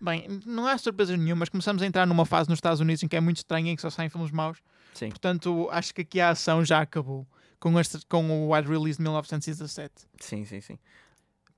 Bem, 0.00 0.40
não 0.44 0.66
há 0.66 0.76
surpresa 0.76 1.16
nenhuma, 1.16 1.40
mas 1.40 1.48
começamos 1.48 1.80
a 1.82 1.86
entrar 1.86 2.06
numa 2.06 2.26
fase 2.26 2.50
nos 2.50 2.58
Estados 2.58 2.80
Unidos 2.80 3.02
em 3.02 3.08
que 3.08 3.16
é 3.16 3.20
muito 3.20 3.38
estranho, 3.38 3.68
em 3.68 3.76
que 3.76 3.82
só 3.82 3.88
saem 3.88 4.10
filmes 4.10 4.30
maus. 4.30 4.58
Sim. 4.92 5.08
Portanto, 5.08 5.68
acho 5.70 5.94
que 5.94 6.02
aqui 6.02 6.20
a 6.20 6.30
ação 6.30 6.64
já 6.64 6.80
acabou 6.80 7.26
com, 7.64 7.80
este, 7.80 8.04
com 8.10 8.30
o 8.30 8.54
wide 8.54 8.68
release 8.68 8.98
de 8.98 9.02
1917. 9.04 9.90
Sim, 10.20 10.44
sim, 10.44 10.60
sim. 10.60 10.78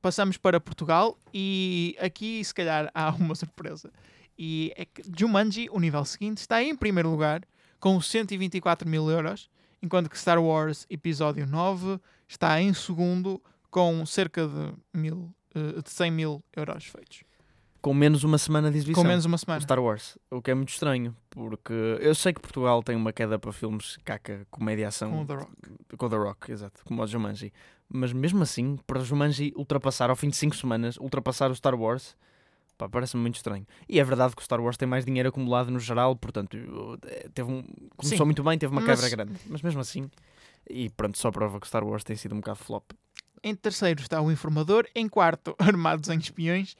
Passamos 0.01 0.37
para 0.37 0.61
Portugal 0.61 1.19
e 1.35 1.97
aqui, 1.99 2.45
se 2.45 2.55
calhar, 2.55 2.89
há 2.95 3.11
uma 3.19 3.35
surpresa. 3.35 3.93
E 4.39 4.73
é 4.77 4.85
que 4.85 5.03
Jumanji, 5.19 5.69
o 5.69 5.81
nível 5.81 6.05
seguinte, 6.05 6.39
está 6.39 6.63
em 6.63 6.77
primeiro 6.77 7.11
lugar 7.11 7.43
com 7.81 8.01
124 8.01 8.89
mil 8.89 9.11
euros, 9.11 9.51
enquanto 9.83 10.09
que 10.09 10.17
Star 10.17 10.41
Wars 10.41 10.87
Episódio 10.89 11.45
9 11.45 11.99
está 12.29 12.63
em 12.63 12.73
segundo 12.73 13.43
com 13.69 14.07
cerca 14.07 14.47
de, 14.47 14.75
mil, 14.95 15.35
eh, 15.57 15.83
de 15.83 15.91
100 15.91 16.11
mil 16.13 16.45
euros 16.55 16.85
feitos. 16.85 17.25
Com 17.81 17.95
menos 17.95 18.25
uma 18.25 18.39
semana 18.39 18.71
de 18.71 18.79
exibição. 18.79 19.03
Com 19.03 19.09
menos 19.09 19.25
uma 19.25 19.37
o 19.37 19.39
semana. 19.39 19.61
Star 19.61 19.79
Wars. 19.79 20.19
O 20.31 20.43
que 20.43 20.51
é 20.51 20.55
muito 20.55 20.71
estranho, 20.71 21.15
porque 21.31 21.73
eu 22.01 22.15
sei 22.15 22.33
que 22.33 22.41
Portugal 22.41 22.83
tem 22.83 22.97
uma 22.97 23.13
queda 23.13 23.39
para 23.39 23.53
filmes 23.53 23.97
caca, 24.05 24.47
comédia 24.51 24.89
ação. 24.89 25.11
Com 25.11 25.23
o 25.23 25.27
The 25.27 25.35
Rock. 25.35 25.97
Com 25.97 26.07
o 26.07 26.11
The 26.11 26.17
Rock, 26.17 26.53
exato, 26.53 26.83
como 26.85 27.03
o 27.03 27.07
Jumanji. 27.07 27.53
Mas 27.89 28.13
mesmo 28.13 28.43
assim, 28.43 28.77
para 28.87 29.01
Jumanji 29.01 29.53
ultrapassar 29.57 30.11
ao 30.11 30.17
fim 30.17 30.29
de 30.29 30.37
5 30.37 30.57
semanas, 30.57 30.97
ultrapassar 30.97 31.51
o 31.51 31.55
Star 31.55 31.75
Wars, 31.75 32.17
Pá, 32.79 32.89
parece-me 32.89 33.23
muito 33.23 33.37
estranho. 33.37 33.67
E 33.89 33.99
é 33.99 34.05
verdade 34.05 34.37
que 34.37 34.43
o 34.43 34.45
Star 34.45 34.61
Wars 34.61 34.77
tem 34.77 34.87
mais 34.87 35.05
dinheiro 35.05 35.31
acumulado 35.31 35.71
no 35.71 35.81
geral, 35.81 36.15
portanto, 36.15 36.59
eh, 37.07 37.27
teve 37.33 37.51
um, 37.51 37.63
começou 37.97 38.19
Sim. 38.19 38.25
muito 38.25 38.43
bem, 38.43 38.59
teve 38.59 38.71
uma 38.71 38.83
Mas- 38.83 39.01
quebra 39.01 39.09
grande. 39.25 39.41
Mas 39.47 39.63
mesmo 39.63 39.81
assim, 39.81 40.11
e 40.69 40.91
pronto, 40.91 41.17
só 41.17 41.31
prova 41.31 41.59
que 41.59 41.65
o 41.65 41.69
Star 41.69 41.83
Wars 41.85 42.05
tem 42.05 42.17
sido 42.17 42.35
um 42.35 42.39
bocado 42.41 42.59
flop. 42.59 42.91
Em 43.43 43.55
terceiro 43.55 44.03
está 44.03 44.21
o 44.21 44.31
Informador. 44.31 44.87
Em 44.95 45.09
quarto, 45.09 45.55
Armados 45.59 46.11
em 46.11 46.19
Espiões. 46.19 46.77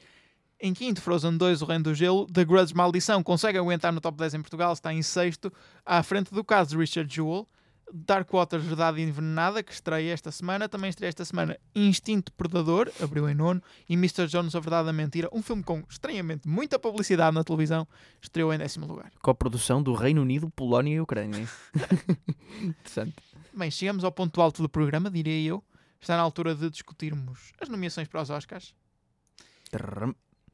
Em 0.59 0.73
quinto, 0.73 1.01
Frozen 1.01 1.37
2, 1.37 1.61
O 1.61 1.65
Reino 1.65 1.83
do 1.83 1.93
Gelo. 1.93 2.25
The 2.27 2.43
Grudge 2.43 2.73
Maldição 2.73 3.21
consegue 3.21 3.57
aguentar 3.57 3.93
no 3.93 4.01
top 4.01 4.17
10 4.17 4.35
em 4.35 4.41
Portugal, 4.41 4.73
está 4.73 4.91
em 4.91 5.03
sexto, 5.03 5.53
à 5.85 6.01
frente 6.01 6.33
do 6.33 6.43
caso 6.43 6.71
de 6.71 6.77
Richard 6.77 7.13
Jewell. 7.13 7.47
Dark 7.93 8.29
Water, 8.33 8.59
Verdade 8.59 9.01
Envenenada, 9.01 9.63
que 9.63 9.71
estreia 9.71 10.11
esta 10.11 10.29
semana. 10.31 10.67
Também 10.67 10.89
estreia 10.89 11.09
esta 11.09 11.23
semana 11.23 11.57
Instinto 11.73 12.33
Predador, 12.33 12.91
abriu 13.01 13.29
em 13.29 13.35
nono. 13.35 13.61
E 13.87 13.93
Mr. 13.93 14.27
Jones, 14.27 14.55
A 14.55 14.59
Verdade 14.59 14.87
da 14.87 14.93
Mentira, 14.93 15.29
um 15.31 15.41
filme 15.41 15.63
com 15.63 15.83
estranhamente 15.89 16.47
muita 16.47 16.77
publicidade 16.77 17.33
na 17.33 17.43
televisão, 17.43 17.87
estreou 18.21 18.53
em 18.53 18.57
décimo 18.57 18.85
lugar. 18.85 19.11
Coprodução 19.21 19.81
do 19.81 19.93
Reino 19.93 20.21
Unido, 20.21 20.49
Polónia 20.49 20.95
e 20.95 21.01
Ucrânia. 21.01 21.47
Interessante. 22.61 23.15
Bem, 23.53 23.71
chegamos 23.71 24.03
ao 24.03 24.11
ponto 24.11 24.41
alto 24.41 24.61
do 24.61 24.69
programa, 24.69 25.09
diria 25.09 25.49
eu. 25.49 25.63
Está 25.99 26.15
na 26.15 26.21
altura 26.21 26.53
de 26.53 26.69
discutirmos 26.69 27.53
as 27.59 27.69
nomeações 27.69 28.07
para 28.07 28.21
os 28.21 28.29
Oscars. 28.29 28.75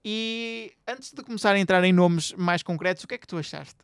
E 0.04 0.74
antes 0.88 1.14
de 1.14 1.24
começar 1.24 1.54
a 1.54 1.60
entrar 1.60 1.84
em 1.84 1.94
nomes 1.94 2.34
mais 2.34 2.62
concretos, 2.62 3.04
o 3.04 3.08
que 3.08 3.16
é 3.16 3.18
que 3.18 3.28
tu 3.28 3.38
achaste? 3.38 3.78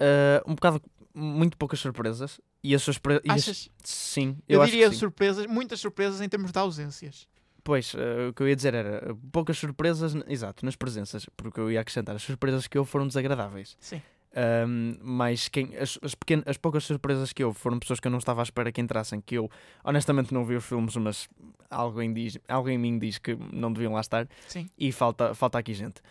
Uh, 0.00 0.50
um 0.50 0.54
bocado, 0.54 0.80
muito 1.14 1.56
poucas 1.56 1.80
surpresas. 1.80 2.40
E 2.62 2.74
as 2.74 2.82
surpresas. 2.82 3.22
Achas? 3.28 3.70
Sim, 3.84 4.38
Eu, 4.48 4.60
eu, 4.60 4.66
diria 4.66 4.90
surpresas, 4.92 5.46
muitas 5.46 5.80
surpresas 5.80 6.20
em 6.20 6.28
termos 6.28 6.50
de 6.50 6.58
ausências. 6.58 7.28
Pois, 7.62 7.94
eh, 7.96 8.28
o 8.28 8.32
que 8.32 8.42
eu 8.44 8.48
ia 8.48 8.54
dizer 8.54 8.74
era 8.74 9.12
uh, 9.12 9.16
poucas 9.32 9.58
surpresas, 9.58 10.14
exato, 10.28 10.64
nas 10.64 10.76
presenças, 10.76 11.26
porque 11.36 11.58
eu 11.58 11.70
ia 11.70 11.80
acrescentar, 11.80 12.14
as 12.14 12.22
surpresas 12.22 12.68
que 12.68 12.78
houve 12.78 12.88
foram 12.88 13.08
desagradáveis. 13.08 13.76
Sim. 13.80 14.00
Ahm, 14.38 14.98
mas 15.00 15.48
quem, 15.48 15.74
as, 15.78 15.98
as, 16.02 16.14
pequen- 16.14 16.42
as 16.44 16.58
poucas 16.58 16.84
surpresas 16.84 17.32
que 17.32 17.42
houve 17.42 17.58
foram 17.58 17.78
pessoas 17.78 17.98
que 17.98 18.06
eu 18.06 18.10
não 18.10 18.18
estava 18.18 18.42
à 18.42 18.44
espera 18.44 18.70
que 18.70 18.82
entrassem, 18.82 19.18
que 19.18 19.36
eu 19.36 19.50
honestamente 19.82 20.34
não 20.34 20.44
vi 20.44 20.56
os 20.56 20.64
filmes, 20.66 20.94
mas 20.96 21.26
algo 21.70 22.02
em, 22.02 22.12
diz, 22.12 22.38
algo 22.46 22.68
em 22.68 22.76
mim 22.76 22.98
diz 22.98 23.16
que 23.16 23.34
não 23.50 23.72
deviam 23.72 23.94
lá 23.94 24.00
estar, 24.00 24.28
Sim. 24.46 24.68
e 24.76 24.92
falta, 24.92 25.34
falta 25.34 25.58
aqui 25.58 25.72
gente. 25.72 26.02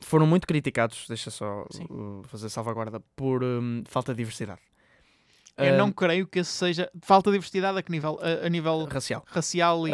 Foram 0.00 0.26
muito 0.26 0.46
criticados, 0.46 1.06
deixa 1.08 1.30
só 1.30 1.64
uh, 1.90 2.22
fazer 2.28 2.50
salvaguarda, 2.50 3.00
por 3.16 3.42
hum, 3.42 3.82
falta 3.88 4.12
de 4.12 4.18
diversidade. 4.18 4.60
Eu 5.56 5.76
não 5.76 5.90
creio 5.90 6.24
que 6.26 6.38
esse 6.38 6.52
seja. 6.52 6.88
Falta 7.02 7.30
de 7.30 7.36
diversidade 7.36 7.76
a 7.78 7.82
que 7.82 7.90
nível? 7.90 8.16
A, 8.22 8.46
a 8.46 8.48
nível 8.48 8.84
racial. 8.84 9.24
racial 9.26 9.88
e, 9.88 9.92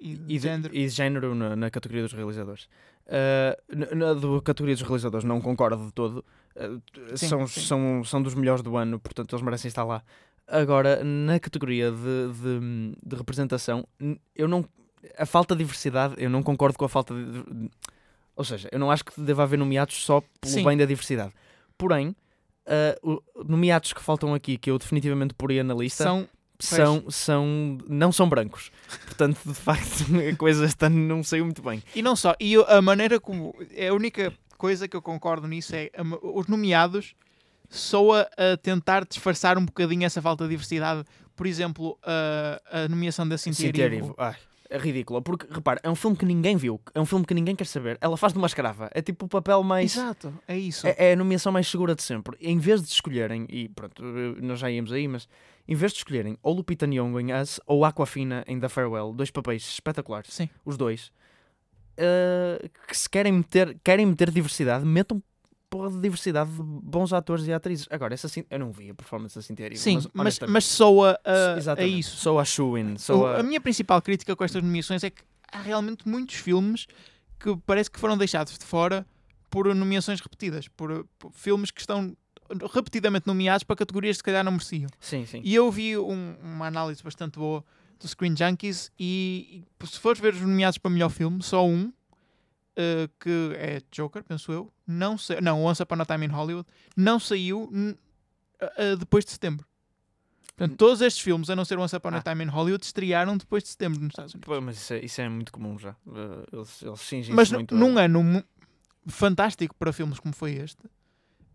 e 0.00 0.18
e 0.28 0.38
género. 0.38 0.74
e 0.74 0.88
género 0.88 1.34
na, 1.34 1.54
na 1.54 1.70
categoria 1.70 2.02
dos 2.04 2.12
realizadores. 2.14 2.68
Uh, 3.04 3.76
na, 3.76 3.94
na 3.94 4.14
do 4.14 4.40
categoria 4.40 4.74
dos 4.74 4.82
realizadores 4.82 5.24
não 5.24 5.40
concordo 5.42 5.84
de 5.86 5.92
todo. 5.92 6.24
Uh, 6.56 7.16
Sim, 7.16 7.28
são, 7.28 7.46
sim. 7.46 7.60
São, 7.60 8.04
são 8.04 8.22
dos 8.22 8.34
melhores 8.34 8.62
do 8.62 8.76
ano, 8.76 8.98
portanto 9.00 9.34
eles 9.34 9.42
merecem 9.42 9.68
estar 9.68 9.84
lá. 9.84 10.02
Agora, 10.46 11.02
na 11.04 11.38
categoria 11.38 11.90
de, 11.90 12.32
de, 12.34 12.96
de 13.02 13.16
representação, 13.16 13.86
eu 14.34 14.48
não. 14.48 14.64
A 15.16 15.26
falta 15.26 15.54
de 15.54 15.60
diversidade, 15.60 16.14
eu 16.18 16.30
não 16.30 16.42
concordo 16.42 16.78
com 16.78 16.84
a 16.84 16.88
falta 16.88 17.14
de. 17.14 17.70
ou 18.36 18.44
seja, 18.44 18.68
eu 18.70 18.78
não 18.78 18.90
acho 18.90 19.04
que 19.04 19.20
deva 19.20 19.44
haver 19.44 19.58
nomeados 19.58 20.04
só 20.04 20.20
pelo 20.40 20.52
Sim. 20.52 20.64
bem 20.64 20.76
da 20.76 20.84
diversidade. 20.84 21.32
Porém, 21.78 22.14
uh, 22.66 23.22
nomeados 23.44 23.92
que 23.92 24.02
faltam 24.02 24.34
aqui, 24.34 24.58
que 24.58 24.70
eu 24.70 24.78
definitivamente 24.78 25.34
poria 25.34 25.64
na 25.64 25.74
lista, 25.74 26.04
São. 26.04 26.28
são, 26.58 27.10
são, 27.10 27.78
não 27.88 28.12
são 28.12 28.28
brancos. 28.28 28.70
Portanto, 29.06 29.40
de 29.44 29.54
facto, 29.54 30.04
a 30.32 30.36
coisa 30.36 30.64
está, 30.66 30.88
não 30.88 31.22
saiu 31.24 31.44
muito 31.44 31.62
bem. 31.62 31.82
E 31.94 32.02
não 32.02 32.14
só. 32.14 32.34
E 32.38 32.56
a 32.56 32.82
maneira 32.82 33.18
como. 33.18 33.54
É 33.74 33.88
a 33.88 33.94
única 33.94 34.32
coisa 34.62 34.86
que 34.86 34.96
eu 34.96 35.02
concordo 35.02 35.48
nisso 35.48 35.74
é 35.74 35.90
os 36.22 36.46
nomeados 36.46 37.16
soa 37.68 38.30
a 38.36 38.56
tentar 38.56 39.04
disfarçar 39.04 39.58
um 39.58 39.64
bocadinho 39.64 40.04
essa 40.04 40.22
falta 40.22 40.44
de 40.44 40.50
diversidade. 40.50 41.02
Por 41.34 41.48
exemplo, 41.48 41.98
a, 42.04 42.84
a 42.84 42.88
nomeação 42.88 43.26
da 43.26 43.36
Cynthia 43.36 43.72
Erivo. 43.86 44.14
Ai, 44.16 44.36
é 44.70 44.78
ridícula. 44.78 45.20
Porque, 45.20 45.52
repara, 45.52 45.80
é 45.82 45.90
um 45.90 45.96
filme 45.96 46.16
que 46.16 46.24
ninguém 46.24 46.56
viu. 46.56 46.80
É 46.94 47.00
um 47.00 47.04
filme 47.04 47.26
que 47.26 47.34
ninguém 47.34 47.56
quer 47.56 47.66
saber. 47.66 47.98
Ela 48.00 48.16
faz 48.16 48.32
de 48.32 48.38
uma 48.38 48.46
escrava. 48.46 48.88
É 48.94 49.02
tipo 49.02 49.24
o 49.24 49.28
papel 49.28 49.64
mais... 49.64 49.96
Exato, 49.96 50.32
é 50.46 50.56
isso. 50.56 50.86
É, 50.86 50.94
é 50.96 51.12
a 51.14 51.16
nomeação 51.16 51.50
mais 51.50 51.66
segura 51.66 51.96
de 51.96 52.04
sempre. 52.04 52.36
Em 52.40 52.58
vez 52.60 52.80
de 52.82 52.88
escolherem, 52.88 53.46
e 53.48 53.68
pronto, 53.68 54.00
nós 54.40 54.60
já 54.60 54.70
íamos 54.70 54.92
aí, 54.92 55.08
mas 55.08 55.28
em 55.66 55.74
vez 55.74 55.90
de 55.90 55.98
escolherem 55.98 56.38
ou 56.40 56.54
Lupita 56.54 56.86
Nyong'o 56.86 57.18
em 57.18 57.32
Us 57.34 57.58
ou 57.66 57.84
Aquafina 57.84 58.44
em 58.46 58.60
The 58.60 58.68
Farewell, 58.68 59.12
dois 59.12 59.32
papéis 59.32 59.64
espetaculares, 59.68 60.32
Sim. 60.32 60.48
os 60.64 60.76
dois, 60.76 61.10
eh, 61.96 62.68
que 62.88 62.96
se 62.96 63.08
querem 63.08 63.32
meter, 63.32 63.76
querem 63.84 64.06
meter 64.06 64.30
diversidade, 64.30 64.84
metam 64.84 65.22
porra 65.70 65.90
de 65.90 66.00
diversidade 66.00 66.50
de 66.50 66.62
bons 66.62 67.12
atores 67.14 67.46
e 67.46 67.52
atrizes. 67.52 67.86
Agora, 67.90 68.12
essa 68.12 68.28
eu 68.50 68.58
não 68.58 68.70
vi 68.70 68.90
a 68.90 68.94
performance 68.94 69.34
da 69.34 69.40
Cynthia 69.42 69.64
Erivo, 69.66 69.80
Sim, 69.80 70.00
mas, 70.12 70.38
mas, 70.46 70.64
soa 70.66 71.18
a, 71.24 71.72
a 71.80 71.84
isso. 71.84 72.16
Sou 72.18 72.38
a 72.38 72.44
Shuin, 72.44 72.94
O- 72.94 72.98
sou 72.98 73.26
a... 73.26 73.38
a 73.40 73.42
minha 73.42 73.60
principal 73.60 74.02
crítica 74.02 74.36
com 74.36 74.44
estas 74.44 74.62
nomeações 74.62 75.02
é 75.02 75.08
que 75.10 75.22
há 75.50 75.62
realmente 75.62 76.06
muitos 76.06 76.34
filmes 76.36 76.86
que 77.40 77.56
parece 77.66 77.90
que 77.90 77.98
foram 77.98 78.18
deixados 78.18 78.58
de 78.58 78.64
fora 78.66 79.06
por 79.48 79.74
nomeações 79.74 80.20
repetidas, 80.20 80.68
por, 80.68 81.06
por 81.18 81.32
filmes 81.32 81.70
que 81.70 81.80
estão 81.80 82.14
repetidamente 82.74 83.26
nomeados 83.26 83.64
para 83.64 83.76
categorias 83.76 84.16
que 84.16 84.18
se 84.18 84.24
calhar 84.24 84.44
não 84.44 84.52
mereciam. 84.52 84.90
Sim, 85.00 85.24
sim. 85.24 85.40
E 85.42 85.54
eu 85.54 85.70
vi 85.70 85.96
um- 85.96 86.36
uma 86.42 86.66
análise 86.66 87.02
bastante 87.02 87.38
boa 87.38 87.64
do 88.02 88.08
Screen 88.08 88.34
Junkies 88.36 88.90
e, 88.98 89.64
e 89.82 89.86
se 89.86 89.98
fores 89.98 90.20
ver 90.20 90.34
os 90.34 90.40
nomeados 90.40 90.78
para 90.78 90.90
melhor 90.90 91.08
filme, 91.10 91.42
só 91.42 91.66
um, 91.66 91.92
eh, 92.76 93.08
que 93.20 93.52
é 93.56 93.80
Joker, 93.90 94.22
penso 94.24 94.52
eu, 94.52 94.72
não, 94.86 95.16
sa- 95.16 95.40
não 95.40 95.64
Once 95.64 95.82
Upon 95.82 96.00
a 96.00 96.04
Time 96.04 96.26
in 96.26 96.30
Hollywood, 96.30 96.68
não 96.96 97.18
saiu 97.20 97.70
eh, 98.60 98.72
eh, 98.76 98.96
depois 98.96 99.24
de 99.24 99.30
setembro. 99.32 99.66
Portanto, 100.56 100.76
todos 100.76 101.00
estes 101.00 101.22
filmes, 101.22 101.48
a 101.48 101.56
não 101.56 101.64
ser 101.64 101.78
Once 101.78 101.96
Upon 101.96 102.10
a 102.10 102.18
Ah. 102.18 102.22
Time 102.22 102.44
in 102.44 102.48
Hollywood, 102.48 102.84
estrearam 102.84 103.36
depois 103.36 103.62
de 103.62 103.70
setembro 103.70 103.98
nos 104.00 104.10
Estados 104.10 104.34
Unidos. 104.34 104.46
Pô, 104.46 104.60
mas 104.60 104.76
isso 104.76 104.92
é, 104.92 105.04
isso 105.04 105.20
é 105.20 105.28
muito 105.28 105.50
comum 105.50 105.78
já. 105.78 105.92
Uh, 106.06 106.44
Eles, 106.52 106.82
eles 106.82 107.00
fingem 107.02 107.34
Mas 107.34 107.50
muito. 107.50 107.74
a- 107.74 107.78
num 107.78 107.96
ano 107.98 108.44
fantástico 109.06 109.74
para 109.76 109.92
filmes 109.92 110.18
como 110.20 110.34
foi 110.34 110.52
este, 110.52 110.82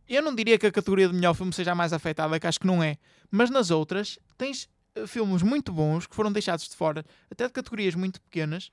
eu 0.09 0.21
não 0.21 0.33
diria 0.33 0.57
que 0.57 0.65
a 0.65 0.71
categoria 0.71 1.07
de 1.07 1.13
melhor 1.13 1.33
filme 1.33 1.51
seja 1.53 1.71
a 1.73 1.75
mais 1.75 1.91
afetada, 1.93 2.39
que 2.39 2.47
acho 2.47 2.59
que 2.59 2.67
não 2.67 2.81
é. 2.81 2.97
Mas 3.29 3.49
nas 3.49 3.71
outras, 3.71 4.17
tens 4.37 4.63
eh, 4.63 4.69
filmes 5.05 5.41
muito 5.43 5.71
bons 5.71 6.07
que 6.07 6.15
foram 6.15 6.31
deixados 6.31 6.67
de 6.67 6.75
fora, 6.75 7.05
até 7.29 7.45
de 7.45 7.53
categorias 7.53 7.93
muito 7.95 8.21
pequenas, 8.21 8.71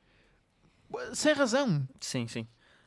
sem 1.13 1.33
razão. 1.35 1.87
Sim, 2.01 2.27
sim. 2.29 2.47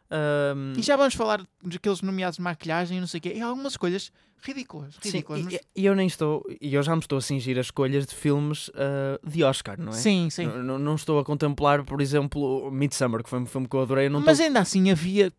Ahm, 0.10 0.74
E 0.78 0.82
já 0.82 0.96
vamos 0.96 1.14
falar 1.16 1.46
daqueles 1.62 2.02
nomeados 2.02 2.38
de 2.38 2.42
maquilhagem 2.42 2.98
e 2.98 3.00
não 3.02 3.08
sei 3.08 3.18
o 3.18 3.22
quê. 3.22 3.34
E 3.36 3.42
há 3.42 3.46
algumas 3.48 3.74
escolhas 3.74 4.12
ridículas. 4.42 4.96
sim, 5.02 5.10
ridículas 5.10 5.44
mas- 5.44 5.60
e, 5.76 5.86
eu 5.86 5.94
nem 5.96 6.08
estou. 6.08 6.46
E 6.62 6.74
eu 6.74 6.82
já 6.82 6.96
me 6.96 7.02
estou 7.02 7.18
a 7.18 7.22
cingir 7.22 7.60
as 7.60 7.66
escolhas 7.68 8.06
de 8.06 8.16
filmes 8.16 8.72
ah, 8.76 9.20
de 9.28 9.44
Oscar, 9.44 9.78
não 9.80 9.92
é? 9.92 9.96
Sim, 9.96 10.30
sim. 10.30 10.46
N- 10.46 10.78
Não, 10.80 10.96
estou 10.96 11.20
a 11.20 11.26
contemplar, 11.26 11.84
por 11.84 12.00
exemplo, 12.02 12.72
Midsummer, 12.72 13.22
que 13.22 13.30
foi 13.30 13.40
um 13.40 13.46
filme 13.46 13.68
que 13.68 13.76
eu 13.76 13.82
adorei. 13.82 14.06
eu 14.06 14.12
Não 14.12 14.22
Mas 14.22 14.40
ainda 14.40 14.62
assim 14.62 14.90
havia 14.90 15.32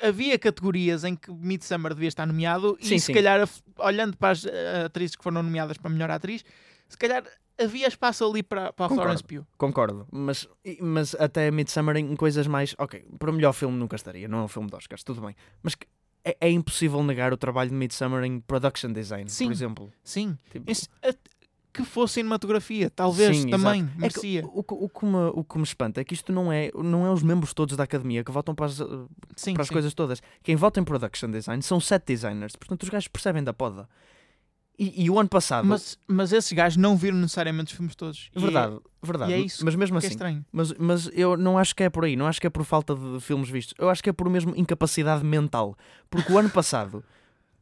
havia 0.00 0.38
categorias 0.38 1.02
em 1.02 1.16
que 1.16 1.28
Midsummer 1.32 1.92
devia 1.92 2.06
estar 2.08 2.24
nomeado 2.24 2.78
Sim, 2.80 2.94
e 2.94 3.00
se 3.00 3.06
sim. 3.06 3.12
calhar 3.14 3.48
olhando 3.78 4.16
para 4.16 4.30
as 4.30 4.44
eh, 4.46 4.84
atrizes 4.84 5.16
que 5.16 5.24
foram 5.24 5.42
nomeadas 5.42 5.76
para 5.76 5.90
melhor 5.90 6.08
atriz 6.08 6.44
se 6.88 6.96
calhar 6.96 7.24
havia 7.60 7.86
espaço 7.88 8.24
ali 8.24 8.42
para, 8.42 8.72
para 8.72 8.86
a 8.86 8.88
Concordo. 8.88 9.02
Florence 9.18 9.24
Pugh 9.24 9.46
Concordo, 9.56 10.06
mas, 10.12 10.48
mas 10.80 11.14
até 11.16 11.50
Midsummer 11.50 11.96
em 11.96 12.14
coisas 12.16 12.46
mais. 12.46 12.74
Ok, 12.78 13.04
para 13.18 13.30
o 13.30 13.32
melhor 13.32 13.52
filme 13.52 13.76
nunca 13.76 13.96
estaria, 13.96 14.28
não 14.28 14.38
é 14.38 14.42
um 14.42 14.48
filme 14.48 14.68
de 14.68 14.76
Oscars, 14.76 15.02
tudo 15.02 15.20
bem. 15.20 15.34
Mas 15.62 15.76
é, 16.24 16.36
é 16.40 16.50
impossível 16.50 17.02
negar 17.02 17.32
o 17.32 17.36
trabalho 17.36 17.70
de 17.70 17.76
Midsummer 17.76 18.24
em 18.24 18.40
production 18.40 18.92
design, 18.92 19.28
Sim. 19.30 19.46
por 19.46 19.52
exemplo. 19.52 19.92
sim 20.02 20.36
Tipo, 20.50 20.70
Esse- 20.70 20.88
a- 21.02 21.14
que 21.70 21.84
fosse 21.84 22.14
cinematografia 22.14 22.90
talvez 22.90 23.36
Sim, 23.36 23.50
também 23.50 23.82
exato. 23.82 23.90
É 23.92 23.94
que 23.94 24.00
merecia 24.00 24.46
o, 24.46 24.64
que- 24.64 24.74
o, 24.74 24.88
que 24.88 25.04
me, 25.06 25.16
o 25.34 25.44
que 25.44 25.58
me 25.58 25.62
espanta 25.64 26.00
é 26.00 26.04
que 26.04 26.12
isto 26.14 26.32
não 26.32 26.50
é, 26.52 26.70
não 26.74 27.06
é 27.06 27.10
os 27.12 27.22
membros 27.22 27.54
todos 27.54 27.76
da 27.76 27.84
academia 27.84 28.24
que 28.24 28.32
votam 28.32 28.52
para 28.54 28.66
as, 28.66 28.78
sim, 29.36 29.52
para 29.54 29.62
as 29.62 29.70
coisas 29.70 29.94
todas. 29.94 30.20
Quem 30.42 30.56
vota 30.56 30.80
em 30.80 30.84
production 30.84 31.30
design 31.30 31.62
são 31.62 31.78
set 31.78 32.04
designers, 32.06 32.56
portanto 32.56 32.82
os 32.82 32.88
gajos 32.88 33.06
percebem 33.08 33.44
da 33.44 33.52
poda. 33.52 33.88
E, 34.78 35.04
e 35.04 35.10
o 35.10 35.18
ano 35.18 35.28
passado. 35.28 35.66
mas, 35.66 35.98
mas 36.06 36.32
esses 36.32 36.52
gajos 36.52 36.76
não 36.76 36.96
viram 36.96 37.16
necessariamente 37.18 37.72
os 37.72 37.76
filmes 37.76 37.96
todos 37.96 38.30
E 38.34 38.38
é- 38.38 38.40
verdade, 38.40 38.78
verdade. 39.02 39.32
e 39.32 39.34
é 39.34 39.38
isso 39.40 39.64
mas 39.64 39.74
mesmo 39.74 39.96
é 39.96 39.98
assim. 39.98 40.06
estranho 40.08 40.44
mas, 40.52 40.72
mas 40.74 41.10
eu 41.12 41.36
não 41.36 41.58
acho 41.58 41.74
que 41.74 41.82
é 41.82 41.90
por 41.90 42.04
aí, 42.04 42.14
não 42.14 42.26
acho 42.28 42.40
que 42.40 42.46
é 42.46 42.50
por 42.50 42.64
falta 42.64 42.94
de 42.94 43.20
filmes 43.20 43.50
vistos. 43.50 43.74
Eu 43.76 43.90
acho 43.90 44.00
que 44.02 44.08
é 44.08 44.12
por 44.12 44.30
mesmo 44.30 44.54
incapacidade 44.56 45.24
mental. 45.24 45.76
Porque 46.08 46.32
o 46.32 46.38
ano 46.38 46.48
passado, 46.48 47.02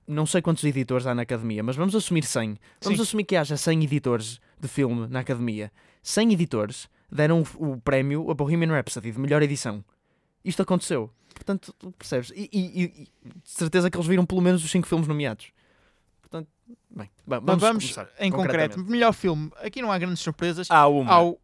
não 0.06 0.26
sei 0.26 0.42
quantos 0.42 0.62
editores 0.64 1.06
há 1.06 1.14
na 1.14 1.22
academia, 1.22 1.62
mas 1.62 1.74
vamos 1.74 1.94
assumir 1.94 2.22
100. 2.24 2.58
Vamos 2.82 2.98
Sim. 2.98 3.02
assumir 3.02 3.24
que 3.24 3.34
haja 3.34 3.56
100 3.56 3.84
editores 3.84 4.38
de 4.60 4.68
filme 4.68 5.06
na 5.08 5.20
academia. 5.20 5.72
100 6.02 6.34
editores 6.34 6.86
deram 7.10 7.42
o, 7.58 7.72
o 7.72 7.80
prémio 7.80 8.30
a 8.30 8.34
Bohemian 8.34 8.72
Rhapsody 8.72 9.10
de 9.10 9.18
melhor 9.18 9.42
edição. 9.42 9.82
Isto 10.44 10.62
aconteceu. 10.62 11.10
Portanto, 11.34 11.74
percebes? 11.98 12.30
E, 12.36 12.48
e- 12.52 12.82
e- 12.82 12.84
e 12.84 13.28
de 13.28 13.50
certeza 13.50 13.90
que 13.90 13.96
eles 13.96 14.06
viram 14.06 14.24
pelo 14.26 14.40
menos 14.42 14.62
os 14.64 14.70
5 14.70 14.86
filmes 14.86 15.08
nomeados. 15.08 15.48
Bem, 16.90 17.10
vamos, 17.26 17.60
vamos 17.60 17.96
em 18.18 18.30
concreto 18.30 18.78
melhor 18.80 19.12
filme 19.12 19.50
aqui 19.62 19.82
não 19.82 19.92
há 19.92 19.98
grandes 19.98 20.20
surpresas 20.20 20.70
Há 20.70 20.86
uma. 20.88 21.12
ao 21.12 21.38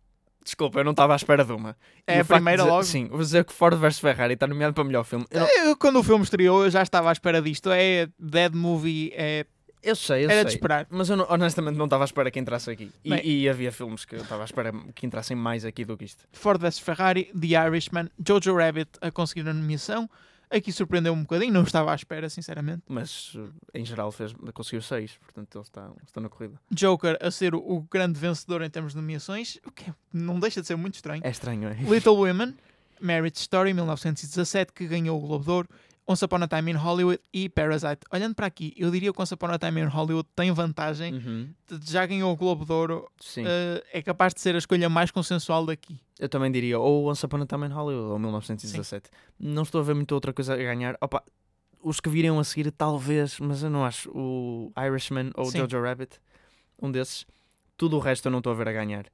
Desculpa, 0.45 0.81
eu 0.81 0.85
não 0.85 0.91
estava 0.91 1.13
à 1.13 1.17
espera 1.17 1.45
de 1.45 1.53
uma. 1.53 1.77
É 2.05 2.19
a 2.19 2.23
o 2.23 2.27
primeira 2.27 2.63
dizer- 2.63 2.69
logo? 2.71 2.83
Sim, 2.85 3.07
vou 3.07 3.21
dizer 3.21 3.45
que 3.45 3.53
Ford 3.53 3.79
vs 3.79 4.01
Ferrari 4.01 4.35
está 4.35 4.45
nomeado 4.47 4.75
para 4.75 4.83
melhor 4.83 5.05
filme. 5.05 5.25
Eu, 5.31 5.41
não- 5.41 5.49
Eu, 5.67 5.77
quando 5.77 6.01
o 6.01 6.03
filme 6.03 6.25
estreou, 6.25 6.65
eu 6.65 6.71
já 6.71 6.83
estava 6.83 7.11
à 7.11 7.13
espera 7.13 7.41
disto. 7.41 7.71
É 7.71 8.09
Dead 8.19 8.53
Movie, 8.53 9.13
é... 9.15 9.47
eu 9.85 9.95
sei, 9.95 10.25
eu 10.25 10.31
era 10.31 10.41
sei. 10.41 10.45
de 10.47 10.51
esperar. 10.55 10.89
Mas 10.91 11.09
eu 11.11 11.17
não- 11.17 11.27
honestamente 11.31 11.77
não 11.77 11.85
estava 11.85 12.03
à 12.03 12.07
espera 12.07 12.29
que 12.29 12.41
entrasse 12.41 12.69
aqui. 12.73 12.91
E, 13.05 13.11
Bem- 13.11 13.21
e 13.25 13.49
havia 13.49 13.71
filmes 13.71 14.05
que 14.05 14.17
eu 14.17 14.21
estava 14.23 14.43
à 14.43 14.45
espera 14.45 14.73
que 14.97 15.07
entrassem 15.07 15.37
mais 15.37 15.65
aqui 15.65 15.85
do 15.85 15.97
que 15.97 16.07
isto. 16.07 16.25
Ford 16.33 16.61
vs 16.61 16.81
Ferrari, 16.81 17.31
The 17.41 17.65
Irishman, 17.69 18.11
Jojo 18.27 18.57
Rabbit 18.57 18.91
a 19.01 19.13
conseguir 19.13 19.49
a 19.49 19.55
nomeação. 19.55 20.11
Aqui 20.53 20.71
surpreendeu 20.71 21.13
um 21.15 21.23
bocadinho, 21.23 21.53
não 21.53 21.63
estava 21.63 21.93
à 21.93 21.95
espera, 21.95 22.29
sinceramente. 22.29 22.83
Mas 22.87 23.37
em 23.73 23.85
geral 23.85 24.13
fez, 24.13 24.35
conseguiu 24.53 24.83
seis, 24.83 25.17
portanto 25.19 25.57
ele 25.57 25.65
está, 25.65 25.91
está 26.07 26.21
na 26.21 26.29
corrida. 26.29 26.61
Joker 26.71 27.17
a 27.21 27.31
ser 27.31 27.55
o, 27.55 27.59
o 27.59 27.83
grande 27.83 28.19
vencedor 28.21 28.63
em 28.63 28.69
termos 28.69 28.93
de 28.93 28.99
nomeações, 28.99 29.59
o 29.67 29.71
que 29.71 29.93
não 30.13 30.39
deixa 30.39 30.61
de 30.61 30.67
ser 30.67 30.77
muito 30.77 30.95
estranho. 30.97 31.23
É 31.25 31.31
estranho, 31.31 31.69
é? 31.69 31.75
Little 31.75 32.17
Women, 32.17 32.55
Marriage 33.01 33.39
Story, 33.39 33.73
1917, 33.73 34.73
que 34.73 34.87
ganhou 34.87 35.19
o 35.19 35.27
Globo 35.27 35.45
de 35.45 35.51
Ouro, 35.51 35.69
Once 36.07 36.25
Upon 36.25 36.43
a 36.43 36.49
Time 36.49 36.73
in 36.73 36.75
Hollywood 36.75 37.21
e 37.33 37.49
Parasite. 37.49 38.01
Olhando 38.13 38.35
para 38.35 38.47
aqui, 38.47 38.75
eu 38.77 38.91
diria 38.91 39.13
que 39.13 39.23
Once 39.23 39.33
Upon 39.33 39.47
a 39.47 39.59
Time 39.59 39.81
in 39.81 39.85
Hollywood 39.87 40.29
tem 40.35 40.51
vantagem, 40.51 41.15
Uhum, 41.15 41.55
já 41.85 42.05
ganhou 42.05 42.33
o 42.33 42.37
Globo 42.37 42.65
de 42.65 42.73
Ouro, 42.73 43.11
Sim. 43.21 43.45
eh, 43.47 43.85
é 43.93 44.03
capaz 44.03 44.35
de 44.35 44.41
ser 44.41 44.55
a 44.55 44.59
escolha 44.59 44.89
mais 44.89 45.11
consensual 45.13 45.65
daqui. 45.65 46.01
Eu 46.19 46.29
também 46.29 46.51
diria 46.51 46.79
ou 46.79 47.09
Once 47.09 47.25
Upon 47.25 47.43
a 47.43 47.47
Time 47.47 47.67
in 47.67 47.71
Hollywood 47.71 48.09
ou 48.13 48.19
1917. 48.19 49.11
Não 49.39 49.63
estou 49.63 49.81
a 49.81 49.85
ver 49.85 49.95
muita 49.95 50.15
outra 50.15 50.33
coisa 50.33 50.55
a 50.55 50.57
ganhar. 50.57 50.97
Opa, 51.01 51.23
os 51.81 52.01
que 52.01 52.09
viriam 52.09 52.39
a 52.39 52.45
seguir, 52.45 52.71
talvez, 52.73 53.39
mas 53.41 53.63
eu 53.63 53.71
não 53.71 53.85
acho. 53.85 54.11
O 54.11 54.73
Irishman 54.77 55.31
ou 55.37 55.47
Sim. 55.47 55.59
Jojo 55.59 55.81
Rabbit, 55.83 56.19
um 56.81 56.91
desses. 56.91 57.25
Tudo 57.77 57.97
o 57.97 58.01
resto 58.01 58.27
eu 58.27 58.31
não 58.33 58.39
estou 58.39 58.53
a 58.53 58.57
ver 58.57 58.69
a 58.69 58.73
ganhar. 58.73 59.07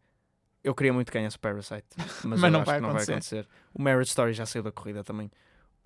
Eu 0.64 0.74
queria 0.74 0.92
muito 0.92 1.10
que 1.12 1.18
ganhasse 1.18 1.38
Parasite, 1.38 1.86
mas, 2.24 2.40
Mas 2.40 2.52
não 2.52 2.60
acho 2.60 2.66
vai 2.66 2.76
que 2.76 2.82
não 2.82 2.92
vai 2.92 3.02
acontecer. 3.02 3.12
acontecer. 3.12 3.48
O 3.72 3.80
Marriage 3.82 4.08
Story 4.10 4.32
já 4.32 4.44
saiu 4.44 4.62
da 4.62 4.72
corrida 4.72 5.04
também. 5.04 5.30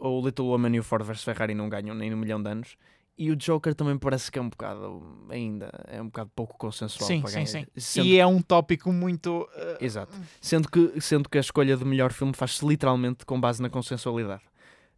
O 0.05 0.21
Little 0.25 0.47
Woman 0.47 0.75
e 0.75 0.81
o 0.81 0.83
Ford 0.83 1.05
vs 1.05 1.23
Ferrari 1.23 1.55
não 1.55 1.69
ganham 1.69 1.95
nem 1.95 2.11
no 2.11 2.17
milhão 2.17 2.43
de 2.43 2.49
anos. 2.51 2.77
E 3.17 3.31
o 3.31 3.37
Joker 3.37 3.75
também 3.75 3.97
parece 3.99 4.33
que 4.33 4.39
é 4.39 4.43
um 4.43 4.49
bocado, 4.49 5.03
ainda, 5.29 5.71
é 5.87 6.01
um 6.01 6.07
bocado 6.07 6.31
pouco 6.35 6.57
consensual 6.57 7.07
Sim, 7.07 7.23
sim, 7.27 7.33
ganhar. 7.35 7.47
sim. 7.47 7.67
Sendo 7.77 8.07
E 8.07 8.19
é 8.19 8.27
um 8.27 8.41
tópico 8.41 8.91
muito. 8.91 9.47
eh, 9.55 9.79
Exato. 9.83 10.13
Sendo 10.41 10.69
que, 10.69 10.99
sendo 11.01 11.29
que 11.29 11.37
a 11.37 11.41
escolha 11.43 11.77
de 11.77 11.85
melhor 11.85 12.11
filme 12.13 12.33
faz-se 12.35 12.67
literalmente 12.67 13.25
com 13.27 13.39
base 13.39 13.61
na 13.63 13.69
consensualidade. 13.71 14.43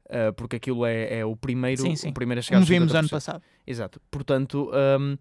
Uh, 0.07 0.33
porque 0.37 0.57
aquilo 0.57 0.87
é, 0.87 1.19
é 1.19 1.25
o 1.25 1.35
primeiro, 1.35 1.83
Sim, 1.83 1.97
sim. 1.97 2.11
o 2.11 2.15
primeiro 2.15 2.39
a 2.39 2.43
chegar 2.43 2.59
como 2.59 2.67
vimos 2.67 2.95
ano 2.95 3.09
50%. 3.09 3.11
passado. 3.11 3.43
Exato. 3.67 4.01
Portanto, 4.11 4.71
um, 5.01 5.17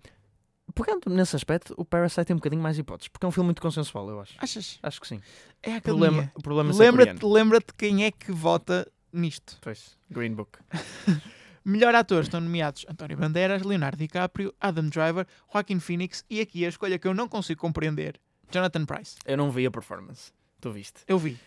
pegando 0.76 1.10
nesse 1.10 1.36
aspecto, 1.36 1.74
o 1.78 1.84
Parasite 1.86 2.26
tem 2.26 2.34
um 2.36 2.38
bocadinho 2.40 2.62
mais 2.62 2.78
hipóteses, 2.78 3.08
porque 3.08 3.26
é 3.26 3.28
um 3.30 3.32
filme 3.32 3.48
muito 3.48 3.62
consensual, 3.62 4.10
eu 4.10 4.20
acho. 4.22 4.34
Achas? 4.38 4.80
Acho 4.84 5.02
que 5.02 5.08
sim. 5.08 5.20
É 5.64 5.76
a 5.76 5.78
O 5.78 5.82
problema, 5.82 6.32
problema 6.44 6.72
Lembra-te 6.74 7.20
coreano. 7.20 7.34
lembra 7.34 7.60
quem 7.78 8.04
é 8.06 8.12
que 8.12 8.32
vota 8.32 8.86
nisto. 9.14 9.58
Pois, 9.62 9.98
Green 10.10 10.34
Book. 10.34 10.60
Melhor 11.66 11.96
ator 11.96 12.24
estão 12.24 12.42
nomeados 12.42 12.86
António 12.90 13.16
Banderas, 13.16 13.62
Leonardo 13.62 13.98
DiCaprio, 13.98 14.54
Adam 14.60 14.90
Driver, 14.90 15.26
Joaquin 15.52 15.80
Phoenix 15.80 16.26
e 16.30 16.42
aqui 16.42 16.66
a 16.66 16.70
escolha 16.70 17.00
que 17.00 17.08
eu 17.08 17.14
não 17.14 17.30
consigo 17.30 17.62
compreender, 17.62 18.20
Jonathan 18.52 18.86
Price. 18.86 19.16
Eu 19.26 19.38
não 19.38 19.50
vi 19.50 19.66
a 19.66 19.72
performance. 19.72 20.34
Tu 20.60 20.72
viste? 20.72 21.02
Eu 21.08 21.18
vi. 21.18 21.40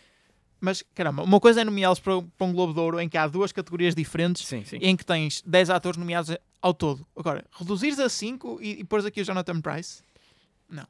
Mas, 0.58 0.82
caramba, 0.94 1.22
uma 1.22 1.38
coisa 1.38 1.60
é 1.60 1.64
nomeá-los 1.64 2.00
para, 2.00 2.22
para 2.22 2.46
um 2.46 2.52
Globo 2.52 2.72
de 2.72 2.80
Ouro 2.80 2.98
em 2.98 3.08
que 3.10 3.18
há 3.18 3.26
duas 3.26 3.52
categorias 3.52 3.94
diferentes 3.94 4.46
Sim, 4.46 4.64
sim. 4.64 4.78
em 4.80 4.96
que 4.96 5.04
tens 5.04 5.42
10 5.42 5.68
atores 5.68 5.98
nomeados 5.98 6.34
ao 6.62 6.72
todo. 6.72 7.06
Agora, 7.14 7.44
reduzires 7.52 7.98
a 7.98 8.08
5 8.08 8.58
e, 8.62 8.80
e 8.80 8.84
pôres 8.84 9.04
aqui 9.04 9.20
o 9.20 9.24
Jonathan 9.24 9.60
Price? 9.60 10.02
Não. 10.68 10.86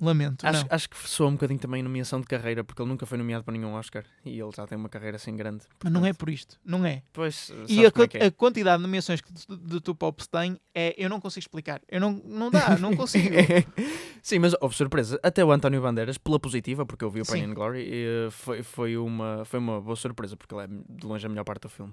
Lamento, 0.00 0.46
Acho, 0.46 0.66
acho 0.70 0.88
que 0.88 0.96
soa 1.08 1.28
um 1.28 1.32
bocadinho 1.32 1.60
também 1.60 1.82
nomeação 1.82 2.20
de 2.20 2.26
carreira, 2.26 2.64
porque 2.64 2.80
ele 2.80 2.88
nunca 2.88 3.04
foi 3.04 3.18
nomeado 3.18 3.44
para 3.44 3.52
nenhum 3.52 3.74
Oscar 3.74 4.04
e 4.24 4.40
ele 4.40 4.50
já 4.56 4.66
tem 4.66 4.78
uma 4.78 4.88
carreira 4.88 5.16
assim 5.16 5.36
grande. 5.36 5.64
Mas 5.82 5.92
não 5.92 6.06
é 6.06 6.12
por 6.12 6.30
isto. 6.30 6.58
Não 6.64 6.84
é. 6.86 7.02
Pois, 7.12 7.52
E 7.68 7.84
a, 7.84 7.88
é 7.88 8.24
é. 8.24 8.26
a 8.26 8.30
quantidade 8.30 8.78
de 8.78 8.82
nomeações 8.82 9.20
que 9.20 9.32
de, 9.32 9.56
de 9.56 9.80
tu 9.80 9.94
Pops 9.94 10.26
tem 10.26 10.58
é. 10.74 10.94
Eu 10.96 11.10
não 11.10 11.20
consigo 11.20 11.40
explicar. 11.40 11.82
Eu 11.88 12.00
não, 12.00 12.12
não 12.24 12.50
dá, 12.50 12.76
não 12.80 12.96
consigo. 12.96 13.28
Sim, 14.22 14.38
mas 14.38 14.54
houve 14.60 14.74
surpresa. 14.74 15.20
Até 15.22 15.44
o 15.44 15.52
António 15.52 15.82
Bandeiras, 15.82 16.18
pela 16.18 16.40
positiva, 16.40 16.86
porque 16.86 17.04
eu 17.04 17.10
vi 17.10 17.20
o 17.20 17.26
Pain 17.26 17.44
and 17.44 17.54
Glory, 17.54 17.82
e, 17.82 18.26
eh, 18.26 18.30
foi, 18.30 18.62
foi, 18.62 18.96
uma, 18.96 19.44
foi 19.44 19.58
uma 19.58 19.80
boa 19.80 19.96
surpresa, 19.96 20.36
porque 20.36 20.54
ele 20.54 20.64
é 20.64 20.66
de 20.66 21.06
longe 21.06 21.24
a 21.26 21.28
melhor 21.28 21.44
parte 21.44 21.62
do 21.62 21.68
filme. 21.68 21.92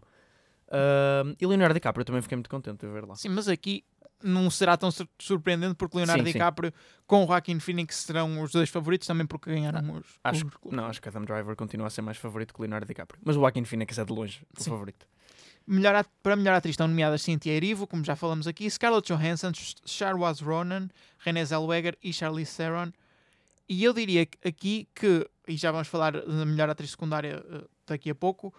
Ahm, 0.69 1.35
e 1.39 1.47
Leonardo 1.47 1.73
DiCaprio, 1.73 2.01
eu 2.01 2.05
também 2.05 2.21
fiquei 2.21 2.35
muito 2.35 2.49
contente 2.49 2.85
de 2.85 2.91
ver 2.91 3.05
lá. 3.05 3.15
Sim, 3.15 3.29
mas 3.29 3.47
aqui 3.47 3.83
não 4.23 4.49
será 4.49 4.75
tão 4.77 4.89
sur- 4.91 5.07
surpreendente 5.19 5.75
porque 5.75 5.97
Leonardo 5.97 6.21
Sim, 6.23 6.27
sim. 6.27 6.33
DiCaprio 6.33 6.73
com 7.05 7.23
o 7.23 7.27
Joaquin 7.27 7.59
Phoenix 7.59 7.97
serão 7.97 8.41
os 8.41 8.51
dois 8.51 8.69
favoritos 8.69 9.07
também 9.07 9.25
porque 9.27 9.49
ganharam 9.49 9.91
os, 9.93 10.05
Acho, 10.23 10.45
os- 10.63 10.71
não, 10.71 10.85
acho 10.85 11.01
que 11.01 11.07
Adam 11.09 11.23
Driver 11.23 11.55
continua 11.55 11.87
a 11.87 11.89
ser 11.89 12.01
mais 12.01 12.17
favorito 12.17 12.53
que 12.53 12.61
Leonardo 12.61 12.85
DiCaprio. 12.87 13.19
Mas 13.23 13.35
o 13.35 13.39
Joaquin 13.39 13.63
Phoenix 13.63 13.97
é 13.97 14.03
de 14.05 14.11
longe 14.13 14.41
o 14.57 14.63
Sim. 14.63 14.71
favorito. 14.71 15.05
Melhor 15.69 16.05
para 16.23 16.35
melhor 16.35 16.53
atriz 16.55 16.73
estão 16.73 16.87
nomeadas 16.87 17.21
Cynthia 17.21 17.51
Erivo, 17.53 17.85
como 17.85 18.03
já 18.03 18.15
falamos 18.15 18.47
aqui, 18.47 18.69
Scarlett 18.69 19.11
Johansson, 19.13 19.51
Charles 19.85 20.39
Ronan, 20.39 20.87
Renée 21.19 21.43
Zellweger 21.45 21.97
e 22.01 22.13
Charlize 22.13 22.55
Theron. 22.55 22.91
E 23.69 23.83
eu 23.83 23.91
diria 23.93 24.25
aqui 24.45 24.87
que, 24.95 25.29
e 25.45 25.57
já 25.57 25.71
vamos 25.73 25.89
falar 25.89 26.13
da 26.13 26.45
melhor 26.45 26.69
atriz 26.69 26.91
secundária 26.91 27.43
eh, 27.51 27.63
daqui 27.85 28.09
a 28.09 28.15
pouco, 28.15 28.53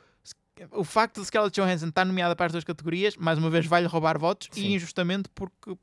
o 0.72 0.84
facto 0.84 1.20
de 1.20 1.26
Scarlett 1.26 1.60
Johansson 1.60 1.88
estar 1.88 2.04
nomeada 2.04 2.34
para 2.36 2.46
as 2.46 2.52
duas 2.52 2.64
categorias, 2.64 3.16
mais 3.16 3.38
uma 3.38 3.50
vez 3.50 3.66
vai-lhe 3.66 3.86
roubar 3.86 4.18
votos, 4.18 4.48
Sim. 4.50 4.62
e 4.62 4.74
injustamente 4.74 5.28
porque 5.34 5.76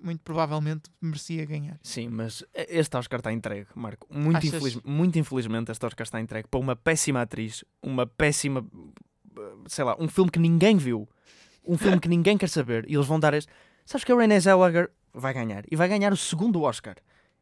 muito 0.00 0.20
provavelmente 0.22 0.90
merecia 1.00 1.44
ganhar. 1.46 1.78
Sim, 1.82 2.08
mas 2.08 2.44
este 2.54 2.96
Oscar 2.96 3.20
está 3.20 3.32
entregue, 3.32 3.68
Marco. 3.74 4.06
Muito, 4.10 4.38
Achas? 4.38 4.54
infeliz- 4.54 4.80
muito 4.84 5.18
infelizmente 5.18 5.70
este 5.70 5.86
Oscar 5.86 6.04
está 6.04 6.20
entregue 6.20 6.48
para 6.48 6.58
uma 6.58 6.74
péssima 6.74 7.22
atriz, 7.22 7.64
uma 7.80 8.04
péssima, 8.06 8.66
eh, 9.38 9.40
sei 9.66 9.84
lá, 9.84 9.96
um 10.00 10.08
filme 10.08 10.30
que 10.30 10.40
ninguém 10.40 10.76
viu, 10.76 11.08
um 11.64 11.78
filme 11.78 12.00
que 12.00 12.08
ninguém 12.08 12.36
quer 12.36 12.48
saber, 12.48 12.84
e 12.90 12.94
eles 12.94 13.06
vão 13.06 13.20
dar 13.20 13.32
este... 13.34 13.50
Sabes 13.86 14.04
que 14.04 14.10
a 14.12 14.16
Renée 14.16 14.40
Zellweger 14.40 14.90
vai 15.14 15.32
ganhar, 15.32 15.64
e 15.70 15.76
vai 15.76 15.88
ganhar 15.88 16.12
o 16.12 16.16
segundo 16.16 16.62
Oscar. 16.62 16.96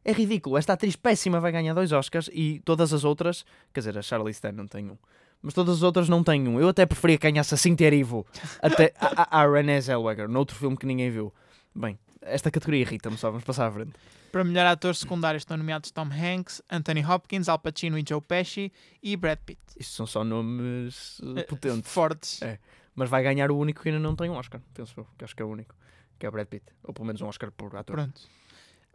É 0.05 0.11
ridículo, 0.11 0.57
esta 0.57 0.73
atriz 0.73 0.95
péssima 0.95 1.39
vai 1.39 1.51
ganhar 1.51 1.73
dois 1.73 1.91
Oscars 1.91 2.29
e 2.33 2.59
todas 2.65 2.93
as 2.93 3.03
outras, 3.03 3.43
quer 3.73 3.79
dizer, 3.81 3.97
a 3.97 4.01
Charlize 4.03 4.39
Theron 4.41 4.57
não 4.57 4.67
tem 4.67 4.89
um, 4.89 4.97
mas 5.41 5.53
todas 5.53 5.77
as 5.77 5.83
outras 5.83 6.07
não 6.09 6.23
têm 6.23 6.47
um. 6.47 6.59
Eu 6.59 6.69
até 6.69 6.85
preferia 6.85 7.17
que 7.17 7.29
ganhasse 7.29 7.53
a 7.53 7.57
Cynthia 7.57 7.87
Erivo 7.87 8.25
até 8.61 8.93
a, 8.99 9.39
a, 9.39 9.41
a 9.43 9.51
Renée 9.51 9.79
Zellweger, 9.81 10.27
noutro 10.27 10.55
filme 10.55 10.77
que 10.77 10.85
ninguém 10.85 11.09
viu. 11.09 11.33
Bem, 11.73 11.97
esta 12.21 12.51
categoria 12.51 12.81
irrita-me 12.81 13.17
só, 13.17 13.29
vamos 13.29 13.43
passar 13.43 13.67
à 13.67 13.71
frente. 13.71 13.93
Para 14.31 14.43
melhor 14.45 14.65
ator 14.65 14.95
secundário 14.95 15.37
estão 15.37 15.57
nomeados 15.57 15.91
Tom 15.91 16.07
Hanks, 16.09 16.61
Anthony 16.69 17.03
Hopkins, 17.05 17.49
Al 17.49 17.59
Pacino 17.59 17.97
e 17.97 18.03
Joe 18.07 18.21
Pesci 18.21 18.71
e 19.03 19.17
Brad 19.17 19.39
Pitt. 19.45 19.59
Isto 19.77 19.93
são 19.93 20.05
só 20.05 20.23
nomes 20.23 21.19
eh, 21.35 21.41
Eh, 21.41 21.43
potentes. 21.43 21.91
Fortes. 21.91 22.41
É. 22.41 22.57
Mas 22.95 23.09
vai 23.09 23.23
ganhar 23.23 23.51
o 23.51 23.57
único 23.57 23.81
que 23.81 23.89
ainda 23.89 23.99
não 23.99 24.15
tem 24.15 24.29
um 24.29 24.35
Oscar, 24.35 24.61
penso 24.73 24.93
eu, 24.97 25.07
que 25.17 25.23
acho 25.25 25.35
que 25.35 25.41
é 25.41 25.45
o 25.45 25.49
único, 25.49 25.75
que 26.19 26.25
é 26.25 26.31
Brad 26.31 26.47
Pitt. 26.47 26.65
Ou 26.83 26.93
pelo 26.93 27.05
menos 27.07 27.21
um 27.21 27.27
Oscar 27.27 27.51
por 27.51 27.75
ator. 27.75 27.95
Pronto. 27.95 28.21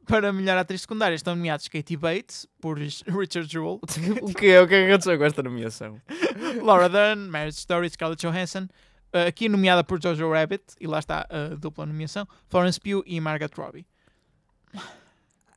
Para 0.06 0.32
melhor 0.32 0.56
atriz 0.56 0.82
secundária 0.82 1.14
estão 1.16 1.34
nomeados 1.34 1.66
Katie 1.68 1.96
Bates, 1.96 2.46
por 2.60 2.78
Richard 2.78 3.50
Jewell, 3.50 3.80
o 4.22 4.32
que 4.32 4.46
é? 4.46 4.60
O 4.62 4.68
que 4.68 4.74
é 4.74 4.84
que 4.86 4.90
aconteceu 4.92 5.18
com 5.18 5.24
esta 5.24 5.42
nomeação? 5.42 6.00
Laura 6.62 6.88
Dern, 6.88 7.28
Marriage 7.28 7.58
Story, 7.58 7.90
Scarlett 7.90 8.24
Johansson, 8.24 8.68
uh, 9.12 9.26
aqui 9.28 9.48
nomeada 9.48 9.82
por 9.82 10.00
Jojo 10.00 10.30
Rabbit, 10.32 10.62
e 10.80 10.86
lá 10.86 10.98
está 11.00 11.26
a 11.28 11.54
dupla 11.56 11.86
nomeação, 11.86 12.26
Florence 12.48 12.78
Pugh 12.80 13.02
e 13.04 13.20
Margot 13.20 13.48
Robbie. 13.56 13.84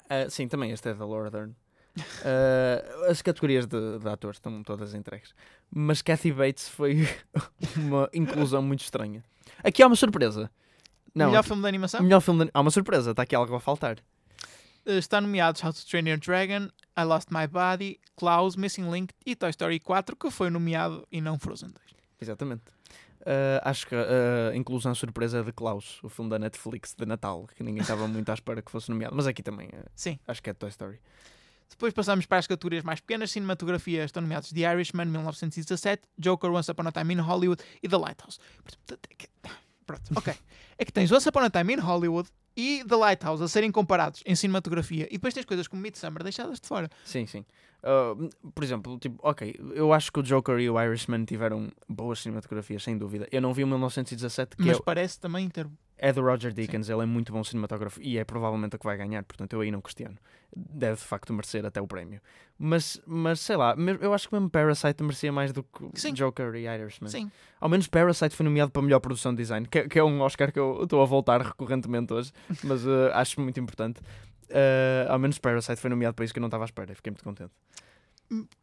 Ah, 0.10 0.28
sim, 0.30 0.48
também 0.48 0.72
este 0.72 0.90
é 0.90 0.94
da 0.94 1.06
Laura 1.06 1.30
Dern. 1.30 1.56
Ah, 2.24 3.10
as 3.10 3.22
categorias 3.22 3.68
de, 3.68 4.00
de 4.00 4.10
atores 4.10 4.38
estão 4.38 4.64
todas 4.64 4.94
entregues. 4.94 5.34
Mas 5.70 6.02
Kathy 6.02 6.32
Bates 6.32 6.68
foi 6.70 7.08
uma 7.76 8.10
inclusão 8.14 8.62
muito 8.62 8.82
estranha. 8.82 9.24
Aqui 9.64 9.84
há 9.84 9.88
uma 9.88 9.96
surpresa. 9.96 10.50
Não, 11.14 11.28
melhor 11.28 11.44
filme 11.44 11.62
de 11.62 11.68
animação? 11.68 12.02
melhor 12.02 12.22
filme 12.22 12.46
de- 12.46 12.52
Há 12.54 12.62
uma 12.62 12.72
surpresa, 12.72 13.12
está 13.12 13.24
aqui 13.24 13.36
algo 13.36 13.54
a 13.56 13.60
faltar. 13.60 13.98
Uh, 14.86 14.92
está 14.98 15.22
nomeados 15.22 15.64
How 15.64 15.74
to 15.74 15.86
Train 15.86 16.08
Your 16.08 16.20
Dragon, 16.20 16.70
I 16.98 17.04
Lost 17.04 17.30
My 17.32 17.48
Body, 17.48 18.00
Klaus, 18.16 18.56
Missing 18.56 18.90
Link 18.90 19.14
e 19.26 19.36
Toy 19.36 19.50
Story 19.50 19.80
4, 19.80 20.16
que 20.16 20.32
foi 20.32 20.50
nomeado 20.50 21.08
e 21.12 21.22
não 21.22 21.38
Frozen 21.38 21.70
2. 21.70 21.80
Exatamente. 22.22 22.64
Ah, 23.26 23.70
acho 23.70 23.88
que 23.88 23.96
a 23.96 24.56
inclusão 24.56 24.96
surpresa 24.96 25.40
é 25.40 25.44
de 25.44 25.52
Klaus, 25.52 26.00
o 26.04 26.10
filme 26.10 26.30
da 26.30 26.40
Netflix 26.40 26.96
de 26.98 27.06
Natal, 27.06 27.48
que 27.56 27.64
ninguém 27.64 27.82
estava 27.82 28.08
muito 28.10 28.30
à 28.30 28.34
espera 28.34 28.62
que 28.62 28.72
fosse 28.72 28.90
nomeado. 28.90 29.16
Mas 29.16 29.28
aqui 29.28 29.44
também, 29.44 29.70
ah, 29.74 29.86
Sim. 29.96 30.20
acho 30.28 30.42
que 30.42 30.50
é 30.50 30.54
Toy 30.54 30.70
Story. 30.70 31.00
Depois 31.70 31.94
passamos 31.94 32.26
para 32.26 32.40
as 32.40 32.48
categorias 32.48 32.84
mais 32.84 33.00
pequenas. 33.00 33.30
Cinematografia 33.30 34.04
estão 34.04 34.22
nomeados 34.22 34.52
The 34.52 34.62
Irishman, 34.62 35.06
1917, 35.06 36.02
Joker, 36.18 36.50
Once 36.50 36.72
Upon 36.72 36.88
a 36.88 36.92
Time 36.92 37.14
in 37.14 37.20
Hollywood 37.20 37.64
e 37.84 37.88
The 37.88 37.98
Lighthouse. 37.98 38.40
É 38.92 39.50
Pronto, 39.86 40.04
ok. 40.16 40.34
É 40.82 40.86
que 40.86 40.94
tens 40.94 41.12
Once 41.12 41.28
Upon 41.28 41.42
a 41.42 41.50
Time 41.50 41.74
in 41.74 41.80
Hollywood 41.80 42.30
e 42.60 42.84
The 42.84 42.96
Lighthouse 42.96 43.42
a 43.42 43.48
serem 43.48 43.72
comparados 43.72 44.22
em 44.26 44.36
cinematografia 44.36 45.08
e 45.10 45.14
depois 45.14 45.34
tens 45.34 45.46
coisas 45.46 45.68
como 45.68 45.82
Midsummer 45.82 46.22
deixadas 46.24 46.60
de 46.60 46.68
fora. 46.68 46.90
Sim, 47.06 47.26
sim. 47.26 47.46
Ah, 47.82 48.14
por 48.54 48.64
exemplo, 48.64 48.98
tipo, 49.00 49.18
ok, 49.24 49.56
eu 49.74 49.94
acho 49.94 50.12
que 50.12 50.20
o 50.20 50.24
Joker 50.24 50.60
e 50.60 50.70
o 50.70 50.82
Irishman 50.82 51.24
tiveram 51.26 51.72
boas 51.88 52.20
cinematografias, 52.20 52.84
sem 52.84 52.98
dúvida. 52.98 53.28
Eu 53.32 53.42
não 53.42 53.54
vi 53.54 53.64
o 53.64 53.68
1917, 53.68 54.58
que 54.58 54.64
Mas 54.66 54.78
é, 54.78 54.82
parece 54.82 55.20
também 55.20 55.48
ter. 55.50 55.68
É 56.02 56.14
do 56.14 56.22
Roger 56.22 56.54
Deakins, 56.54 56.88
ele 56.88 57.04
é 57.04 57.06
muito 57.06 57.34
bom 57.34 57.44
cinematógrafo 57.44 58.02
e 58.02 58.18
é 58.18 58.24
provavelmente 58.24 58.76
a 58.76 58.80
que 58.80 58.86
vai 58.86 58.96
ganhar, 58.96 59.22
portanto 59.24 59.52
eu 59.54 59.60
aí 59.60 59.70
não 59.70 59.82
questiono. 59.82 60.16
Deve 60.56 60.96
de 60.96 61.04
facto 61.04 61.34
merecer 61.34 61.66
até 61.66 61.82
o 61.82 61.86
prémio. 61.86 62.22
Mas, 62.58 63.02
mas 63.06 63.42
sei 63.42 63.58
lá, 63.58 63.76
eu 64.00 64.14
acho 64.14 64.30
que 64.30 64.34
mesmo 64.34 64.50
Parasite 64.50 65.04
merecia 65.04 65.32
mais 65.32 65.52
do 65.52 65.62
que 65.62 66.00
Sim. 66.00 66.14
Joker 66.14 66.56
e 66.56 66.68
Irishman. 66.68 67.10
Sim. 67.10 67.32
Ao 67.60 67.68
menos 67.68 67.88
Parasite 67.88 68.34
foi 68.34 68.46
nomeado 68.46 68.72
para 68.72 68.82
melhor 68.82 69.02
produção 69.02 69.34
de 69.34 69.38
design, 69.38 69.68
que, 69.68 69.90
que 69.90 70.00
é 70.00 70.04
um 70.04 70.22
Oscar 70.22 70.54
que 70.54 70.60
eu 70.60 70.84
estou 70.84 71.02
a 71.02 71.06
voltar 71.06 71.42
recorrentemente 71.42 72.14
hoje, 72.14 72.32
mas 72.64 72.88
eh, 72.88 73.12
acho 73.14 73.42
muito 73.42 73.60
importante. 73.60 74.00
Eh, 74.50 75.06
ao 75.10 75.20
menos 75.20 75.38
Parasite 75.38 75.82
foi 75.82 75.90
nomeado 75.90 76.16
para 76.16 76.24
isso 76.24 76.34
que 76.34 76.40
eu 76.40 76.42
não 76.42 76.48
estava 76.48 76.64
à 76.64 76.66
espera, 76.66 76.96
fiquei 76.96 77.12
muito 77.12 77.24
contente. 77.24 77.52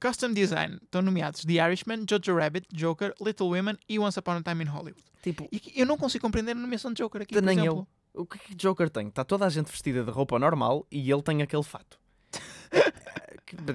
Custom 0.00 0.32
Design 0.32 0.78
estão 0.82 1.02
nomeados 1.02 1.44
The 1.44 1.54
Irishman, 1.54 2.04
Jojo 2.08 2.36
Rabbit, 2.36 2.66
Joker, 2.72 3.14
Little 3.20 3.48
Women 3.48 3.76
e 3.88 3.98
Once 3.98 4.18
Upon 4.18 4.32
a 4.32 4.42
Time 4.42 4.64
in 4.64 4.68
Hollywood. 4.68 5.02
Tipo, 5.22 5.48
E 5.50 5.60
eu 5.74 5.86
não 5.86 5.96
consigo 5.98 6.22
compreender 6.22 6.52
a 6.52 6.54
nomeação 6.54 6.92
de 6.92 7.02
Joker 7.02 7.22
aqui, 7.22 7.40
Nem 7.40 7.58
eu. 7.58 7.64
exemplo. 7.64 7.88
o 8.14 8.26
que 8.26 8.36
é 8.36 8.40
que 8.40 8.54
Joker 8.54 8.88
tem? 8.88 9.08
Está 9.08 9.24
toda 9.24 9.44
a 9.44 9.48
gente 9.48 9.70
vestida 9.70 10.04
de 10.04 10.10
roupa 10.10 10.38
normal 10.38 10.86
e 10.90 11.10
ele 11.10 11.22
tem 11.22 11.42
aquele 11.42 11.62
fato. 11.64 11.98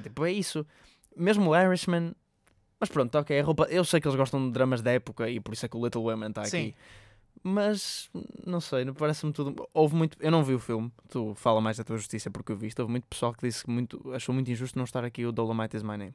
Tipo, 0.04 0.26
é 0.26 0.32
isso. 0.32 0.66
Mesmo 1.16 1.50
o 1.52 1.56
Irishman. 1.58 2.14
Mas 2.80 2.90
pronto, 2.90 3.16
ok, 3.18 3.40
a 3.40 3.44
roupa. 3.44 3.66
Eu 3.70 3.86
sei 3.86 4.02
que 4.02 4.08
eles 4.08 4.18
gostam 4.18 4.46
de 4.48 4.52
dramas 4.52 4.82
da 4.82 4.92
época 4.92 5.30
e 5.30 5.40
por 5.40 5.54
isso 5.54 5.66
é 5.66 5.70
que 5.70 5.78
o 5.78 5.84
Little 5.84 6.04
Women 6.04 6.30
está 6.30 6.44
Sim. 6.46 6.74
Mas 7.44 8.10
não 8.46 8.62
sei, 8.62 8.86
não 8.86 8.94
parece-me 8.94 9.34
tudo. 9.34 9.68
Houve 9.74 9.96
muito. 9.96 10.16
Eu 10.20 10.30
não 10.32 10.44
vi 10.44 10.54
o 10.54 10.60
filme, 10.60 10.92
tu 11.10 11.34
fala 11.36 11.60
mais 11.60 11.78
da 11.78 11.84
tua 11.84 11.98
justiça 11.98 12.30
porque 12.30 12.52
eu 12.52 12.56
viste. 12.56 12.80
Houve 12.80 12.92
muito 12.92 13.08
pessoal 13.08 13.34
que 13.34 13.48
disse 13.48 13.64
que 13.64 13.72
muito, 13.72 14.14
achou 14.14 14.34
muito 14.34 14.52
injusto 14.52 14.78
não 14.78 14.86
estar 14.86 15.04
aqui 15.04 15.26
o 15.26 15.32
Dolomite 15.32 15.76
is 15.76 15.84
My 15.84 15.98
Name. 15.98 16.14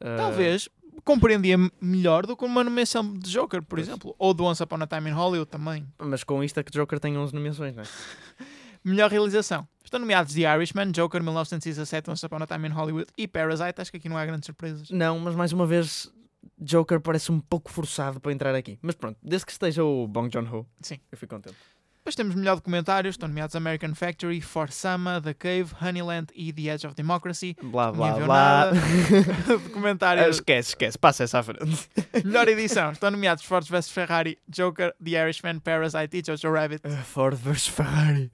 Ah, 0.00 0.16
Talvez 0.18 0.68
compreendia 1.04 1.56
melhor 1.80 2.26
do 2.26 2.36
que 2.36 2.44
uma 2.44 2.62
nomeação 2.62 3.12
de 3.14 3.30
Joker, 3.30 3.62
por 3.62 3.76
Pois. 3.76 3.88
exemplo. 3.88 4.14
Ou 4.18 4.32
do 4.34 4.44
Once 4.44 4.62
Upon 4.62 4.82
a 4.82 4.86
Time 4.86 5.10
in 5.10 5.12
Hollywood 5.12 5.50
também. 5.50 5.86
mas 5.98 6.22
com 6.22 6.42
isto 6.44 6.60
é 6.60 6.62
que 6.62 6.70
Joker 6.72 7.00
tem 7.00 7.16
11 7.16 7.34
nomeações, 7.34 7.74
não 7.74 7.82
é? 7.82 7.86
Melhor 8.84 9.10
realização. 9.10 9.66
Estão 9.82 9.98
nomeados 9.98 10.34
The 10.34 10.40
Irishman, 10.56 10.92
Joker 10.92 11.22
1917, 11.22 12.10
Once 12.10 12.24
Upon 12.26 12.42
a 12.42 12.46
Time 12.46 12.68
in 12.68 12.72
Hollywood 12.72 13.06
e 13.16 13.26
Parasite. 13.26 13.80
Acho 13.80 13.90
que 13.90 13.96
aqui 13.96 14.08
não 14.10 14.16
há 14.18 14.26
grandes 14.26 14.44
surpresas. 14.46 14.90
Não, 14.90 15.18
mas 15.18 15.34
mais 15.34 15.52
uma 15.52 15.66
vez, 15.66 16.12
Joker 16.58 17.00
parece 17.00 17.30
um 17.32 17.40
pouco 17.40 17.70
forçado 17.70 18.20
para 18.20 18.32
entrar 18.32 18.54
aqui. 18.54 18.78
Mas 18.82 18.94
pronto, 18.94 19.18
desde 19.22 19.46
que 19.46 19.52
esteja 19.52 19.84
o 19.84 20.06
Bong 20.06 20.30
Joon-ho, 20.32 20.66
Sim. 20.80 20.98
eu 21.10 21.18
fico 21.18 21.34
contente. 21.34 21.56
Depois 22.04 22.16
temos 22.16 22.34
melhor 22.34 22.56
documentário. 22.56 23.08
Estão 23.08 23.26
nomeados 23.26 23.56
American 23.56 23.94
Factory, 23.94 24.38
For 24.42 24.70
Sama, 24.70 25.22
The 25.22 25.32
Cave, 25.32 25.72
Honeyland 25.80 26.26
e 26.34 26.52
The 26.52 26.74
Edge 26.74 26.86
of 26.86 26.94
Democracy. 26.94 27.56
Blá, 27.62 27.90
blá, 27.90 28.12
blá. 28.18 28.70
documentário. 29.48 30.22
Ah, 30.22 30.28
esquece, 30.28 30.68
esquece, 30.70 30.98
passa 30.98 31.24
essa 31.24 31.38
à 31.38 31.42
frente. 31.42 31.88
Melhor 32.22 32.46
edição. 32.48 32.92
Estão 32.92 33.10
nomeados 33.10 33.42
Ford 33.44 33.66
vs 33.66 33.88
Ferrari, 33.88 34.38
Joker, 34.46 34.94
The 35.02 35.12
Irishman, 35.12 35.60
Parasite 35.60 36.18
e 36.18 36.22
Jojo 36.26 36.52
Rabbit. 36.52 36.82
Ah, 36.84 37.02
Ford 37.02 37.38
vs 37.38 37.68
Ferrari. 37.68 38.30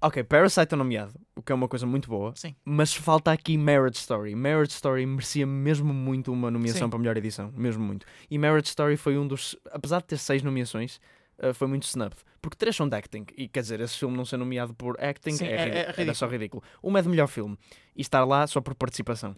Ok, 0.00 0.22
Parasite 0.24 0.74
é 0.74 0.76
nomeado, 0.76 1.12
o 1.34 1.42
que 1.42 1.50
é 1.50 1.54
uma 1.54 1.66
coisa 1.66 1.84
muito 1.84 2.08
boa. 2.08 2.32
Sim. 2.36 2.54
Mas 2.64 2.94
falta 2.94 3.32
aqui 3.32 3.58
Marriage 3.58 3.96
Story. 3.98 4.32
Marriage 4.34 4.70
Story 4.72 5.04
merecia 5.04 5.44
mesmo 5.44 5.92
muito 5.92 6.32
uma 6.32 6.50
nomeação 6.52 6.86
Sim. 6.86 6.90
para 6.90 6.98
melhor 7.00 7.16
edição. 7.16 7.52
Mesmo 7.56 7.84
muito. 7.84 8.06
E 8.30 8.38
Marriage 8.38 8.68
Story 8.68 8.96
foi 8.96 9.18
um 9.18 9.26
dos. 9.26 9.56
Apesar 9.72 9.98
de 10.00 10.06
ter 10.06 10.18
seis 10.18 10.40
nomeações, 10.42 11.00
ah, 11.40 11.52
foi 11.52 11.66
muito 11.66 11.82
snubbed. 11.82 12.16
Porque 12.40 12.56
três 12.56 12.76
são 12.76 12.88
de 12.88 12.94
acting. 12.96 13.26
E 13.36 13.48
quer 13.48 13.60
dizer, 13.62 13.80
esse 13.80 13.98
filme 13.98 14.16
não 14.16 14.24
ser 14.24 14.36
nomeado 14.36 14.72
por 14.72 14.96
acting 15.02 15.32
Sim, 15.32 15.46
é, 15.46 15.48
é- 15.48 15.54
é 15.54 15.80
ridículo. 15.80 16.02
Era 16.02 16.14
só 16.14 16.28
ridículo. 16.28 16.62
Uma 16.80 17.00
é 17.00 17.02
de 17.02 17.08
melhor 17.08 17.26
filme. 17.26 17.58
E 17.96 18.00
estar 18.00 18.24
lá 18.24 18.46
só 18.46 18.60
por 18.60 18.76
participação. 18.76 19.34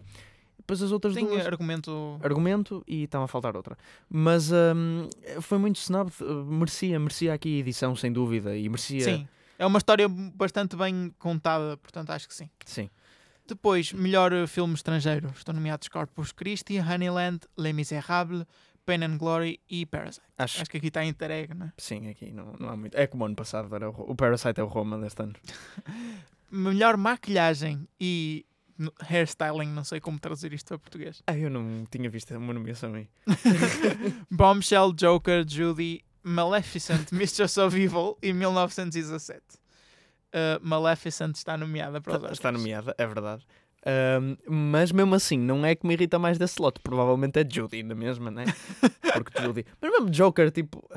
Depois 0.59 0.79
as 0.83 0.91
outras 0.91 1.15
Tem 1.15 1.25
duas 1.25 1.43
argumento. 1.47 2.19
argumento 2.21 2.83
e 2.87 3.05
estava 3.05 3.25
a 3.25 3.27
faltar 3.27 3.57
outra. 3.57 3.75
Mas 4.07 4.51
hum, 4.51 5.09
foi 5.41 5.57
muito 5.57 5.77
snubbed, 5.77 6.13
uh, 6.23 6.45
merecia, 6.45 6.99
merecia 6.99 7.33
aqui 7.33 7.57
edição, 7.57 7.95
sem 7.95 8.13
dúvida, 8.13 8.55
e 8.55 8.69
merecia. 8.69 9.03
Sim. 9.03 9.27
É 9.61 9.65
uma 9.67 9.77
história 9.77 10.09
bastante 10.09 10.75
bem 10.75 11.13
contada, 11.19 11.77
portanto 11.77 12.09
acho 12.09 12.27
que 12.27 12.33
sim. 12.33 12.49
Sim. 12.65 12.89
Depois, 13.47 13.93
melhor 13.93 14.47
filme 14.47 14.73
estrangeiro. 14.73 15.31
Estão 15.37 15.53
nomeados 15.53 15.87
Corpus 15.87 16.31
Christi, 16.31 16.79
Honeyland, 16.79 17.41
Les 17.55 17.71
Miserables, 17.75 18.47
Pain 18.87 19.03
and 19.03 19.19
Glory 19.19 19.59
e 19.69 19.85
Parasite. 19.85 20.25
Acho, 20.35 20.63
Acho 20.63 20.71
que 20.71 20.77
aqui 20.77 20.87
está 20.87 21.05
entregue, 21.05 21.53
não 21.53 21.67
é? 21.67 21.73
sim, 21.77 22.09
aqui 22.09 22.31
não, 22.31 22.55
não 22.59 22.69
há 22.69 22.75
muito. 22.75 22.97
É 22.97 23.05
como 23.05 23.23
ano 23.23 23.35
passado, 23.35 23.75
era 23.75 23.87
o, 23.87 24.11
o 24.11 24.15
Parasite 24.15 24.59
é 24.59 24.63
o 24.63 24.67
Roma 24.67 24.97
deste 24.97 25.21
ano. 25.21 25.35
Melhor 26.49 26.97
maquilhagem 26.97 27.87
e 27.99 28.43
hairstyling, 29.11 29.67
não 29.67 29.83
sei 29.83 29.99
como 29.99 30.17
traduzir 30.19 30.53
isto 30.53 30.69
para 30.69 30.79
português. 30.79 31.21
Ah, 31.27 31.37
eu 31.37 31.51
não 31.51 31.85
tinha 31.85 32.09
visto 32.09 32.35
uma 32.35 32.51
nomeação 32.51 32.95
aí. 32.95 33.07
Bombshell, 34.31 34.91
Joker, 34.93 35.47
Judy, 35.47 36.03
Maleficent, 36.23 37.11
Mistress 37.13 37.59
of 37.59 37.79
Evil 37.79 38.17
e 38.21 38.33
1917. 38.33 39.41
Uh, 40.33 40.59
Maleficent 40.61 41.35
está 41.35 41.57
nomeada 41.57 41.99
para 41.99 42.11
os 42.13 42.17
Oscars. 42.17 42.37
está 42.37 42.51
nomeada, 42.51 42.95
é 42.97 43.05
verdade. 43.05 43.45
Mas 44.47 44.91
mesmo 44.91 45.15
assim, 45.15 45.37
não 45.37 45.65
é 45.65 45.75
que 45.75 45.85
me 45.85 45.93
irrita 45.93 46.19
mais 46.19 46.37
desse 46.37 46.61
lote. 46.61 46.79
Provavelmente 46.81 47.39
é 47.39 47.45
Judy, 47.49 47.83
na 47.83 47.95
mesma, 47.95 48.29
né? 48.29 48.45
Porque 49.13 49.41
Judy. 49.41 49.65
Mas 49.81 49.91
mesmo 49.91 50.09
Joker, 50.09 50.51
tipo. 50.51 50.87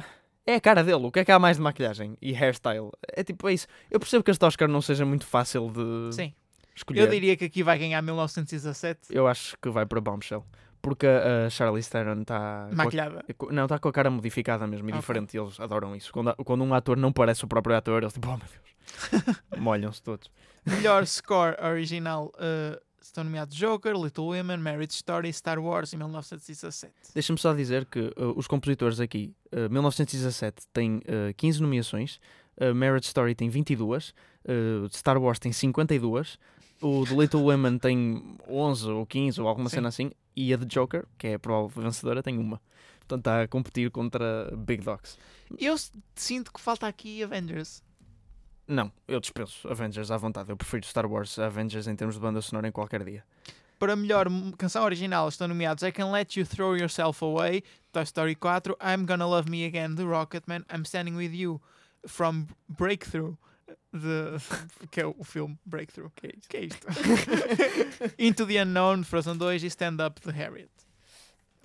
É 0.46 0.56
a 0.56 0.60
cara 0.60 0.84
dele. 0.84 1.06
O 1.06 1.10
que 1.10 1.20
é 1.20 1.24
que 1.24 1.32
há 1.32 1.38
mais 1.38 1.56
de 1.56 1.62
maquilhagem 1.62 2.18
e 2.20 2.34
hairstyle? 2.34 2.90
É 3.14 3.24
tipo, 3.24 3.48
é 3.48 3.54
isso. 3.54 3.66
Eu 3.90 3.98
percebo 3.98 4.22
que 4.22 4.30
este 4.30 4.44
Oscar 4.44 4.68
não 4.68 4.82
seja 4.82 5.06
muito 5.06 5.26
fácil 5.26 5.70
de 5.70 6.14
Sim, 6.14 6.34
escolher. 6.76 7.00
eu 7.00 7.08
diria 7.08 7.34
que 7.34 7.46
aqui 7.46 7.62
vai 7.62 7.78
ganhar 7.78 8.02
1917 8.02 9.00
Eu 9.08 9.26
acho 9.26 9.56
que 9.62 9.70
vai 9.70 9.86
para 9.86 10.02
Bombshell. 10.02 10.44
Porque 10.84 11.06
a 11.06 11.48
Charlize 11.48 11.88
Theron 11.90 12.20
está. 12.20 12.68
maquilhada. 12.72 13.24
Não, 13.50 13.64
está 13.64 13.78
com 13.78 13.88
a 13.88 13.92
cara 13.92 14.10
modificada 14.10 14.66
mesmo 14.66 14.88
e 14.88 14.92
Ok. 14.92 15.00
diferente. 15.00 15.34
e 15.34 15.40
Eles 15.40 15.58
adoram 15.58 15.96
isso. 15.96 16.12
Quando, 16.12 16.34
quando 16.44 16.62
um 16.62 16.74
ator 16.74 16.96
não 16.96 17.10
parece 17.12 17.42
o 17.44 17.48
próprio 17.48 17.74
ator, 17.74 18.02
eles 18.02 18.12
tipo, 18.12 18.28
oh 18.28 18.36
meu 18.36 18.46
Deus. 18.46 19.38
Molham-se 19.58 20.02
todos. 20.02 20.30
Melhor 20.66 21.04
score 21.08 21.56
original 21.62 22.30
uh, 22.36 22.78
estão 23.00 23.24
nomeados 23.24 23.56
Joker, 23.56 23.94
Little 23.94 24.26
Women, 24.26 24.58
Marriage 24.58 24.92
Story, 24.94 25.32
Star 25.32 25.58
Wars 25.58 25.92
e 25.92 25.96
1917. 25.96 26.92
Deixa-me 27.14 27.38
só 27.38 27.54
dizer 27.54 27.86
que 27.86 28.00
uh, 28.00 28.34
os 28.36 28.46
compositores 28.46 29.00
aqui, 29.00 29.34
uh, 29.52 29.70
1917 29.70 30.66
tem 30.72 30.96
uh, 30.98 31.32
15 31.36 31.62
nomeações, 31.62 32.20
uh, 32.60 32.74
Marriage 32.74 33.06
Story 33.06 33.34
tem 33.34 33.48
22, 33.48 34.10
uh, 34.10 34.88
Star 34.90 35.16
Wars 35.18 35.38
tem 35.38 35.52
52, 35.52 36.38
o 36.84 37.06
The 37.06 37.14
Little 37.14 37.42
Women 37.42 37.78
tem 37.78 38.36
11 38.46 38.90
ou 38.90 39.06
15 39.06 39.40
ou 39.40 39.48
alguma 39.48 39.70
Sim. 39.70 39.76
cena 39.76 39.88
assim, 39.88 40.10
e 40.36 40.52
a 40.52 40.58
The 40.58 40.66
Joker, 40.66 41.06
que 41.16 41.28
é 41.28 41.34
a 41.34 41.38
provável 41.38 41.82
vencedora, 41.82 42.22
tem 42.22 42.36
uma. 42.36 42.60
Portanto, 42.98 43.20
está 43.20 43.42
a 43.42 43.48
competir 43.48 43.90
contra 43.90 44.50
Big 44.54 44.84
Dogs. 44.84 45.16
Eu 45.58 45.76
sinto 46.14 46.52
que 46.52 46.60
falta 46.60 46.86
aqui 46.86 47.22
Avengers. 47.22 47.82
Não, 48.66 48.92
eu 49.08 49.18
dispenso 49.18 49.66
Avengers 49.68 50.10
à 50.10 50.16
vontade. 50.16 50.50
Eu 50.50 50.56
prefiro 50.56 50.84
Star 50.86 51.06
Wars 51.06 51.38
a 51.38 51.46
Avengers 51.46 51.86
em 51.86 51.96
termos 51.96 52.16
de 52.16 52.20
banda 52.20 52.40
sonora 52.42 52.68
em 52.68 52.72
qualquer 52.72 53.02
dia. 53.02 53.24
Para 53.78 53.96
melhor 53.96 54.26
canção 54.56 54.84
original 54.84 55.28
estão 55.28 55.48
nomeados 55.48 55.82
I 55.82 55.92
Can 55.92 56.10
Let 56.10 56.36
You 56.36 56.46
Throw 56.46 56.76
Yourself 56.76 57.22
Away, 57.24 57.62
Toy 57.92 58.02
Story 58.04 58.36
4, 58.40 58.76
I'm 58.80 59.04
Gonna 59.04 59.26
Love 59.26 59.50
Me 59.50 59.66
Again, 59.66 59.96
The 59.96 60.04
Rocketman, 60.04 60.64
I'm 60.72 60.84
Standing 60.84 61.16
With 61.16 61.34
You, 61.34 61.60
From 62.06 62.46
Breakthrough, 62.68 63.36
de, 63.92 64.38
que 64.90 65.00
é 65.00 65.06
o 65.06 65.24
filme 65.24 65.58
Breakthrough. 65.64 66.10
Que 66.14 66.26
é 66.26 66.30
isto? 66.36 66.48
Que 66.48 66.56
é 66.56 66.64
isto? 66.64 66.86
Into 68.18 68.46
the 68.46 68.62
Unknown, 68.62 69.04
Frozen 69.04 69.36
2 69.36 69.62
e 69.62 69.66
Stand 69.66 69.98
Up, 70.04 70.20
The 70.20 70.32
Harriet. 70.32 70.70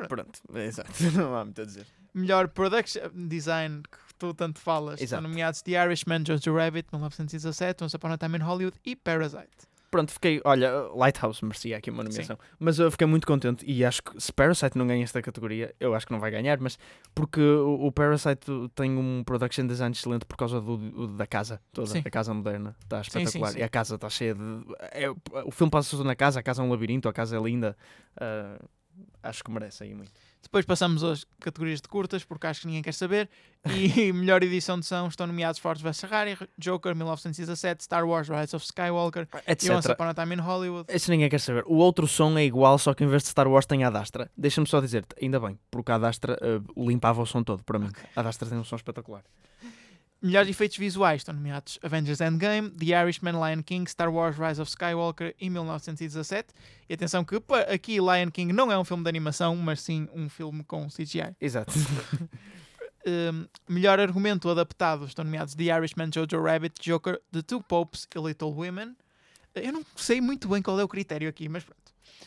Pronto, 0.07 0.39
é 0.53 0.65
exato. 0.65 0.91
Não 1.15 1.35
há 1.35 1.43
muito 1.43 1.61
a 1.61 1.65
dizer. 1.65 1.85
Melhor 2.13 2.47
Production 2.47 3.09
Design, 3.27 3.83
que 3.83 4.15
tu 4.17 4.33
tanto 4.33 4.59
falas, 4.59 4.99
Exato. 4.99 5.03
estão 5.03 5.21
nomeados 5.21 5.61
The 5.61 5.71
Irishman, 5.71 6.23
Jojo 6.25 6.55
Rabbit, 6.55 6.87
1917, 6.91 7.83
Once 7.83 7.95
Upon 7.95 8.11
a 8.11 8.17
Time 8.17 8.37
in 8.37 8.41
Hollywood 8.41 8.77
e 8.85 8.95
Parasite. 8.95 9.68
Pronto, 9.91 10.11
fiquei. 10.11 10.39
Olha, 10.45 10.71
Lighthouse 10.95 11.43
merecia 11.43 11.77
aqui 11.77 11.89
uma 11.89 12.03
nomeação. 12.03 12.37
Mas 12.59 12.77
eu 12.77 12.91
fiquei 12.91 13.07
muito 13.07 13.25
contente 13.25 13.65
e 13.67 13.83
acho 13.83 14.03
que 14.03 14.19
se 14.21 14.31
Parasite 14.31 14.77
não 14.77 14.85
ganha 14.85 15.03
esta 15.03 15.21
categoria, 15.21 15.73
eu 15.79 15.95
acho 15.95 16.05
que 16.05 16.11
não 16.11 16.19
vai 16.19 16.29
ganhar, 16.29 16.59
mas 16.59 16.77
porque 17.15 17.41
o, 17.41 17.87
o 17.87 17.91
Parasite 17.91 18.45
tem 18.75 18.95
um 18.97 19.23
production 19.23 19.65
design 19.65 19.91
excelente 19.95 20.25
por 20.25 20.37
causa 20.37 20.61
do, 20.61 20.77
do- 20.77 21.07
da 21.17 21.25
casa 21.25 21.59
toda, 21.73 21.87
Sim. 21.87 22.03
a 22.05 22.09
casa 22.11 22.33
moderna. 22.33 22.75
Está 22.83 23.03
sim, 23.03 23.07
espetacular. 23.19 23.51
sim. 23.53 23.59
E 23.59 23.63
a 23.63 23.69
casa 23.69 23.95
está 23.95 24.09
cheia 24.09 24.35
de. 24.35 24.41
é- 24.91 25.09
o 25.43 25.51
filme 25.51 25.71
passa-se 25.71 26.03
na 26.03 26.15
casa, 26.15 26.39
a 26.39 26.43
casa 26.43 26.61
é 26.61 26.65
um 26.65 26.69
labirinto, 26.69 27.09
a 27.09 27.13
casa 27.13 27.35
é 27.37 27.41
linda. 27.41 27.75
Ah, 28.15 28.59
acho 29.23 29.43
que 29.43 29.49
merece 29.51 29.83
aí 29.83 29.93
muito. 29.95 30.11
Depois 30.41 30.65
passamos 30.65 31.03
às 31.03 31.25
categorias 31.39 31.81
de 31.81 31.87
curtas, 31.87 32.23
porque 32.23 32.47
acho 32.47 32.61
que 32.61 32.67
ninguém 32.67 32.81
quer 32.81 32.93
saber. 32.93 33.29
E 33.65 34.11
melhor 34.13 34.41
edição 34.41 34.79
de 34.79 34.85
som 34.85 35.07
estão 35.07 35.27
nomeados 35.27 35.59
Ford 35.59 35.79
vs 35.79 35.99
Ferrari, 35.99 36.37
Joker 36.57 36.95
1917, 36.95 37.83
Star 37.83 38.07
Wars 38.07 38.29
Rise 38.29 38.55
of 38.55 38.65
Skywalker 38.65 39.27
Etc. 39.45 39.69
e 39.69 39.71
Once 39.71 39.91
Upon 39.91 40.05
a 40.05 40.13
Time 40.13 40.35
in 40.35 40.39
Hollywood. 40.39 40.93
Isso 40.93 41.11
ninguém 41.11 41.29
quer 41.29 41.39
saber. 41.39 41.63
O 41.67 41.75
outro 41.75 42.07
som 42.07 42.37
é 42.37 42.45
igual, 42.45 42.77
só 42.77 42.93
que 42.93 43.03
em 43.03 43.07
vez 43.07 43.23
de 43.23 43.29
Star 43.29 43.47
Wars 43.47 43.65
tem 43.65 43.83
a 43.83 43.87
Adastra. 43.87 44.31
Deixa-me 44.35 44.67
só 44.67 44.79
dizer-te, 44.79 45.15
ainda 45.21 45.39
bem, 45.39 45.59
porque 45.69 45.91
a 45.91 45.95
Adastra 45.95 46.37
ah, 46.41 46.61
limpava 46.77 47.21
o 47.21 47.25
som 47.25 47.43
todo 47.43 47.63
para 47.63 47.77
mim. 47.77 47.87
Ok. 47.87 48.03
A 48.15 48.21
Adastra 48.21 48.47
tem 48.47 48.57
um 48.57 48.63
som 48.63 48.77
espetacular. 48.77 49.23
Melhores 50.21 50.49
efeitos 50.49 50.77
visuais 50.77 51.21
estão 51.21 51.33
nomeados 51.33 51.79
Avengers 51.81 52.19
Endgame, 52.19 52.69
The 52.71 52.87
Irishman, 52.87 53.33
Lion 53.33 53.63
King, 53.63 53.89
Star 53.89 54.13
Wars 54.13 54.37
Rise 54.37 54.61
of 54.61 54.69
Skywalker 54.69 55.33
e 55.39 55.49
1917. 55.49 56.49
E 56.89 56.93
atenção 56.93 57.23
que 57.23 57.41
aqui 57.71 57.99
Lion 57.99 58.29
King 58.31 58.51
não 58.51 58.69
é 58.69 58.77
um 58.77 58.83
filme 58.83 59.03
de 59.03 59.09
animação, 59.09 59.55
mas 59.55 59.79
sim 59.81 60.09
um 60.13 60.27
filme 60.27 60.63
com 60.63 60.87
CGI. 60.87 61.35
Exato. 61.39 61.73
Um, 63.07 63.47
melhor 63.67 63.97
argumento 63.97 64.49
adaptado 64.49 65.05
estão 65.05 65.23
nomeados 65.23 65.55
The 65.55 65.63
Irishman, 65.75 66.09
Jojo 66.13 66.43
Rabbit, 66.43 66.75
Joker, 66.81 67.19
The 67.31 67.41
Two 67.41 67.63
Popes 67.63 68.05
e 68.13 68.19
Little 68.19 68.51
Women. 68.51 68.95
Eu 69.55 69.71
não 69.71 69.85
sei 69.95 70.19
muito 70.19 70.49
bem 70.49 70.61
qual 70.61 70.77
é 70.79 70.83
o 70.83 70.87
critério 70.87 71.29
aqui, 71.29 71.47
mas 71.47 71.63
pronto. 71.63 71.79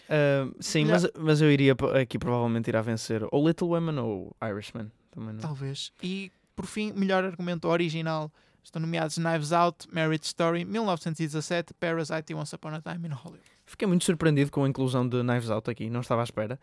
Uh, 0.08 0.54
sim, 0.60 0.84
Melhor- 0.86 1.02
mas, 1.02 1.10
mas 1.22 1.40
eu 1.42 1.50
iria 1.52 1.76
aqui 2.00 2.18
provavelmente 2.18 2.68
irá 2.68 2.80
vencer 2.80 3.22
ou 3.30 3.46
Little 3.46 3.68
Women 3.68 3.98
ou 3.98 4.36
Irishman. 4.42 4.90
Também 5.10 5.34
não. 5.34 5.40
Talvez. 5.40 5.92
E 6.02 6.32
por 6.54 6.66
fim, 6.66 6.92
melhor 6.92 7.24
argumento 7.24 7.68
original 7.68 8.30
estão 8.62 8.80
nomeados 8.80 9.16
Knives 9.16 9.52
Out, 9.52 9.88
Marriage 9.92 10.24
Story, 10.24 10.64
1917, 10.64 11.74
Parasite 11.74 12.32
e 12.32 12.34
Once 12.34 12.54
Upon 12.54 12.74
a 12.74 12.80
Time 12.80 13.08
in 13.08 13.12
Hollywood. 13.12 13.42
Fiquei 13.66 13.88
muito 13.88 14.04
surpreendido 14.04 14.50
com 14.50 14.64
a 14.64 14.68
inclusão 14.68 15.08
de 15.08 15.22
Knives 15.22 15.50
Out 15.50 15.70
aqui, 15.70 15.90
não 15.90 16.00
estava 16.00 16.22
à 16.22 16.24
espera. 16.24 16.58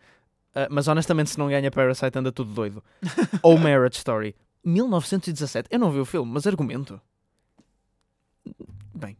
Uh, 0.50 0.66
mas 0.70 0.88
honestamente, 0.88 1.30
se 1.30 1.38
não 1.38 1.48
ganha 1.48 1.70
Parasite, 1.70 2.18
anda 2.18 2.32
tudo 2.32 2.52
doido. 2.52 2.82
ou 3.42 3.58
Marriage 3.58 3.98
Story. 3.98 4.34
1917, 4.64 5.68
eu 5.70 5.78
não 5.78 5.90
vi 5.90 6.00
o 6.00 6.04
filme, 6.04 6.30
mas 6.30 6.46
argumento. 6.46 7.00
Bem, 8.94 9.16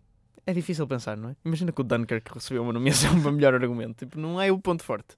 é 0.47 0.53
difícil 0.53 0.87
pensar, 0.87 1.17
não 1.17 1.31
é? 1.31 1.37
Imagina 1.45 1.73
que 1.73 1.81
o 1.81 1.85
Dunkirk 1.85 2.33
recebeu 2.35 2.63
uma 2.63 2.73
nomeação 2.73 3.19
para 3.23 3.33
melhor 3.33 3.55
argumento. 3.55 4.05
Tipo, 4.05 4.19
não 4.19 4.41
é 4.41 4.51
o 4.51 4.59
ponto 4.59 4.83
forte. 4.83 5.17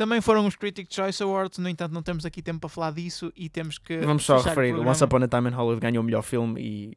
Também 0.00 0.22
foram 0.22 0.46
os 0.46 0.56
Critic 0.56 0.90
Choice 0.90 1.22
Awards, 1.22 1.58
no 1.58 1.68
entanto, 1.68 1.92
não 1.92 2.02
temos 2.02 2.24
aqui 2.24 2.40
tempo 2.40 2.58
para 2.58 2.70
falar 2.70 2.90
disso 2.90 3.30
e 3.36 3.50
temos 3.50 3.76
que. 3.76 3.98
Vamos 3.98 4.24
só 4.24 4.36
o 4.36 4.40
referir: 4.40 4.68
programa. 4.68 4.92
Once 4.92 5.04
Upon 5.04 5.22
a 5.22 5.28
Time 5.28 5.50
in 5.50 5.52
Hollywood 5.52 5.78
ganhou 5.78 6.02
o 6.02 6.06
melhor 6.06 6.22
filme 6.22 6.58
e 6.58 6.96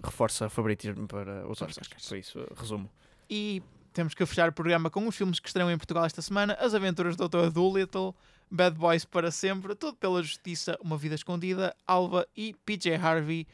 reforça 0.00 0.48
favoritismo 0.48 1.08
para 1.08 1.44
os 1.48 1.60
Oscars. 1.60 2.06
Foi 2.06 2.20
isso, 2.20 2.46
resumo. 2.56 2.88
E 3.28 3.60
temos 3.92 4.14
que 4.14 4.24
fechar 4.24 4.48
o 4.48 4.52
programa 4.52 4.88
com 4.88 5.04
os 5.08 5.16
filmes 5.16 5.40
que 5.40 5.48
estreiam 5.48 5.68
em 5.68 5.76
Portugal 5.76 6.04
esta 6.04 6.22
semana: 6.22 6.56
As 6.60 6.74
Aventuras 6.74 7.16
do 7.16 7.28
Dr. 7.28 7.50
Doolittle, 7.50 8.14
Bad 8.48 8.78
Boys 8.78 9.04
para 9.04 9.32
Sempre, 9.32 9.74
Tudo 9.74 9.96
pela 9.96 10.22
Justiça, 10.22 10.78
Uma 10.80 10.96
Vida 10.96 11.16
Escondida, 11.16 11.74
Alva 11.84 12.24
e 12.36 12.54
PJ 12.64 12.94
Harvey, 12.94 13.48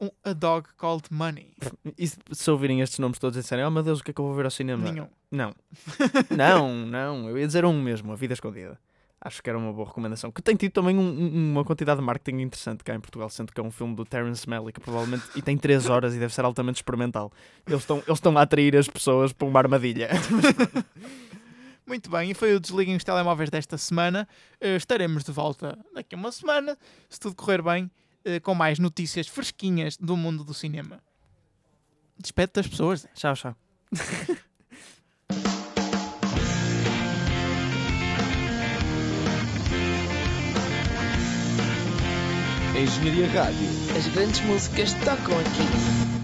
um, 0.00 0.10
A 0.24 0.32
Dog 0.32 0.68
Called 0.76 1.04
Money. 1.10 1.54
E 1.98 2.06
se, 2.06 2.50
ouvirem 2.50 2.80
estes 2.80 2.98
nomes 2.98 3.18
todos 3.18 3.36
e 3.36 3.40
disserem, 3.42 3.64
oh 3.64 3.70
meu 3.70 3.82
Deus, 3.82 4.00
o 4.00 4.04
que 4.04 4.10
é 4.10 4.14
que 4.14 4.20
eu 4.20 4.24
vou 4.24 4.34
ver 4.34 4.44
ao 4.44 4.50
cinema? 4.50 4.90
Nenhum. 4.90 5.06
Não. 5.30 5.54
não, 6.36 6.74
não. 6.86 7.28
Eu 7.28 7.38
ia 7.38 7.46
dizer 7.46 7.64
um 7.64 7.80
mesmo, 7.80 8.12
A 8.12 8.16
Vida 8.16 8.34
Escondida. 8.34 8.78
Acho 9.22 9.42
que 9.42 9.50
era 9.50 9.58
uma 9.58 9.70
boa 9.70 9.86
recomendação. 9.86 10.32
Que 10.32 10.40
tem 10.40 10.56
tido 10.56 10.72
também 10.72 10.96
um- 10.96 11.02
um- 11.02 11.52
uma 11.52 11.62
quantidade 11.64 12.00
de 12.00 12.06
marketing 12.06 12.40
interessante 12.40 12.82
cá 12.82 12.94
em 12.94 13.00
Portugal, 13.00 13.28
sendo 13.28 13.52
que 13.52 13.60
é 13.60 13.62
um 13.62 13.70
filme 13.70 13.94
do 13.94 14.02
Terence 14.06 14.48
Malick, 14.48 14.80
provavelmente, 14.80 15.24
e 15.36 15.42
tem 15.42 15.58
3 15.58 15.90
horas 15.90 16.14
e 16.14 16.18
deve 16.18 16.32
ser 16.32 16.42
altamente 16.42 16.76
experimental. 16.78 17.30
Eles 17.66 17.82
estão, 17.82 17.98
eles 17.98 18.08
estão 18.16 18.38
a 18.38 18.42
atrair 18.42 18.74
as 18.76 18.88
pessoas 18.88 19.30
para 19.34 19.46
uma 19.46 19.58
armadilha. 19.60 20.08
Muito 21.86 22.08
bem, 22.10 22.30
e 22.30 22.34
foi 22.34 22.54
o 22.54 22.60
Desliguem 22.60 22.94
os 22.96 23.02
Telemóveis 23.04 23.50
desta 23.50 23.76
semana. 23.76 24.26
Eh, 24.60 24.76
estaremos 24.76 25.24
de 25.24 25.32
volta 25.32 25.76
daqui 25.92 26.14
a 26.14 26.18
uma 26.18 26.30
semana, 26.30 26.78
se 27.08 27.18
tudo 27.18 27.34
correr 27.34 27.60
bem, 27.62 27.90
com 28.42 28.54
mais 28.54 28.78
notícias 28.78 29.26
fresquinhas 29.26 29.96
do 29.96 30.16
mundo 30.16 30.44
do 30.44 30.54
cinema. 30.54 31.00
Despede 32.18 32.52
das 32.54 32.66
pessoas. 32.66 33.06
Tchau, 33.14 33.34
tchau. 33.34 33.56
Engenharia 42.80 43.28
Rádio. 43.28 43.68
As 43.96 44.06
grandes 44.08 44.40
músicas 44.40 44.94
tocam 44.94 45.38
aqui. 45.38 46.19